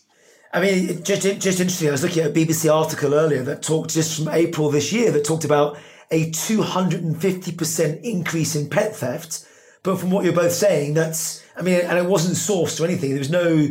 I 0.53 0.61
mean, 0.61 1.03
just 1.03 1.23
just 1.23 1.59
interesting. 1.59 1.89
I 1.89 1.91
was 1.91 2.03
looking 2.03 2.23
at 2.23 2.31
a 2.31 2.33
BBC 2.33 2.73
article 2.73 3.13
earlier 3.13 3.43
that 3.43 3.61
talked 3.61 3.89
just 3.89 4.17
from 4.17 4.29
April 4.29 4.69
this 4.69 4.93
year 4.93 5.11
that 5.11 5.25
talked 5.25 5.43
about 5.43 5.77
a 6.11 6.31
250% 6.31 8.01
increase 8.01 8.55
in 8.55 8.69
pet 8.69 8.95
theft. 8.95 9.45
But 9.83 9.99
from 9.99 10.11
what 10.11 10.23
you're 10.23 10.33
both 10.33 10.53
saying, 10.53 10.93
that's 10.93 11.43
I 11.57 11.61
mean, 11.61 11.81
and 11.81 11.97
it 11.97 12.05
wasn't 12.05 12.35
sourced 12.35 12.79
or 12.79 12.85
anything. 12.85 13.09
There 13.09 13.19
was 13.19 13.29
no. 13.29 13.69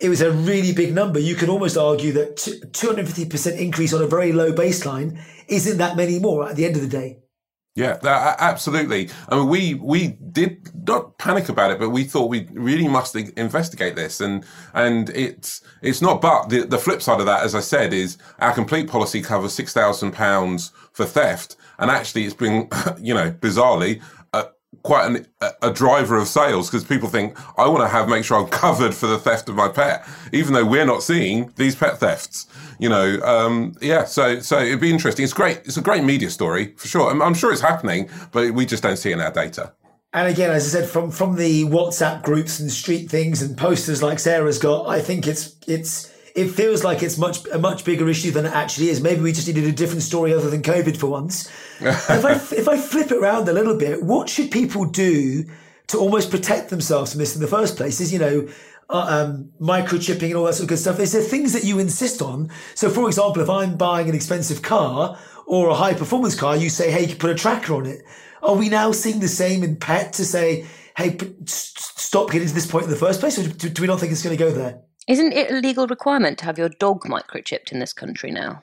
It 0.00 0.08
was 0.08 0.22
a 0.22 0.32
really 0.32 0.72
big 0.72 0.92
number. 0.92 1.20
You 1.20 1.36
could 1.36 1.48
almost 1.48 1.76
argue 1.76 2.12
that 2.12 2.36
250% 2.36 3.58
increase 3.58 3.94
on 3.94 4.02
a 4.02 4.08
very 4.08 4.32
low 4.32 4.52
baseline 4.52 5.20
isn't 5.46 5.78
that 5.78 5.96
many 5.96 6.18
more 6.18 6.48
at 6.48 6.56
the 6.56 6.66
end 6.66 6.74
of 6.74 6.82
the 6.82 6.88
day. 6.88 7.18
Yeah, 7.76 7.94
that, 8.02 8.36
absolutely. 8.38 9.10
I 9.28 9.34
mean, 9.36 9.48
we 9.48 9.74
we 9.74 10.08
did 10.30 10.70
not 10.86 11.18
panic 11.18 11.48
about 11.48 11.72
it, 11.72 11.80
but 11.80 11.90
we 11.90 12.04
thought 12.04 12.30
we 12.30 12.46
really 12.52 12.86
must 12.86 13.16
investigate 13.16 13.96
this, 13.96 14.20
and 14.20 14.44
and 14.74 15.10
it's 15.10 15.60
it's 15.82 16.00
not. 16.00 16.20
But 16.20 16.50
the 16.50 16.60
the 16.66 16.78
flip 16.78 17.02
side 17.02 17.18
of 17.18 17.26
that, 17.26 17.42
as 17.42 17.56
I 17.56 17.60
said, 17.60 17.92
is 17.92 18.16
our 18.38 18.52
complete 18.54 18.88
policy 18.88 19.20
covers 19.22 19.54
six 19.54 19.72
thousand 19.72 20.12
pounds 20.12 20.70
for 20.92 21.04
theft, 21.04 21.56
and 21.80 21.90
actually, 21.90 22.24
it's 22.26 22.34
been 22.34 22.68
you 23.00 23.12
know 23.12 23.32
bizarrely. 23.32 24.00
Quite 24.82 25.06
an, 25.06 25.26
a- 25.40 25.68
a 25.68 25.72
driver 25.72 26.16
of 26.16 26.26
sales 26.28 26.68
because 26.68 26.84
people 26.84 27.08
think 27.08 27.36
I 27.58 27.68
want 27.68 27.82
to 27.82 27.88
have 27.88 28.08
make 28.08 28.24
sure 28.24 28.38
I'm 28.42 28.48
covered 28.64 28.94
for 28.94 29.06
the 29.06 29.18
theft 29.18 29.48
of 29.48 29.54
my 29.54 29.68
pet, 29.68 30.06
even 30.32 30.52
though 30.54 30.64
we're 30.64 30.86
not 30.86 31.02
seeing 31.02 31.52
these 31.56 31.74
pet 31.74 31.98
thefts. 31.98 32.46
You 32.78 32.88
know, 32.88 33.20
um, 33.22 33.74
yeah. 33.80 34.04
So 34.04 34.40
so 34.40 34.58
it'd 34.60 34.80
be 34.80 34.90
interesting. 34.90 35.24
It's 35.24 35.32
great. 35.32 35.58
It's 35.64 35.76
a 35.76 35.82
great 35.82 36.04
media 36.04 36.30
story 36.30 36.74
for 36.76 36.88
sure. 36.88 37.10
I'm, 37.10 37.22
I'm 37.22 37.34
sure 37.34 37.52
it's 37.52 37.60
happening, 37.60 38.08
but 38.32 38.52
we 38.52 38.66
just 38.66 38.82
don't 38.82 38.96
see 38.96 39.10
it 39.10 39.14
in 39.14 39.20
our 39.20 39.32
data. 39.32 39.72
And 40.12 40.28
again, 40.28 40.50
as 40.52 40.64
I 40.74 40.80
said, 40.80 40.88
from 40.88 41.10
from 41.10 41.34
the 41.36 41.64
WhatsApp 41.64 42.22
groups 42.22 42.60
and 42.60 42.70
street 42.70 43.10
things 43.10 43.42
and 43.42 43.56
posters 43.58 44.00
like 44.02 44.18
Sarah's 44.20 44.58
got, 44.60 44.86
I 44.86 45.00
think 45.00 45.26
it's 45.26 45.56
it's 45.66 46.13
it 46.34 46.48
feels 46.48 46.82
like 46.82 47.02
it's 47.02 47.16
much 47.16 47.46
a 47.52 47.58
much 47.58 47.84
bigger 47.84 48.08
issue 48.08 48.32
than 48.32 48.44
it 48.44 48.52
actually 48.52 48.88
is. 48.88 49.00
Maybe 49.00 49.20
we 49.20 49.32
just 49.32 49.46
needed 49.46 49.64
a 49.64 49.72
different 49.72 50.02
story 50.02 50.34
other 50.34 50.50
than 50.50 50.62
COVID 50.62 50.96
for 50.96 51.06
once. 51.06 51.48
if 51.80 52.24
I 52.24 52.32
if 52.32 52.68
I 52.68 52.76
flip 52.76 53.10
it 53.12 53.18
around 53.18 53.48
a 53.48 53.52
little 53.52 53.76
bit, 53.76 54.02
what 54.02 54.28
should 54.28 54.50
people 54.50 54.84
do 54.84 55.44
to 55.86 55.98
almost 55.98 56.30
protect 56.30 56.70
themselves 56.70 57.12
from 57.12 57.20
this 57.20 57.36
in 57.36 57.40
the 57.40 57.46
first 57.46 57.76
place? 57.76 58.00
Is 58.00 58.12
you 58.12 58.18
know. 58.18 58.48
Uh, 58.90 59.24
um, 59.24 59.50
microchipping 59.58 60.24
and 60.24 60.34
all 60.34 60.44
that 60.44 60.52
sort 60.52 60.64
of 60.64 60.68
good 60.68 60.78
stuff. 60.78 61.00
Is 61.00 61.12
there 61.12 61.22
things 61.22 61.54
that 61.54 61.64
you 61.64 61.78
insist 61.78 62.20
on? 62.20 62.50
So, 62.74 62.90
for 62.90 63.06
example, 63.06 63.40
if 63.40 63.48
I'm 63.48 63.78
buying 63.78 64.10
an 64.10 64.14
expensive 64.14 64.60
car 64.60 65.18
or 65.46 65.70
a 65.70 65.74
high 65.74 65.94
performance 65.94 66.34
car, 66.34 66.54
you 66.54 66.68
say, 66.68 66.90
"Hey, 66.90 67.00
you 67.00 67.08
can 67.08 67.16
put 67.16 67.30
a 67.30 67.34
tracker 67.34 67.74
on 67.74 67.86
it." 67.86 68.02
Are 68.42 68.54
we 68.54 68.68
now 68.68 68.92
seeing 68.92 69.20
the 69.20 69.26
same 69.26 69.64
in 69.64 69.76
pet 69.76 70.12
to 70.12 70.24
say, 70.26 70.66
"Hey, 70.98 71.12
p- 71.12 71.34
stop 71.46 72.30
getting 72.30 72.46
to 72.46 72.54
this 72.54 72.66
point 72.66 72.84
in 72.84 72.90
the 72.90 72.96
first 72.96 73.20
place"? 73.20 73.38
Or 73.38 73.48
do, 73.48 73.70
do 73.70 73.80
we 73.80 73.88
not 73.88 74.00
think 74.00 74.12
it's 74.12 74.22
going 74.22 74.36
to 74.36 74.44
go 74.44 74.50
there? 74.50 74.82
Isn't 75.08 75.32
it 75.32 75.50
a 75.50 75.54
legal 75.54 75.86
requirement 75.86 76.38
to 76.38 76.44
have 76.46 76.58
your 76.58 76.68
dog 76.70 77.02
microchipped 77.04 77.72
in 77.72 77.78
this 77.78 77.92
country 77.92 78.30
now? 78.30 78.62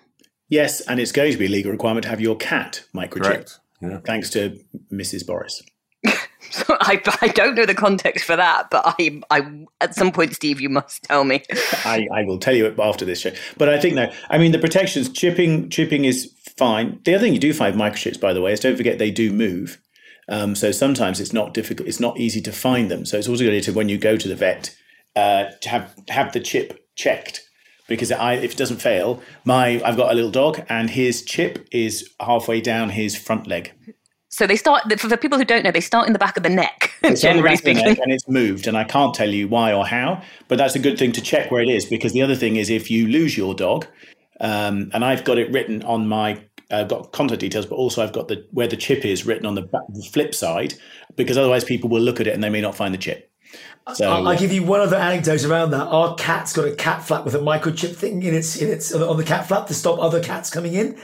Yes, 0.50 0.82
and 0.82 1.00
it's 1.00 1.12
going 1.12 1.32
to 1.32 1.38
be 1.38 1.46
a 1.46 1.50
legal 1.50 1.72
requirement 1.72 2.04
to 2.04 2.10
have 2.10 2.20
your 2.22 2.36
cat 2.36 2.84
microchipped, 2.96 3.60
Yeah. 3.82 4.00
thanks 4.06 4.30
to 4.32 4.60
Mrs. 4.92 5.26
Boris. 5.26 5.62
So 6.52 6.76
I, 6.82 7.02
I 7.22 7.30
don't 7.30 7.56
know 7.56 7.66
the 7.66 7.74
context 7.76 8.26
for 8.26 8.36
that, 8.36 8.70
but 8.70 8.84
I, 9.00 9.22
I 9.30 9.66
at 9.80 9.96
some 9.96 10.12
point, 10.12 10.34
Steve, 10.34 10.60
you 10.60 10.68
must 10.68 11.04
tell 11.04 11.24
me. 11.24 11.44
I, 11.86 12.08
I 12.14 12.24
will 12.24 12.40
tell 12.40 12.54
you 12.54 12.76
after 12.78 13.06
this 13.06 13.22
show. 13.22 13.32
But 13.58 13.70
I 13.70 13.80
think 13.80 13.96
no. 13.96 14.12
I 14.30 14.38
mean 14.38 14.52
the 14.52 14.60
protections 14.60 15.08
chipping 15.08 15.70
chipping 15.70 16.04
is 16.04 16.34
fine. 16.58 17.00
The 17.06 17.14
other 17.16 17.24
thing 17.24 17.34
you 17.34 17.40
do 17.40 17.54
find 17.54 17.76
microchips, 17.76 18.20
by 18.20 18.34
the 18.34 18.42
way, 18.42 18.52
is 18.52 18.60
don't 18.60 18.76
forget 18.76 18.98
they 18.98 19.12
do 19.12 19.32
move. 19.32 19.80
Um, 20.28 20.56
so 20.56 20.72
sometimes 20.72 21.22
it's 21.22 21.32
not 21.32 21.54
difficult. 21.54 21.88
It's 21.88 22.02
not 22.02 22.20
easy 22.20 22.42
to 22.42 22.52
find 22.52 22.92
them. 22.92 23.06
So 23.06 23.18
it's 23.18 23.30
also 23.30 23.46
good 23.46 23.64
to 23.64 23.72
when 23.72 23.88
you 23.88 23.98
go 23.98 24.18
to 24.18 24.28
the 24.28 24.36
vet 24.36 24.76
uh, 25.16 25.46
to 25.62 25.70
have 25.70 25.96
have 26.10 26.34
the 26.34 26.40
chip 26.40 26.88
checked 26.96 27.42
because 27.88 28.12
I, 28.12 28.36
if 28.36 28.54
it 28.54 28.58
doesn't 28.58 28.78
fail, 28.82 29.22
my 29.44 29.82
I've 29.84 29.98
got 29.98 30.12
a 30.12 30.16
little 30.16 30.32
dog 30.32 30.64
and 30.70 30.90
his 30.90 31.24
chip 31.24 31.68
is 31.72 32.10
halfway 32.20 32.62
down 32.62 32.90
his 32.90 33.16
front 33.18 33.48
leg. 33.48 33.74
So 34.30 34.48
they 34.48 34.56
start 34.56 34.84
for 34.98 35.10
the 35.10 35.18
people 35.18 35.38
who 35.38 35.44
don't 35.44 35.64
know, 35.64 35.72
they 35.72 35.82
start 35.82 36.08
in 36.08 36.14
the 36.14 36.20
back 36.20 36.38
of 36.38 36.44
the 36.44 36.50
neck. 36.50 36.88
It's 37.04 37.22
the 37.22 37.28
generally 37.28 37.50
back 37.50 37.60
of 37.60 37.66
the 37.66 37.74
speaking, 37.74 37.90
neck 37.90 38.00
and 38.04 38.14
it's 38.14 38.30
moved, 38.30 38.68
and 38.68 38.78
I 38.78 38.84
can't 38.84 39.14
tell 39.14 39.30
you 39.30 39.48
why 39.48 39.74
or 39.74 39.86
how, 39.86 40.22
but 40.48 40.60
that's 40.60 40.76
a 40.76 40.80
good 40.80 41.00
thing 41.00 41.12
to 41.14 41.22
check 41.22 41.50
where 41.50 41.62
it 41.62 41.68
is 41.68 41.86
because 41.86 42.14
the 42.14 42.22
other 42.22 42.36
thing 42.36 42.58
is 42.58 42.70
if 42.70 42.92
you 42.92 43.08
lose 43.08 43.36
your 43.36 43.56
dog, 43.56 43.88
um, 44.40 44.92
and 44.94 45.04
I've 45.04 45.24
got 45.24 45.40
it 45.40 45.52
written 45.52 45.82
on 45.84 46.08
my, 46.08 46.40
I've 46.70 46.88
got 46.88 47.12
contact 47.12 47.42
details, 47.42 47.66
but 47.66 47.76
also 47.76 48.04
I've 48.04 48.14
got 48.14 48.28
the 48.28 48.46
where 48.52 48.68
the 48.68 48.78
chip 48.78 49.04
is 49.04 49.26
written 49.26 49.48
on 49.48 49.56
the, 49.56 49.64
back, 49.64 49.82
the 49.90 50.08
flip 50.14 50.36
side, 50.36 50.76
because 51.16 51.38
otherwise 51.38 51.64
people 51.64 51.90
will 51.90 52.02
look 52.02 52.22
at 52.22 52.28
it 52.28 52.36
and 52.36 52.44
they 52.44 52.50
may 52.50 52.62
not 52.62 52.76
find 52.76 52.94
the 52.94 53.00
chip. 53.00 53.31
So 53.94 54.10
I'll, 54.10 54.28
I'll 54.28 54.38
give 54.38 54.52
you 54.52 54.64
one 54.64 54.80
other 54.80 54.96
anecdote 54.96 55.44
around 55.44 55.72
that. 55.72 55.88
Our 55.88 56.16
cat's 56.16 56.54
got 56.54 56.68
a 56.68 56.76
cat 56.76 57.04
flap 57.04 57.26
with 57.26 57.36
a 57.36 57.40
microchip 57.40 57.96
thing 57.96 58.24
in 58.24 58.34
its 58.34 58.56
in 58.58 58.70
its 58.70 58.94
on 58.94 59.18
the 59.18 59.24
cat 59.24 59.48
flap 59.48 59.68
to 59.68 59.74
stop 59.74 60.00
other 60.00 60.22
cats 60.22 60.50
coming 60.50 60.74
in. 60.74 61.00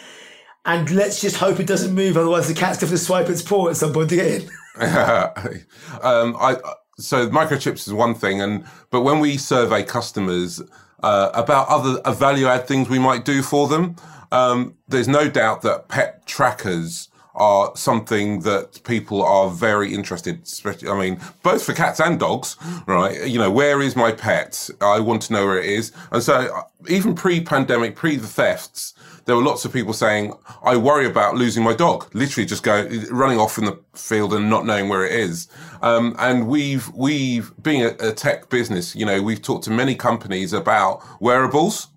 And 0.65 0.89
let's 0.91 1.21
just 1.21 1.37
hope 1.37 1.59
it 1.59 1.67
doesn't 1.67 1.95
move, 1.95 2.17
otherwise 2.17 2.47
the 2.47 2.53
cat's 2.53 2.77
going 2.79 2.91
to 2.91 2.97
swipe 2.97 3.29
its 3.29 3.41
paw 3.41 3.69
at 3.69 3.77
some 3.77 3.93
point 3.93 4.09
to 4.09 4.15
get 4.17 4.41
in. 4.41 4.49
um, 6.01 6.35
I, 6.39 6.57
so 6.99 7.29
microchips 7.29 7.87
is 7.87 7.93
one 7.93 8.13
thing, 8.13 8.41
and 8.41 8.65
but 8.89 9.01
when 9.01 9.19
we 9.19 9.37
survey 9.37 9.83
customers 9.83 10.61
uh, 11.01 11.31
about 11.33 11.67
other 11.69 11.99
uh, 12.01 12.11
value 12.11 12.47
add 12.47 12.67
things 12.67 12.89
we 12.89 12.99
might 12.99 13.23
do 13.23 13.41
for 13.41 13.67
them, 13.67 13.95
um, 14.31 14.75
there's 14.87 15.07
no 15.07 15.29
doubt 15.29 15.61
that 15.61 15.87
pet 15.87 16.25
trackers 16.25 17.09
are 17.37 17.71
something 17.75 18.41
that 18.41 18.81
people 18.83 19.23
are 19.23 19.49
very 19.49 19.93
interested. 19.93 20.41
Especially, 20.43 20.89
I 20.89 20.99
mean, 20.99 21.19
both 21.43 21.63
for 21.63 21.73
cats 21.73 21.99
and 21.99 22.19
dogs, 22.19 22.57
right? 22.85 23.25
You 23.27 23.39
know, 23.39 23.51
where 23.51 23.81
is 23.81 23.95
my 23.95 24.11
pet? 24.11 24.69
I 24.81 24.99
want 24.99 25.21
to 25.23 25.33
know 25.33 25.45
where 25.45 25.59
it 25.59 25.65
is. 25.65 25.91
And 26.11 26.21
so, 26.21 26.33
uh, 26.33 26.63
even 26.89 27.15
pre-pandemic, 27.15 27.95
pre 27.95 28.15
the 28.15 28.27
thefts, 28.27 28.93
there 29.25 29.35
were 29.35 29.43
lots 29.43 29.65
of 29.65 29.73
people 29.73 29.93
saying, 29.93 30.33
I 30.63 30.77
worry 30.77 31.05
about 31.05 31.35
losing 31.35 31.63
my 31.63 31.73
dog, 31.73 32.07
literally 32.13 32.45
just 32.45 32.63
go 32.63 32.87
running 33.11 33.39
off 33.39 33.57
in 33.57 33.65
the 33.65 33.77
field 33.93 34.33
and 34.33 34.49
not 34.49 34.65
knowing 34.65 34.87
where 34.87 35.05
it 35.05 35.11
is. 35.11 35.47
Um, 35.81 36.15
and 36.17 36.47
we've, 36.47 36.89
we've, 36.93 37.51
being 37.61 37.83
a, 37.83 37.89
a 37.99 38.13
tech 38.13 38.49
business, 38.49 38.95
you 38.95 39.05
know, 39.05 39.21
we've 39.21 39.41
talked 39.41 39.65
to 39.65 39.71
many 39.71 39.95
companies 39.95 40.53
about 40.53 41.03
wearables 41.21 41.87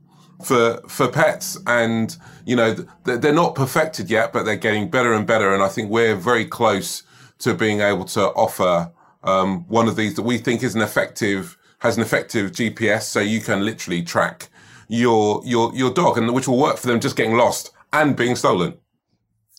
for, 0.43 0.81
for 0.89 1.09
pets 1.09 1.59
and, 1.67 2.17
you 2.45 2.57
know, 2.57 2.75
they're 3.05 3.33
not 3.33 3.55
perfected 3.55 4.11
yet, 4.11 4.33
but 4.33 4.45
they're 4.45 4.57
getting 4.57 4.91
better 4.91 5.13
and 5.13 5.27
better. 5.27 5.55
And 5.55 5.63
I 5.63 5.69
think 5.69 5.91
we're 5.91 6.17
very 6.17 6.45
close 6.45 7.03
to 7.41 7.55
being 7.55 7.81
able 7.81 8.05
to 8.07 8.29
offer, 8.33 8.93
um, 9.23 9.65
one 9.69 9.89
of 9.89 9.97
these 9.97 10.15
that 10.15 10.23
we 10.23 10.39
think 10.39 10.63
is 10.63 10.75
an 10.75 10.83
effective, 10.83 11.57
has 11.79 11.97
an 11.97 12.03
effective 12.03 12.53
GPS. 12.53 13.03
So 13.03 13.21
you 13.21 13.41
can 13.41 13.65
literally 13.65 14.03
track 14.03 14.49
your 14.89 15.41
your 15.45 15.75
your 15.75 15.93
dog, 15.93 16.19
and 16.19 16.35
which 16.35 16.49
will 16.49 16.59
work 16.59 16.77
for 16.77 16.89
them 16.89 17.01
just 17.01 17.17
getting 17.17 17.37
lost 17.37 17.71
and 17.93 18.17
being 18.17 18.37
stolen. 18.37 18.75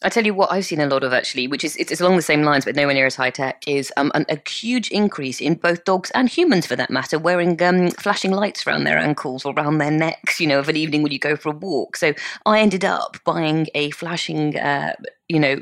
I 0.03 0.09
tell 0.09 0.25
you 0.25 0.33
what, 0.33 0.51
I've 0.51 0.65
seen 0.65 0.79
a 0.79 0.87
lot 0.87 1.03
of 1.03 1.13
actually, 1.13 1.47
which 1.47 1.63
is 1.63 1.75
it's, 1.77 2.01
along 2.01 2.15
the 2.15 2.21
same 2.21 2.43
lines, 2.43 2.65
but 2.65 2.75
nowhere 2.75 2.93
near 2.93 3.05
as 3.05 3.15
high 3.15 3.29
tech. 3.29 3.63
Is 3.67 3.93
um, 3.97 4.11
an, 4.15 4.25
a 4.29 4.39
huge 4.49 4.89
increase 4.89 5.39
in 5.39 5.55
both 5.55 5.83
dogs 5.83 6.11
and 6.11 6.27
humans, 6.27 6.65
for 6.65 6.75
that 6.75 6.89
matter, 6.89 7.19
wearing 7.19 7.61
um, 7.61 7.91
flashing 7.91 8.31
lights 8.31 8.65
around 8.65 8.85
their 8.85 8.97
ankles 8.97 9.45
or 9.45 9.53
around 9.53 9.77
their 9.77 9.91
necks. 9.91 10.39
You 10.39 10.47
know, 10.47 10.59
of 10.59 10.69
an 10.69 10.75
evening 10.75 11.03
when 11.03 11.11
you 11.11 11.19
go 11.19 11.35
for 11.35 11.49
a 11.49 11.55
walk. 11.55 11.97
So 11.97 12.13
I 12.45 12.59
ended 12.59 12.83
up 12.83 13.17
buying 13.23 13.67
a 13.75 13.91
flashing. 13.91 14.57
Uh, 14.57 14.93
you 15.31 15.39
know, 15.39 15.61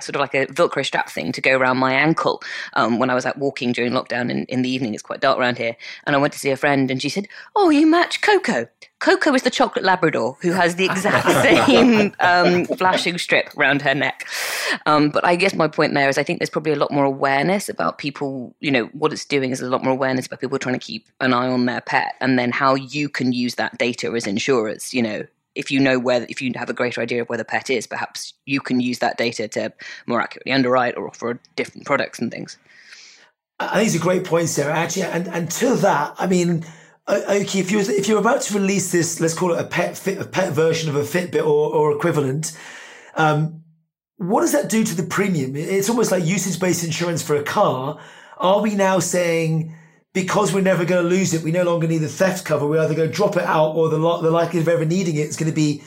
sort 0.00 0.14
of 0.14 0.20
like 0.20 0.34
a 0.34 0.46
Velcro 0.46 0.84
strap 0.84 1.08
thing 1.08 1.32
to 1.32 1.40
go 1.40 1.56
around 1.56 1.78
my 1.78 1.92
ankle 1.92 2.42
um, 2.74 2.98
when 2.98 3.10
I 3.10 3.14
was 3.14 3.24
out 3.24 3.38
walking 3.38 3.72
during 3.72 3.92
lockdown 3.92 4.30
in, 4.30 4.44
in 4.44 4.62
the 4.62 4.68
evening. 4.68 4.94
It's 4.94 5.02
quite 5.02 5.20
dark 5.20 5.38
around 5.38 5.58
here. 5.58 5.76
And 6.06 6.14
I 6.14 6.18
went 6.18 6.32
to 6.34 6.38
see 6.38 6.50
a 6.50 6.56
friend 6.56 6.90
and 6.90 7.00
she 7.00 7.08
said, 7.08 7.26
Oh, 7.56 7.70
you 7.70 7.86
match 7.86 8.20
Coco. 8.20 8.68
Coco 9.00 9.32
is 9.32 9.42
the 9.42 9.50
chocolate 9.50 9.84
Labrador 9.84 10.36
who 10.40 10.50
has 10.52 10.74
the 10.74 10.86
exact 10.86 11.26
same 11.66 12.14
um, 12.20 12.64
flashing 12.64 13.16
strip 13.16 13.56
around 13.56 13.80
her 13.80 13.94
neck. 13.94 14.26
Um, 14.86 15.10
but 15.10 15.24
I 15.24 15.36
guess 15.36 15.54
my 15.54 15.68
point 15.68 15.94
there 15.94 16.08
is 16.08 16.18
I 16.18 16.22
think 16.22 16.40
there's 16.40 16.50
probably 16.50 16.72
a 16.72 16.76
lot 16.76 16.90
more 16.90 17.04
awareness 17.04 17.68
about 17.68 17.98
people, 17.98 18.54
you 18.60 18.70
know, 18.70 18.86
what 18.92 19.12
it's 19.12 19.24
doing 19.24 19.50
is 19.50 19.60
a 19.60 19.68
lot 19.68 19.84
more 19.84 19.92
awareness 19.92 20.26
about 20.26 20.40
people 20.40 20.58
trying 20.58 20.78
to 20.78 20.84
keep 20.84 21.08
an 21.20 21.32
eye 21.32 21.48
on 21.48 21.66
their 21.66 21.80
pet 21.80 22.14
and 22.20 22.38
then 22.38 22.50
how 22.50 22.74
you 22.74 23.08
can 23.08 23.32
use 23.32 23.54
that 23.54 23.78
data 23.78 24.10
as 24.12 24.26
insurers, 24.26 24.92
you 24.92 25.02
know. 25.02 25.24
If 25.58 25.72
you 25.72 25.80
know 25.80 25.98
where, 25.98 26.24
if 26.28 26.40
you 26.40 26.52
have 26.54 26.70
a 26.70 26.72
greater 26.72 27.00
idea 27.00 27.22
of 27.22 27.28
where 27.28 27.36
the 27.36 27.44
pet 27.44 27.68
is, 27.68 27.86
perhaps 27.86 28.32
you 28.46 28.60
can 28.60 28.78
use 28.78 29.00
that 29.00 29.18
data 29.18 29.48
to 29.48 29.72
more 30.06 30.20
accurately 30.20 30.52
underwrite 30.52 30.96
or 30.96 31.08
offer 31.08 31.40
different 31.56 31.84
products 31.84 32.20
and 32.20 32.30
things. 32.30 32.56
I 33.58 33.74
think 33.74 33.88
it's 33.88 33.96
a 33.96 33.98
great 33.98 34.24
point, 34.24 34.48
Sarah. 34.48 34.72
Actually, 34.72 35.06
and 35.06 35.26
and 35.28 35.50
to 35.50 35.74
that, 35.76 36.14
I 36.16 36.28
mean, 36.28 36.64
okay, 37.08 37.58
if 37.58 37.72
you 37.72 37.80
if 37.80 38.06
you're 38.06 38.20
about 38.20 38.42
to 38.42 38.54
release 38.54 38.92
this, 38.92 39.20
let's 39.20 39.34
call 39.34 39.52
it 39.52 39.60
a 39.60 39.64
pet 39.64 39.98
fit, 39.98 40.18
a 40.20 40.24
pet 40.24 40.52
version 40.52 40.88
of 40.88 40.94
a 40.94 41.02
Fitbit 41.02 41.42
or, 41.42 41.74
or 41.74 41.92
equivalent, 41.92 42.56
um, 43.16 43.64
what 44.16 44.42
does 44.42 44.52
that 44.52 44.68
do 44.68 44.84
to 44.84 44.94
the 44.94 45.02
premium? 45.02 45.56
It's 45.56 45.90
almost 45.90 46.12
like 46.12 46.24
usage 46.24 46.60
based 46.60 46.84
insurance 46.84 47.22
for 47.22 47.34
a 47.34 47.42
car. 47.42 47.98
Are 48.38 48.60
we 48.60 48.76
now 48.76 49.00
saying 49.00 49.74
because 50.12 50.52
we're 50.52 50.60
never 50.60 50.84
going 50.84 51.02
to 51.02 51.08
lose 51.08 51.34
it, 51.34 51.42
we 51.42 51.52
no 51.52 51.64
longer 51.64 51.86
need 51.86 51.98
the 51.98 52.08
theft 52.08 52.44
cover? 52.44 52.66
We're 52.66 52.80
either 52.80 52.94
going 52.94 53.08
to 53.08 53.14
drop 53.14 53.36
it 53.36 53.44
out, 53.44 53.74
or 53.76 53.88
the 53.88 53.98
the 53.98 54.30
likelihood 54.30 54.68
of 54.68 54.68
ever 54.68 54.84
needing 54.84 55.16
it 55.16 55.28
is 55.28 55.36
going 55.36 55.50
to 55.50 55.54
be 55.54 55.82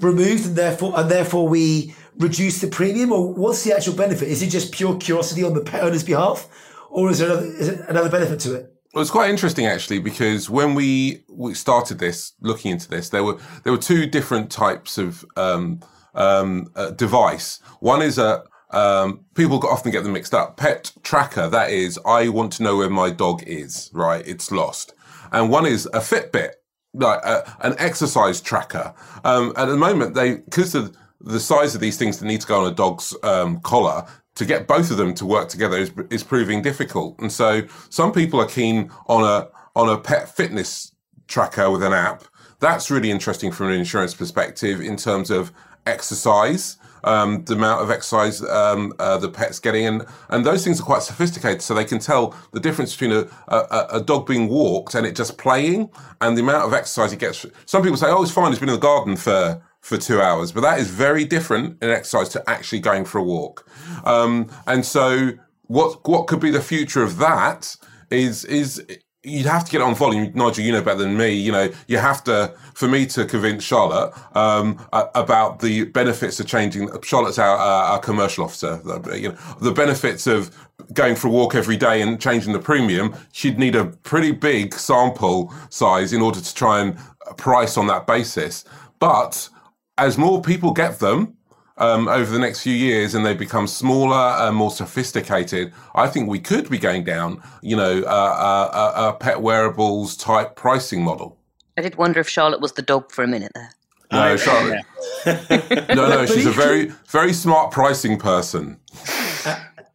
removed, 0.00 0.46
and 0.46 0.56
therefore 0.56 0.92
and 0.96 1.10
therefore 1.10 1.48
we 1.48 1.94
reduce 2.18 2.60
the 2.60 2.68
premium. 2.68 3.12
Or 3.12 3.32
what's 3.32 3.64
the 3.64 3.74
actual 3.74 3.94
benefit? 3.94 4.28
Is 4.28 4.42
it 4.42 4.50
just 4.50 4.72
pure 4.72 4.96
curiosity 4.96 5.42
on 5.44 5.54
the 5.54 5.60
pet 5.60 5.82
owner's 5.82 6.04
behalf, 6.04 6.48
or 6.90 7.10
is 7.10 7.18
there 7.18 7.30
another, 7.30 7.46
is 7.46 7.68
another 7.68 8.10
benefit 8.10 8.40
to 8.40 8.54
it? 8.54 8.70
Well, 8.94 9.02
it's 9.02 9.10
quite 9.10 9.28
interesting 9.28 9.66
actually 9.66 9.98
because 9.98 10.48
when 10.48 10.76
we, 10.76 11.24
we 11.28 11.54
started 11.54 11.98
this, 11.98 12.32
looking 12.40 12.70
into 12.70 12.88
this, 12.88 13.08
there 13.08 13.24
were 13.24 13.38
there 13.64 13.72
were 13.72 13.78
two 13.78 14.06
different 14.06 14.52
types 14.52 14.98
of 14.98 15.24
um, 15.36 15.80
um, 16.14 16.68
uh, 16.76 16.90
device. 16.90 17.58
One 17.80 18.02
is 18.02 18.18
a 18.18 18.44
um, 18.74 19.24
people 19.34 19.64
often 19.66 19.92
get 19.92 20.02
them 20.02 20.12
mixed 20.12 20.34
up. 20.34 20.56
Pet 20.56 20.92
tracker, 21.02 21.48
that 21.48 21.70
is, 21.70 21.98
I 22.04 22.28
want 22.28 22.52
to 22.54 22.62
know 22.62 22.76
where 22.76 22.90
my 22.90 23.10
dog 23.10 23.42
is. 23.46 23.90
Right, 23.92 24.26
it's 24.26 24.50
lost. 24.50 24.94
And 25.32 25.50
one 25.50 25.66
is 25.66 25.86
a 25.86 26.00
Fitbit, 26.00 26.50
like 26.92 27.20
uh, 27.24 27.42
an 27.60 27.74
exercise 27.78 28.40
tracker. 28.40 28.94
Um, 29.24 29.52
at 29.56 29.66
the 29.66 29.76
moment, 29.76 30.14
they 30.14 30.36
because 30.36 30.74
of 30.74 30.96
the 31.20 31.40
size 31.40 31.74
of 31.74 31.80
these 31.80 31.96
things 31.96 32.18
that 32.18 32.26
need 32.26 32.40
to 32.42 32.46
go 32.46 32.60
on 32.60 32.70
a 32.70 32.74
dog's 32.74 33.16
um, 33.22 33.60
collar, 33.60 34.06
to 34.34 34.44
get 34.44 34.66
both 34.66 34.90
of 34.90 34.96
them 34.96 35.14
to 35.14 35.26
work 35.26 35.48
together 35.48 35.76
is, 35.78 35.92
is 36.10 36.22
proving 36.22 36.62
difficult. 36.62 37.18
And 37.20 37.30
so 37.30 37.62
some 37.88 38.12
people 38.12 38.40
are 38.40 38.46
keen 38.46 38.90
on 39.06 39.22
a, 39.22 39.48
on 39.76 39.88
a 39.88 39.98
pet 39.98 40.28
fitness 40.28 40.92
tracker 41.28 41.70
with 41.70 41.82
an 41.82 41.92
app. 41.92 42.24
That's 42.60 42.90
really 42.90 43.10
interesting 43.10 43.52
from 43.52 43.68
an 43.68 43.74
insurance 43.74 44.14
perspective 44.14 44.80
in 44.80 44.96
terms 44.96 45.30
of 45.30 45.52
exercise, 45.86 46.78
um, 47.04 47.44
the 47.44 47.54
amount 47.54 47.82
of 47.82 47.90
exercise 47.90 48.42
um, 48.42 48.92
uh, 48.98 49.18
the 49.18 49.28
pet's 49.28 49.58
getting, 49.58 49.86
and 49.86 50.06
and 50.30 50.44
those 50.44 50.64
things 50.64 50.80
are 50.80 50.84
quite 50.84 51.02
sophisticated, 51.02 51.62
so 51.62 51.74
they 51.74 51.84
can 51.84 51.98
tell 51.98 52.34
the 52.52 52.60
difference 52.60 52.92
between 52.92 53.12
a, 53.12 53.28
a, 53.48 53.86
a, 53.92 54.00
dog 54.02 54.26
being 54.26 54.48
walked 54.48 54.94
and 54.94 55.06
it 55.06 55.14
just 55.16 55.38
playing, 55.38 55.90
and 56.20 56.36
the 56.36 56.42
amount 56.42 56.64
of 56.64 56.72
exercise 56.72 57.10
he 57.10 57.16
gets. 57.16 57.46
Some 57.66 57.82
people 57.82 57.96
say, 57.96 58.08
"Oh, 58.08 58.22
it's 58.22 58.32
fine. 58.32 58.50
He's 58.50 58.58
been 58.58 58.68
in 58.68 58.74
the 58.74 58.80
garden 58.80 59.16
for 59.16 59.62
for 59.84 59.98
two 59.98 60.20
hours. 60.20 60.50
But 60.50 60.62
that 60.62 60.78
is 60.78 60.88
very 60.88 61.26
different 61.26 61.80
in 61.82 61.90
exercise 61.90 62.30
to 62.30 62.50
actually 62.50 62.80
going 62.80 63.04
for 63.04 63.18
a 63.18 63.22
walk. 63.22 63.68
Um, 64.04 64.50
and 64.66 64.84
so 64.84 65.32
what 65.66 66.08
what 66.08 66.26
could 66.26 66.40
be 66.40 66.50
the 66.50 66.62
future 66.62 67.02
of 67.02 67.18
that 67.18 67.76
is 68.10 68.46
is 68.46 68.82
you'd 69.24 69.46
have 69.46 69.64
to 69.64 69.72
get 69.72 69.80
on 69.80 69.94
volume. 69.94 70.30
Nigel, 70.34 70.64
you 70.64 70.72
know 70.72 70.82
better 70.82 71.00
than 71.00 71.16
me. 71.16 71.30
You 71.30 71.50
know, 71.50 71.70
you 71.88 71.98
have 71.98 72.22
to, 72.24 72.54
for 72.74 72.86
me 72.86 73.06
to 73.06 73.24
convince 73.24 73.64
Charlotte 73.64 74.12
um, 74.36 74.78
about 74.92 75.60
the 75.60 75.84
benefits 75.84 76.38
of 76.40 76.46
changing. 76.46 76.88
Charlotte's 77.02 77.38
our, 77.38 77.56
our 77.56 77.98
commercial 77.98 78.44
officer. 78.44 78.80
You 79.14 79.30
know, 79.30 79.36
the 79.60 79.72
benefits 79.72 80.26
of 80.26 80.54
going 80.92 81.16
for 81.16 81.28
a 81.28 81.30
walk 81.30 81.54
every 81.54 81.76
day 81.76 82.02
and 82.02 82.20
changing 82.20 82.52
the 82.52 82.58
premium. 82.58 83.14
She'd 83.32 83.58
need 83.58 83.74
a 83.74 83.86
pretty 83.86 84.32
big 84.32 84.74
sample 84.74 85.52
size 85.70 86.12
in 86.12 86.20
order 86.20 86.40
to 86.40 86.54
try 86.54 86.80
and 86.80 86.98
price 87.36 87.76
on 87.76 87.86
that 87.86 88.06
basis. 88.06 88.64
But 88.98 89.48
as 89.96 90.18
more 90.18 90.42
people 90.42 90.72
get 90.72 90.98
them 90.98 91.36
um, 91.76 92.08
over 92.08 92.30
the 92.30 92.38
next 92.38 92.60
few 92.60 92.74
years 92.74 93.14
and 93.14 93.26
they 93.26 93.34
become 93.34 93.66
smaller 93.66 94.36
and 94.38 94.56
more 94.56 94.70
sophisticated, 94.70 95.72
I 95.94 96.06
think 96.06 96.28
we 96.28 96.38
could 96.38 96.70
be 96.70 96.78
going 96.78 97.04
down, 97.04 97.42
you 97.62 97.76
know, 97.76 98.02
a 98.02 98.06
uh, 98.06 98.70
uh, 98.72 98.92
uh, 98.94 99.12
pet 99.12 99.40
wearables 99.40 100.16
type 100.16 100.56
pricing 100.56 101.02
model. 101.02 101.36
I 101.76 101.82
did 101.82 101.96
wonder 101.96 102.20
if 102.20 102.28
Charlotte 102.28 102.60
was 102.60 102.72
the 102.72 102.82
dog 102.82 103.10
for 103.10 103.24
a 103.24 103.26
minute 103.26 103.52
there. 103.54 103.70
No, 104.12 104.36
Charlotte. 104.36 104.84
no, 105.26 106.08
no, 106.08 106.26
she's 106.26 106.46
a 106.46 106.52
very, 106.52 106.92
very 107.08 107.32
smart 107.32 107.72
pricing 107.72 108.18
person. 108.18 108.78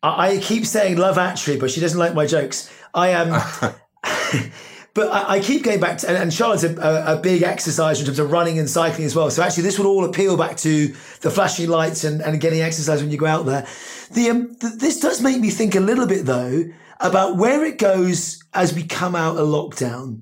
I 0.04 0.40
keep 0.42 0.66
saying 0.66 0.98
love 0.98 1.18
actually, 1.18 1.58
but 1.58 1.72
she 1.72 1.80
doesn't 1.80 2.00
like 2.00 2.14
my 2.14 2.26
jokes. 2.26 2.70
I 2.94 3.10
am. 3.10 3.34
Um, 3.62 3.74
But 4.94 5.12
I, 5.12 5.36
I, 5.36 5.40
keep 5.40 5.64
going 5.64 5.80
back 5.80 6.00
to, 6.00 6.10
and, 6.10 6.18
and 6.18 6.34
Charlotte's 6.34 6.64
a, 6.64 6.76
a, 7.06 7.18
big 7.22 7.44
exercise 7.44 8.00
in 8.00 8.08
terms 8.08 8.18
of 8.18 8.32
running 8.32 8.58
and 8.58 8.70
cycling 8.70 9.06
as 9.06 9.16
well. 9.16 9.30
So 9.30 9.44
actually, 9.44 9.64
this 9.64 9.78
would 9.78 9.88
all 9.88 10.04
appeal 10.04 10.36
back 10.36 10.58
to 10.58 10.88
the 11.22 11.30
flashing 11.30 11.70
lights 11.70 12.04
and, 12.04 12.22
and 12.22 12.42
getting 12.42 12.62
exercise 12.62 13.02
when 13.02 13.12
you 13.12 13.18
go 13.18 13.28
out 13.28 13.46
there. 13.46 13.68
The, 14.12 14.30
um, 14.32 14.54
the, 14.60 14.70
this 14.70 15.00
does 15.00 15.22
make 15.22 15.40
me 15.40 15.52
think 15.52 15.76
a 15.76 15.80
little 15.80 16.08
bit 16.08 16.26
though 16.26 16.66
about 17.00 17.38
where 17.38 17.64
it 17.64 17.78
goes 17.78 18.44
as 18.54 18.74
we 18.74 18.84
come 18.84 19.16
out 19.16 19.38
of 19.38 19.48
lockdown. 19.48 20.22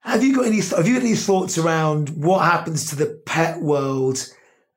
Have 0.00 0.22
you 0.22 0.34
got 0.34 0.46
any? 0.46 0.60
Have 0.60 0.86
you 0.86 0.94
got 0.94 1.04
any 1.04 1.14
thoughts 1.14 1.58
around 1.58 2.10
what 2.10 2.44
happens 2.44 2.90
to 2.90 2.96
the 2.96 3.20
pet 3.26 3.60
world 3.60 4.28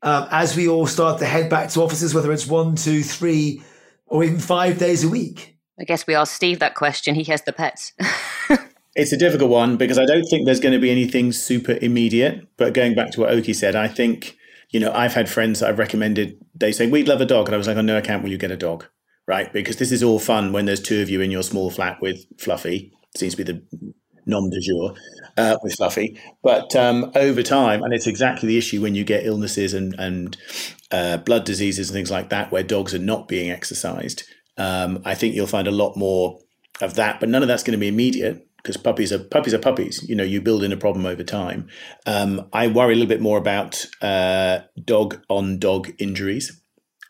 um, 0.02 0.28
as 0.32 0.56
we 0.56 0.68
all 0.68 0.86
start 0.86 1.20
to 1.20 1.26
head 1.26 1.50
back 1.50 1.70
to 1.70 1.82
offices, 1.82 2.14
whether 2.14 2.32
it's 2.32 2.46
one, 2.46 2.76
two, 2.76 3.02
three, 3.02 3.64
or 4.06 4.24
even 4.24 4.40
five 4.40 4.78
days 4.78 5.04
a 5.04 5.10
week? 5.10 5.55
I 5.80 5.84
guess 5.84 6.08
we 6.08 6.16
asked 6.16 6.34
Steve 6.34 6.60
that 6.60 6.76
question. 6.76 7.16
He 7.16 7.26
has 7.26 7.42
the 7.42 7.54
pets. 7.54 7.94
it's 8.96 9.12
a 9.12 9.18
difficult 9.18 9.50
one 9.50 9.76
because 9.78 9.98
I 9.98 10.06
don't 10.06 10.24
think 10.24 10.46
there's 10.46 10.60
going 10.60 10.74
to 10.74 10.80
be 10.80 10.92
anything 10.92 11.32
super 11.32 11.78
immediate. 11.82 12.48
But 12.58 12.74
going 12.74 12.96
back 12.96 13.12
to 13.12 13.22
what 13.22 13.32
Oke 13.32 13.54
said, 13.54 13.76
I 13.76 13.88
think, 13.88 14.38
you 14.70 14.80
know, 14.80 14.92
I've 14.94 15.14
had 15.14 15.30
friends 15.30 15.60
that 15.60 15.70
I've 15.70 15.80
recommended, 15.80 16.38
they 16.54 16.72
say, 16.72 16.90
we'd 16.90 17.08
love 17.08 17.22
a 17.22 17.26
dog. 17.26 17.48
And 17.48 17.56
I 17.56 17.58
was 17.58 17.68
like, 17.68 17.78
oh, 17.78 17.82
no, 17.82 18.02
can't. 18.02 18.24
Will 18.24 18.30
you 18.30 18.38
get 18.38 18.52
a 18.52 18.58
dog? 18.58 18.86
Right. 19.28 19.52
Because 19.52 19.78
this 19.78 19.92
is 19.92 20.04
all 20.04 20.20
fun 20.20 20.54
when 20.54 20.66
there's 20.66 20.82
two 20.82 21.02
of 21.02 21.10
you 21.10 21.20
in 21.20 21.32
your 21.32 21.44
small 21.44 21.70
flat 21.70 21.98
with 22.02 22.26
Fluffy. 22.40 22.94
Seems 23.18 23.36
to 23.36 23.44
be 23.44 23.52
the 23.52 23.94
nom 24.26 24.50
de 24.50 24.60
jour 24.62 24.94
uh, 25.38 25.58
with 25.62 25.76
Fluffy. 25.76 26.18
But 26.42 26.74
um, 26.76 27.12
over 27.16 27.44
time, 27.44 27.84
and 27.84 27.94
it's 27.94 28.08
exactly 28.08 28.48
the 28.48 28.58
issue 28.58 28.82
when 28.82 28.96
you 28.96 29.04
get 29.04 29.26
illnesses 29.26 29.74
and, 29.74 29.94
and 30.00 30.38
uh, 30.92 31.18
blood 31.18 31.44
diseases 31.44 31.90
and 31.90 31.96
things 31.96 32.12
like 32.12 32.30
that, 32.30 32.52
where 32.52 32.64
dogs 32.64 32.94
are 32.94 33.00
not 33.00 33.28
being 33.28 33.52
exercised 33.52 34.24
um, 34.58 35.02
I 35.06 35.16
think 35.16 35.36
you'll 35.36 35.48
find 35.48 35.68
a 35.68 35.72
lot 35.72 35.96
more 35.98 36.40
of 36.82 36.96
that, 36.96 37.20
but 37.20 37.30
none 37.30 37.42
of 37.42 37.48
that's 37.48 37.64
going 37.64 37.74
to 37.78 37.80
be 37.80 37.88
immediate 37.88 38.48
because 38.58 38.78
puppies 38.78 39.12
are 39.14 39.20
puppies 39.20 39.54
are 39.54 39.60
puppies. 39.60 40.04
You 40.08 40.16
know, 40.16 40.24
you 40.24 40.42
build 40.42 40.64
in 40.64 40.72
a 40.72 40.78
problem 40.78 41.06
over 41.06 41.24
time. 41.24 41.68
Um, 42.06 42.48
I 42.54 42.68
worry 42.68 42.94
a 42.94 42.96
little 42.96 43.10
bit 43.10 43.22
more 43.22 43.38
about 43.38 43.86
uh, 44.02 44.60
dog 44.84 45.22
on 45.30 45.60
dog 45.60 45.92
injuries. 46.00 46.62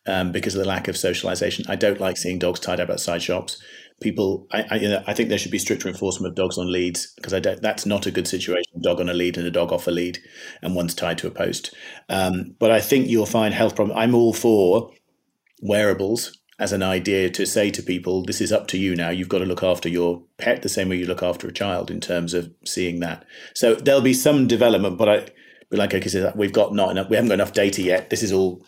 um, 0.08 0.32
because 0.32 0.56
of 0.56 0.60
the 0.60 0.68
lack 0.68 0.88
of 0.88 0.98
socialization. 0.98 1.66
I 1.68 1.76
don't 1.76 2.00
like 2.00 2.18
seeing 2.18 2.40
dogs 2.40 2.60
tied 2.60 2.80
up 2.80 2.90
outside 2.90 3.22
shops. 3.22 3.62
People, 4.02 4.48
I, 4.52 4.66
I, 4.70 4.76
you 4.76 4.90
know, 4.90 5.04
I 5.08 5.14
think 5.14 5.30
there 5.30 5.38
should 5.38 5.52
be 5.52 5.58
stricter 5.58 5.88
enforcement 5.88 6.32
of 6.32 6.36
dogs 6.36 6.58
on 6.58 6.72
leads 6.72 7.14
because 7.16 7.34
I 7.34 7.40
don't. 7.40 7.62
That's 7.62 7.86
not 7.86 8.06
a 8.06 8.12
good 8.12 8.28
situation. 8.28 8.82
Dog 8.82 9.00
on 9.00 9.10
a 9.10 9.14
lead 9.14 9.38
and 9.38 9.48
a 9.48 9.52
dog 9.52 9.72
off 9.72 9.88
a 9.88 9.92
lead, 9.92 10.20
and 10.62 10.76
one's 10.76 10.94
tied 10.94 11.18
to 11.20 11.28
a 11.28 11.32
post. 11.32 11.74
Um, 12.10 12.56
but 12.60 12.72
I 12.72 12.82
think 12.82 13.08
you'll 13.08 13.26
find 13.26 13.54
health 13.54 13.76
problems. 13.76 13.98
I'm 13.98 14.14
all 14.14 14.34
for 14.34 14.92
wearables 15.62 16.38
as 16.58 16.72
an 16.72 16.82
idea 16.82 17.30
to 17.30 17.46
say 17.46 17.70
to 17.70 17.84
people, 17.84 18.24
this 18.24 18.40
is 18.40 18.52
up 18.52 18.68
to 18.68 18.78
you 18.78 18.96
now. 18.96 19.10
You've 19.10 19.30
got 19.30 19.40
to 19.40 19.46
look 19.46 19.64
after 19.64 19.90
your 19.90 20.24
pet 20.38 20.62
the 20.62 20.70
same 20.70 20.90
way 20.90 20.98
you 20.98 21.06
look 21.06 21.24
after 21.24 21.48
a 21.48 21.54
child 21.54 21.92
in 21.92 22.00
terms 22.00 22.34
of 22.34 22.52
seeing 22.64 23.00
that. 23.02 23.26
So 23.54 23.76
there'll 23.76 24.02
be 24.02 24.14
some 24.14 24.48
development, 24.48 24.98
but 24.98 25.10
I, 25.10 25.28
but 25.70 25.80
like 25.80 25.94
I 25.94 26.00
said, 26.02 26.34
we've 26.36 26.54
got 26.54 26.74
not 26.74 26.92
enough. 26.92 27.10
We 27.10 27.18
haven't 27.18 27.30
got 27.30 27.36
enough 27.36 27.54
data 27.54 27.82
yet. 27.82 28.10
This 28.10 28.24
is 28.24 28.32
all 28.32 28.66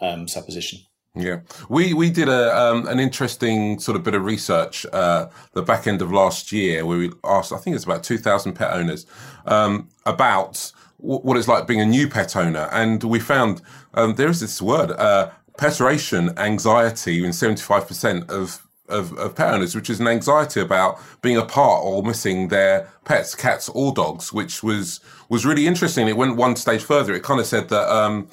um, 0.00 0.26
supposition. 0.26 0.80
Yeah, 1.14 1.40
we 1.68 1.94
we 1.94 2.10
did 2.10 2.28
a 2.28 2.56
um, 2.56 2.86
an 2.86 3.00
interesting 3.00 3.80
sort 3.80 3.96
of 3.96 4.04
bit 4.04 4.14
of 4.14 4.24
research 4.24 4.86
uh, 4.92 5.28
the 5.52 5.62
back 5.62 5.86
end 5.86 6.00
of 6.00 6.12
last 6.12 6.52
year 6.52 6.86
where 6.86 6.98
we 6.98 7.10
asked, 7.24 7.52
I 7.52 7.56
think 7.56 7.74
it's 7.74 7.84
about 7.84 8.04
two 8.04 8.18
thousand 8.18 8.52
pet 8.54 8.72
owners 8.72 9.06
um, 9.46 9.88
about 10.06 10.72
what 10.98 11.36
it's 11.36 11.48
like 11.48 11.66
being 11.66 11.80
a 11.80 11.86
new 11.86 12.08
pet 12.08 12.36
owner, 12.36 12.68
and 12.72 13.02
we 13.02 13.20
found 13.20 13.62
um, 13.94 14.14
there 14.14 14.28
is 14.28 14.40
this 14.40 14.62
word 14.62 14.90
uh, 14.92 15.30
peturation 15.58 16.36
anxiety 16.38 17.24
in 17.24 17.32
seventy 17.32 17.62
five 17.62 17.86
percent 17.86 18.30
of 18.30 18.66
of, 18.88 19.12
of 19.18 19.34
pet 19.34 19.52
owners, 19.52 19.74
which 19.74 19.90
is 19.90 20.00
an 20.00 20.08
anxiety 20.08 20.60
about 20.60 20.98
being 21.20 21.36
apart 21.36 21.84
or 21.84 22.02
missing 22.02 22.48
their 22.48 22.90
pets, 23.04 23.34
cats 23.34 23.68
or 23.68 23.92
dogs, 23.92 24.32
which 24.32 24.62
was 24.62 25.00
was 25.28 25.44
really 25.44 25.66
interesting. 25.66 26.08
It 26.08 26.16
went 26.16 26.36
one 26.36 26.56
stage 26.56 26.82
further. 26.82 27.12
It 27.14 27.22
kind 27.22 27.40
of 27.40 27.46
said 27.46 27.68
that 27.68 27.88
um, 27.94 28.28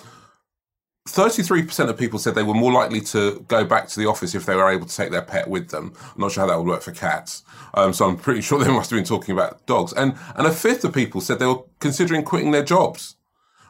33% 1.08 1.90
of 1.90 1.98
people 1.98 2.18
said 2.18 2.34
they 2.34 2.44
were 2.44 2.56
more 2.56 2.72
likely 2.72 3.00
to 3.00 3.46
go 3.48 3.64
back 3.64 3.88
to 3.90 4.00
the 4.00 4.08
office 4.08 4.34
if 4.34 4.46
they 4.46 4.56
were 4.56 4.70
able 4.70 4.88
to 4.88 4.96
take 4.96 5.12
their 5.12 5.22
pet 5.22 5.48
with 5.48 5.70
them. 5.70 5.94
I'm 6.16 6.22
not 6.22 6.32
sure 6.32 6.42
how 6.42 6.48
that 6.48 6.58
would 6.58 6.68
work 6.68 6.82
for 6.82 6.92
cats. 6.92 7.44
Um, 7.76 7.94
so 7.94 8.08
I'm 8.08 8.18
pretty 8.18 8.42
sure 8.48 8.58
they 8.60 8.72
must 8.72 8.90
have 8.90 8.98
been 8.98 9.06
talking 9.06 9.34
about 9.34 9.66
dogs. 9.68 9.94
And, 9.94 10.16
and 10.36 10.48
a 10.48 10.52
fifth 10.52 10.84
of 10.84 10.94
people 10.94 11.22
said 11.22 11.38
they 11.38 11.46
were 11.46 11.64
considering 11.80 12.24
quitting 12.24 12.52
their 12.52 12.64
jobs, 12.64 13.16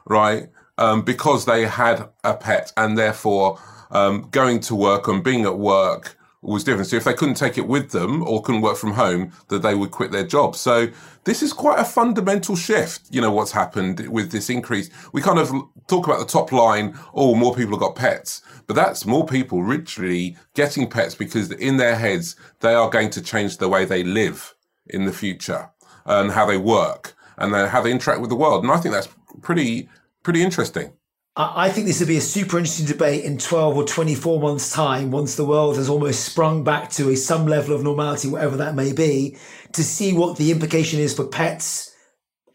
right? 0.06 0.48
Um, 0.78 1.02
because 1.02 1.46
they 1.46 1.64
had 1.64 2.08
a 2.22 2.34
pet 2.34 2.72
and 2.76 2.98
therefore 2.98 3.58
um, 3.90 4.28
going 4.30 4.60
to 4.60 4.74
work 4.74 5.08
and 5.08 5.24
being 5.24 5.44
at 5.44 5.58
work 5.58 6.16
was 6.46 6.64
different. 6.64 6.88
So 6.88 6.96
if 6.96 7.04
they 7.04 7.14
couldn't 7.14 7.34
take 7.34 7.58
it 7.58 7.66
with 7.66 7.90
them 7.90 8.22
or 8.22 8.42
couldn't 8.42 8.60
work 8.60 8.76
from 8.76 8.92
home, 8.92 9.32
that 9.48 9.62
they 9.62 9.74
would 9.74 9.90
quit 9.90 10.12
their 10.12 10.26
job. 10.26 10.54
So 10.54 10.88
this 11.24 11.42
is 11.42 11.52
quite 11.52 11.78
a 11.78 11.84
fundamental 11.84 12.56
shift. 12.56 13.02
You 13.10 13.20
know 13.20 13.32
what's 13.32 13.52
happened 13.52 14.08
with 14.08 14.30
this 14.30 14.48
increase. 14.48 14.90
We 15.12 15.22
kind 15.22 15.38
of 15.38 15.50
talk 15.88 16.06
about 16.06 16.20
the 16.20 16.26
top 16.26 16.52
line. 16.52 16.98
Oh, 17.14 17.34
more 17.34 17.54
people 17.54 17.72
have 17.72 17.80
got 17.80 17.96
pets, 17.96 18.42
but 18.66 18.74
that's 18.74 19.06
more 19.06 19.26
people 19.26 19.66
literally 19.66 20.36
getting 20.54 20.88
pets 20.88 21.14
because 21.14 21.50
in 21.52 21.76
their 21.78 21.96
heads 21.96 22.36
they 22.60 22.74
are 22.74 22.90
going 22.90 23.10
to 23.10 23.22
change 23.22 23.58
the 23.58 23.68
way 23.68 23.84
they 23.84 24.04
live 24.04 24.54
in 24.86 25.04
the 25.04 25.12
future 25.12 25.70
and 26.04 26.30
how 26.30 26.46
they 26.46 26.58
work 26.58 27.14
and 27.38 27.52
how 27.54 27.80
they 27.82 27.90
interact 27.90 28.20
with 28.20 28.30
the 28.30 28.36
world. 28.36 28.62
And 28.62 28.72
I 28.72 28.78
think 28.78 28.94
that's 28.94 29.08
pretty 29.42 29.88
pretty 30.26 30.42
interesting. 30.42 30.92
I 31.36 31.70
think 31.70 31.86
this 31.86 32.00
would 32.00 32.08
be 32.08 32.16
a 32.16 32.20
super 32.20 32.58
interesting 32.58 32.86
debate 32.86 33.24
in 33.24 33.38
12 33.38 33.76
or 33.76 33.84
24 33.84 34.40
months' 34.40 34.72
time, 34.72 35.12
once 35.12 35.36
the 35.36 35.44
world 35.44 35.76
has 35.76 35.88
almost 35.88 36.24
sprung 36.24 36.64
back 36.64 36.90
to 36.92 37.10
a 37.10 37.16
some 37.16 37.46
level 37.46 37.76
of 37.76 37.84
normality, 37.84 38.26
whatever 38.26 38.56
that 38.56 38.74
may 38.74 38.92
be, 38.92 39.36
to 39.72 39.84
see 39.84 40.12
what 40.12 40.36
the 40.36 40.50
implication 40.50 40.98
is 40.98 41.14
for 41.14 41.28
pets 41.28 41.94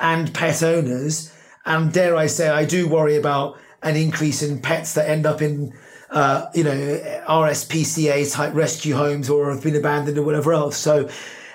and 0.01 0.33
pet 0.33 0.61
owners. 0.61 1.33
And 1.65 1.93
dare 1.93 2.17
I 2.17 2.25
say, 2.25 2.49
I 2.49 2.65
do 2.65 2.89
worry 2.89 3.15
about 3.15 3.57
an 3.83 3.95
increase 3.95 4.41
in 4.41 4.59
pets 4.59 4.93
that 4.95 5.09
end 5.09 5.25
up 5.25 5.41
in, 5.41 5.71
uh, 6.09 6.47
you 6.53 6.65
know, 6.65 6.75
RSPCA 7.25 8.33
type 8.33 8.53
rescue 8.53 8.95
homes 8.95 9.29
or 9.29 9.49
have 9.49 9.63
been 9.63 9.77
abandoned 9.77 10.17
or 10.17 10.23
whatever 10.23 10.51
else. 10.51 10.75
So, 10.75 11.07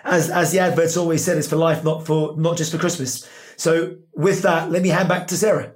as 0.03 0.31
as 0.31 0.51
the 0.51 0.61
adverts 0.61 0.97
always 0.97 1.23
said, 1.23 1.37
it's 1.37 1.49
for 1.49 1.57
life, 1.57 1.85
not 1.85 2.07
for 2.07 2.35
not 2.39 2.57
just 2.57 2.73
for 2.73 2.79
Christmas. 2.79 3.29
So, 3.59 3.97
with 4.15 4.41
that, 4.43 4.71
let 4.71 4.81
me 4.81 4.89
hand 4.89 5.11
back 5.11 5.27
to 5.27 5.37
Sarah. 5.37 5.75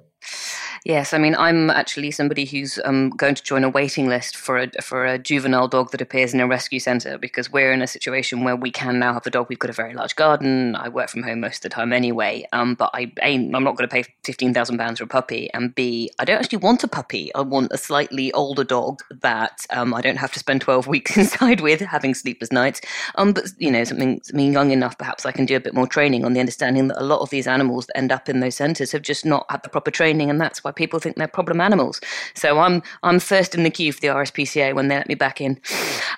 Yes, 0.84 1.12
I 1.12 1.18
mean 1.18 1.34
I'm 1.34 1.68
actually 1.68 2.10
somebody 2.10 2.46
who's 2.46 2.78
um, 2.86 3.10
going 3.10 3.34
to 3.34 3.42
join 3.42 3.64
a 3.64 3.68
waiting 3.68 4.08
list 4.08 4.34
for 4.34 4.58
a 4.58 4.70
for 4.80 5.04
a 5.04 5.18
juvenile 5.18 5.68
dog 5.68 5.90
that 5.90 6.00
appears 6.00 6.32
in 6.32 6.40
a 6.40 6.46
rescue 6.46 6.80
centre 6.80 7.18
because 7.18 7.52
we're 7.52 7.70
in 7.70 7.82
a 7.82 7.86
situation 7.86 8.44
where 8.44 8.56
we 8.56 8.70
can 8.70 8.98
now 8.98 9.12
have 9.12 9.26
a 9.26 9.30
dog. 9.30 9.48
We've 9.50 9.58
got 9.58 9.68
a 9.68 9.74
very 9.74 9.92
large 9.92 10.16
garden. 10.16 10.74
I 10.76 10.88
work 10.88 11.10
from 11.10 11.22
home 11.22 11.40
most 11.40 11.56
of 11.56 11.62
the 11.64 11.68
time 11.68 11.92
anyway. 11.92 12.46
Um, 12.54 12.76
but 12.76 12.90
I 12.94 13.12
I'm 13.22 13.50
not 13.50 13.76
going 13.76 13.88
to 13.88 13.88
pay 13.88 14.04
fifteen 14.24 14.54
thousand 14.54 14.78
pounds 14.78 15.00
for 15.00 15.04
a 15.04 15.08
puppy. 15.08 15.50
And 15.52 15.74
B, 15.74 16.10
I 16.18 16.24
don't 16.24 16.38
actually 16.38 16.58
want 16.58 16.82
a 16.82 16.88
puppy. 16.88 17.30
I 17.34 17.42
want 17.42 17.72
a 17.72 17.78
slightly 17.78 18.32
older 18.32 18.64
dog 18.64 19.02
that 19.20 19.66
um, 19.68 19.92
I 19.92 20.00
don't 20.00 20.16
have 20.16 20.32
to 20.32 20.38
spend 20.38 20.62
twelve 20.62 20.86
weeks 20.94 21.14
inside 21.14 21.60
with, 21.60 21.80
having 21.80 22.14
sleepless 22.14 22.52
nights. 22.52 22.80
Um, 23.16 23.34
but 23.34 23.48
you 23.58 23.70
know 23.70 23.84
something 23.84 24.22
something 24.22 24.50
young 24.50 24.70
enough, 24.70 24.96
perhaps 24.96 25.26
I 25.26 25.32
can 25.32 25.44
do 25.44 25.56
a 25.56 25.60
bit 25.60 25.74
more 25.74 25.86
training 25.86 26.24
on 26.24 26.32
the 26.32 26.40
understanding 26.40 26.88
that 26.88 27.02
a 27.02 27.04
lot 27.04 27.20
of 27.20 27.28
these 27.28 27.46
animals 27.46 27.84
that 27.86 27.98
end 27.98 28.12
up 28.12 28.30
in 28.30 28.40
those 28.40 28.54
centres 28.54 28.92
have 28.92 29.02
just 29.02 29.26
not 29.26 29.44
had 29.50 29.62
the 29.62 29.68
proper 29.68 29.90
training, 29.90 30.30
and 30.30 30.40
that's 30.40 30.64
why 30.64 30.69
why 30.70 30.72
people 30.72 30.98
think 31.00 31.16
they're 31.16 31.28
problem 31.28 31.60
animals. 31.60 32.00
So 32.34 32.58
I'm 32.58 32.82
I'm 33.02 33.18
first 33.18 33.54
in 33.54 33.64
the 33.64 33.70
queue 33.70 33.92
for 33.92 34.00
the 34.00 34.08
RSPCA 34.08 34.74
when 34.74 34.88
they 34.88 34.96
let 34.96 35.08
me 35.08 35.14
back 35.14 35.40
in. 35.40 35.60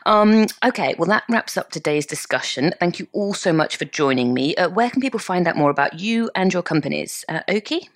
Um, 0.06 0.46
okay, 0.64 0.94
well 0.98 1.08
that 1.08 1.24
wraps 1.28 1.56
up 1.56 1.70
today's 1.70 2.06
discussion. 2.06 2.74
Thank 2.78 2.98
you 2.98 3.08
all 3.12 3.34
so 3.34 3.52
much 3.52 3.76
for 3.76 3.84
joining 3.84 4.34
me. 4.34 4.54
Uh, 4.56 4.68
where 4.68 4.90
can 4.90 5.00
people 5.00 5.20
find 5.20 5.46
out 5.48 5.56
more 5.56 5.70
about 5.70 5.98
you 5.98 6.30
and 6.34 6.52
your 6.52 6.62
companies? 6.62 7.24
Uh, 7.28 7.40
Oke? 7.48 7.88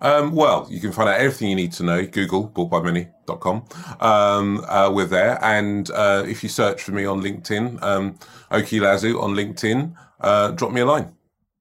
Um, 0.00 0.34
well, 0.34 0.66
you 0.70 0.80
can 0.80 0.92
find 0.92 1.08
out 1.08 1.20
everything 1.20 1.48
you 1.48 1.56
need 1.56 1.72
to 1.72 1.84
know. 1.84 2.06
Google 2.06 2.48
boughtbymany.com. 2.48 3.64
Um, 4.00 4.64
uh, 4.68 4.90
we're 4.90 5.06
there. 5.06 5.42
And 5.44 5.90
uh, 5.90 6.24
if 6.26 6.42
you 6.42 6.48
search 6.48 6.82
for 6.82 6.92
me 6.92 7.04
on 7.04 7.20
LinkedIn, 7.20 7.82
um, 7.82 8.18
Oke 8.50 8.66
Eleazu 8.66 9.20
on 9.20 9.34
LinkedIn, 9.34 9.94
uh, 10.20 10.50
drop 10.52 10.72
me 10.72 10.80
a 10.80 10.86
line. 10.86 11.12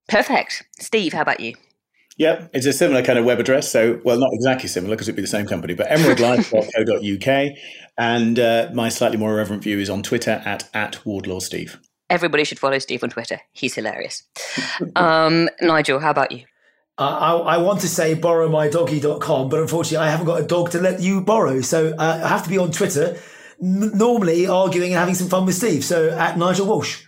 Perfect. 0.07 0.63
Steve, 0.79 1.13
how 1.13 1.21
about 1.21 1.39
you? 1.39 1.55
Yeah, 2.21 2.45
it's 2.53 2.67
a 2.67 2.73
similar 2.73 3.01
kind 3.01 3.17
of 3.17 3.25
web 3.25 3.39
address. 3.39 3.71
So, 3.71 3.99
well, 4.03 4.19
not 4.19 4.29
exactly 4.31 4.69
similar 4.69 4.95
because 4.95 5.07
it'd 5.07 5.15
be 5.15 5.23
the 5.23 5.27
same 5.27 5.47
company, 5.47 5.73
but 5.73 5.87
emeraldlife.co.uk. 5.87 7.57
And 7.97 8.37
uh, 8.37 8.69
my 8.75 8.89
slightly 8.89 9.17
more 9.17 9.33
irreverent 9.33 9.63
view 9.63 9.79
is 9.79 9.89
on 9.89 10.03
Twitter 10.03 10.39
at, 10.45 10.69
at 10.71 11.03
Wardlaw 11.03 11.39
Steve. 11.39 11.79
Everybody 12.11 12.43
should 12.43 12.59
follow 12.59 12.77
Steve 12.77 13.03
on 13.03 13.09
Twitter. 13.09 13.41
He's 13.53 13.73
hilarious. 13.73 14.21
um, 14.95 15.49
Nigel, 15.61 15.97
how 15.97 16.11
about 16.11 16.31
you? 16.31 16.43
Uh, 16.99 17.05
I, 17.05 17.55
I, 17.55 17.57
want 17.57 17.81
to 17.81 17.87
say 17.87 18.13
borrowmydoggy.com, 18.13 19.49
but 19.49 19.59
unfortunately, 19.59 20.05
I 20.05 20.11
haven't 20.11 20.27
got 20.27 20.41
a 20.41 20.45
dog 20.45 20.69
to 20.71 20.79
let 20.79 21.01
you 21.01 21.21
borrow. 21.21 21.61
So 21.61 21.95
uh, 21.97 22.21
I 22.23 22.27
have 22.27 22.43
to 22.43 22.49
be 22.51 22.59
on 22.59 22.71
Twitter, 22.71 23.17
n- 23.59 23.97
normally 23.97 24.45
arguing 24.45 24.91
and 24.91 24.99
having 24.99 25.15
some 25.15 25.27
fun 25.27 25.47
with 25.47 25.55
Steve. 25.55 25.83
So 25.83 26.11
at 26.11 26.37
Nigel 26.37 26.67
Walsh. 26.67 27.03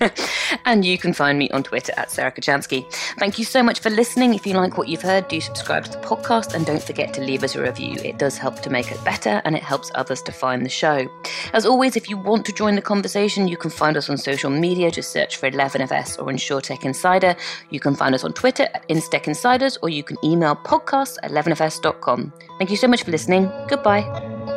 and 0.64 0.84
you 0.84 0.98
can 0.98 1.12
find 1.12 1.38
me 1.38 1.48
on 1.50 1.62
Twitter 1.62 1.92
at 1.96 2.10
Sarah 2.10 2.32
Kocianski. 2.32 2.90
Thank 3.18 3.38
you 3.38 3.44
so 3.44 3.62
much 3.62 3.80
for 3.80 3.90
listening. 3.90 4.34
If 4.34 4.46
you 4.46 4.54
like 4.54 4.76
what 4.76 4.88
you've 4.88 5.02
heard, 5.02 5.28
do 5.28 5.40
subscribe 5.40 5.84
to 5.84 5.90
the 5.90 5.98
podcast 5.98 6.54
and 6.54 6.66
don't 6.66 6.82
forget 6.82 7.14
to 7.14 7.20
leave 7.20 7.42
us 7.42 7.54
a 7.54 7.62
review. 7.62 7.96
It 8.04 8.18
does 8.18 8.36
help 8.36 8.60
to 8.62 8.70
make 8.70 8.90
it 8.90 9.02
better 9.04 9.40
and 9.44 9.56
it 9.56 9.62
helps 9.62 9.90
others 9.94 10.22
to 10.22 10.32
find 10.32 10.64
the 10.64 10.70
show. 10.70 11.06
As 11.52 11.66
always, 11.66 11.96
if 11.96 12.08
you 12.08 12.16
want 12.16 12.44
to 12.46 12.52
join 12.52 12.74
the 12.74 12.82
conversation, 12.82 13.48
you 13.48 13.56
can 13.56 13.70
find 13.70 13.96
us 13.96 14.10
on 14.10 14.18
social 14.18 14.50
media. 14.50 14.90
Just 14.90 15.12
search 15.12 15.36
for 15.36 15.50
11FS 15.50 16.18
or 16.18 16.26
InsurTech 16.26 16.84
Insider. 16.84 17.36
You 17.70 17.80
can 17.80 17.94
find 17.94 18.14
us 18.14 18.24
on 18.24 18.32
Twitter 18.32 18.64
at 18.74 18.88
Instech 18.88 19.26
Insiders 19.26 19.78
or 19.82 19.88
you 19.88 20.02
can 20.02 20.16
email 20.24 20.56
podcast 20.56 21.18
at 21.22 21.30
11fs.com. 21.30 22.32
Thank 22.58 22.70
you 22.70 22.76
so 22.76 22.88
much 22.88 23.02
for 23.04 23.10
listening. 23.10 23.50
Goodbye. 23.68 24.53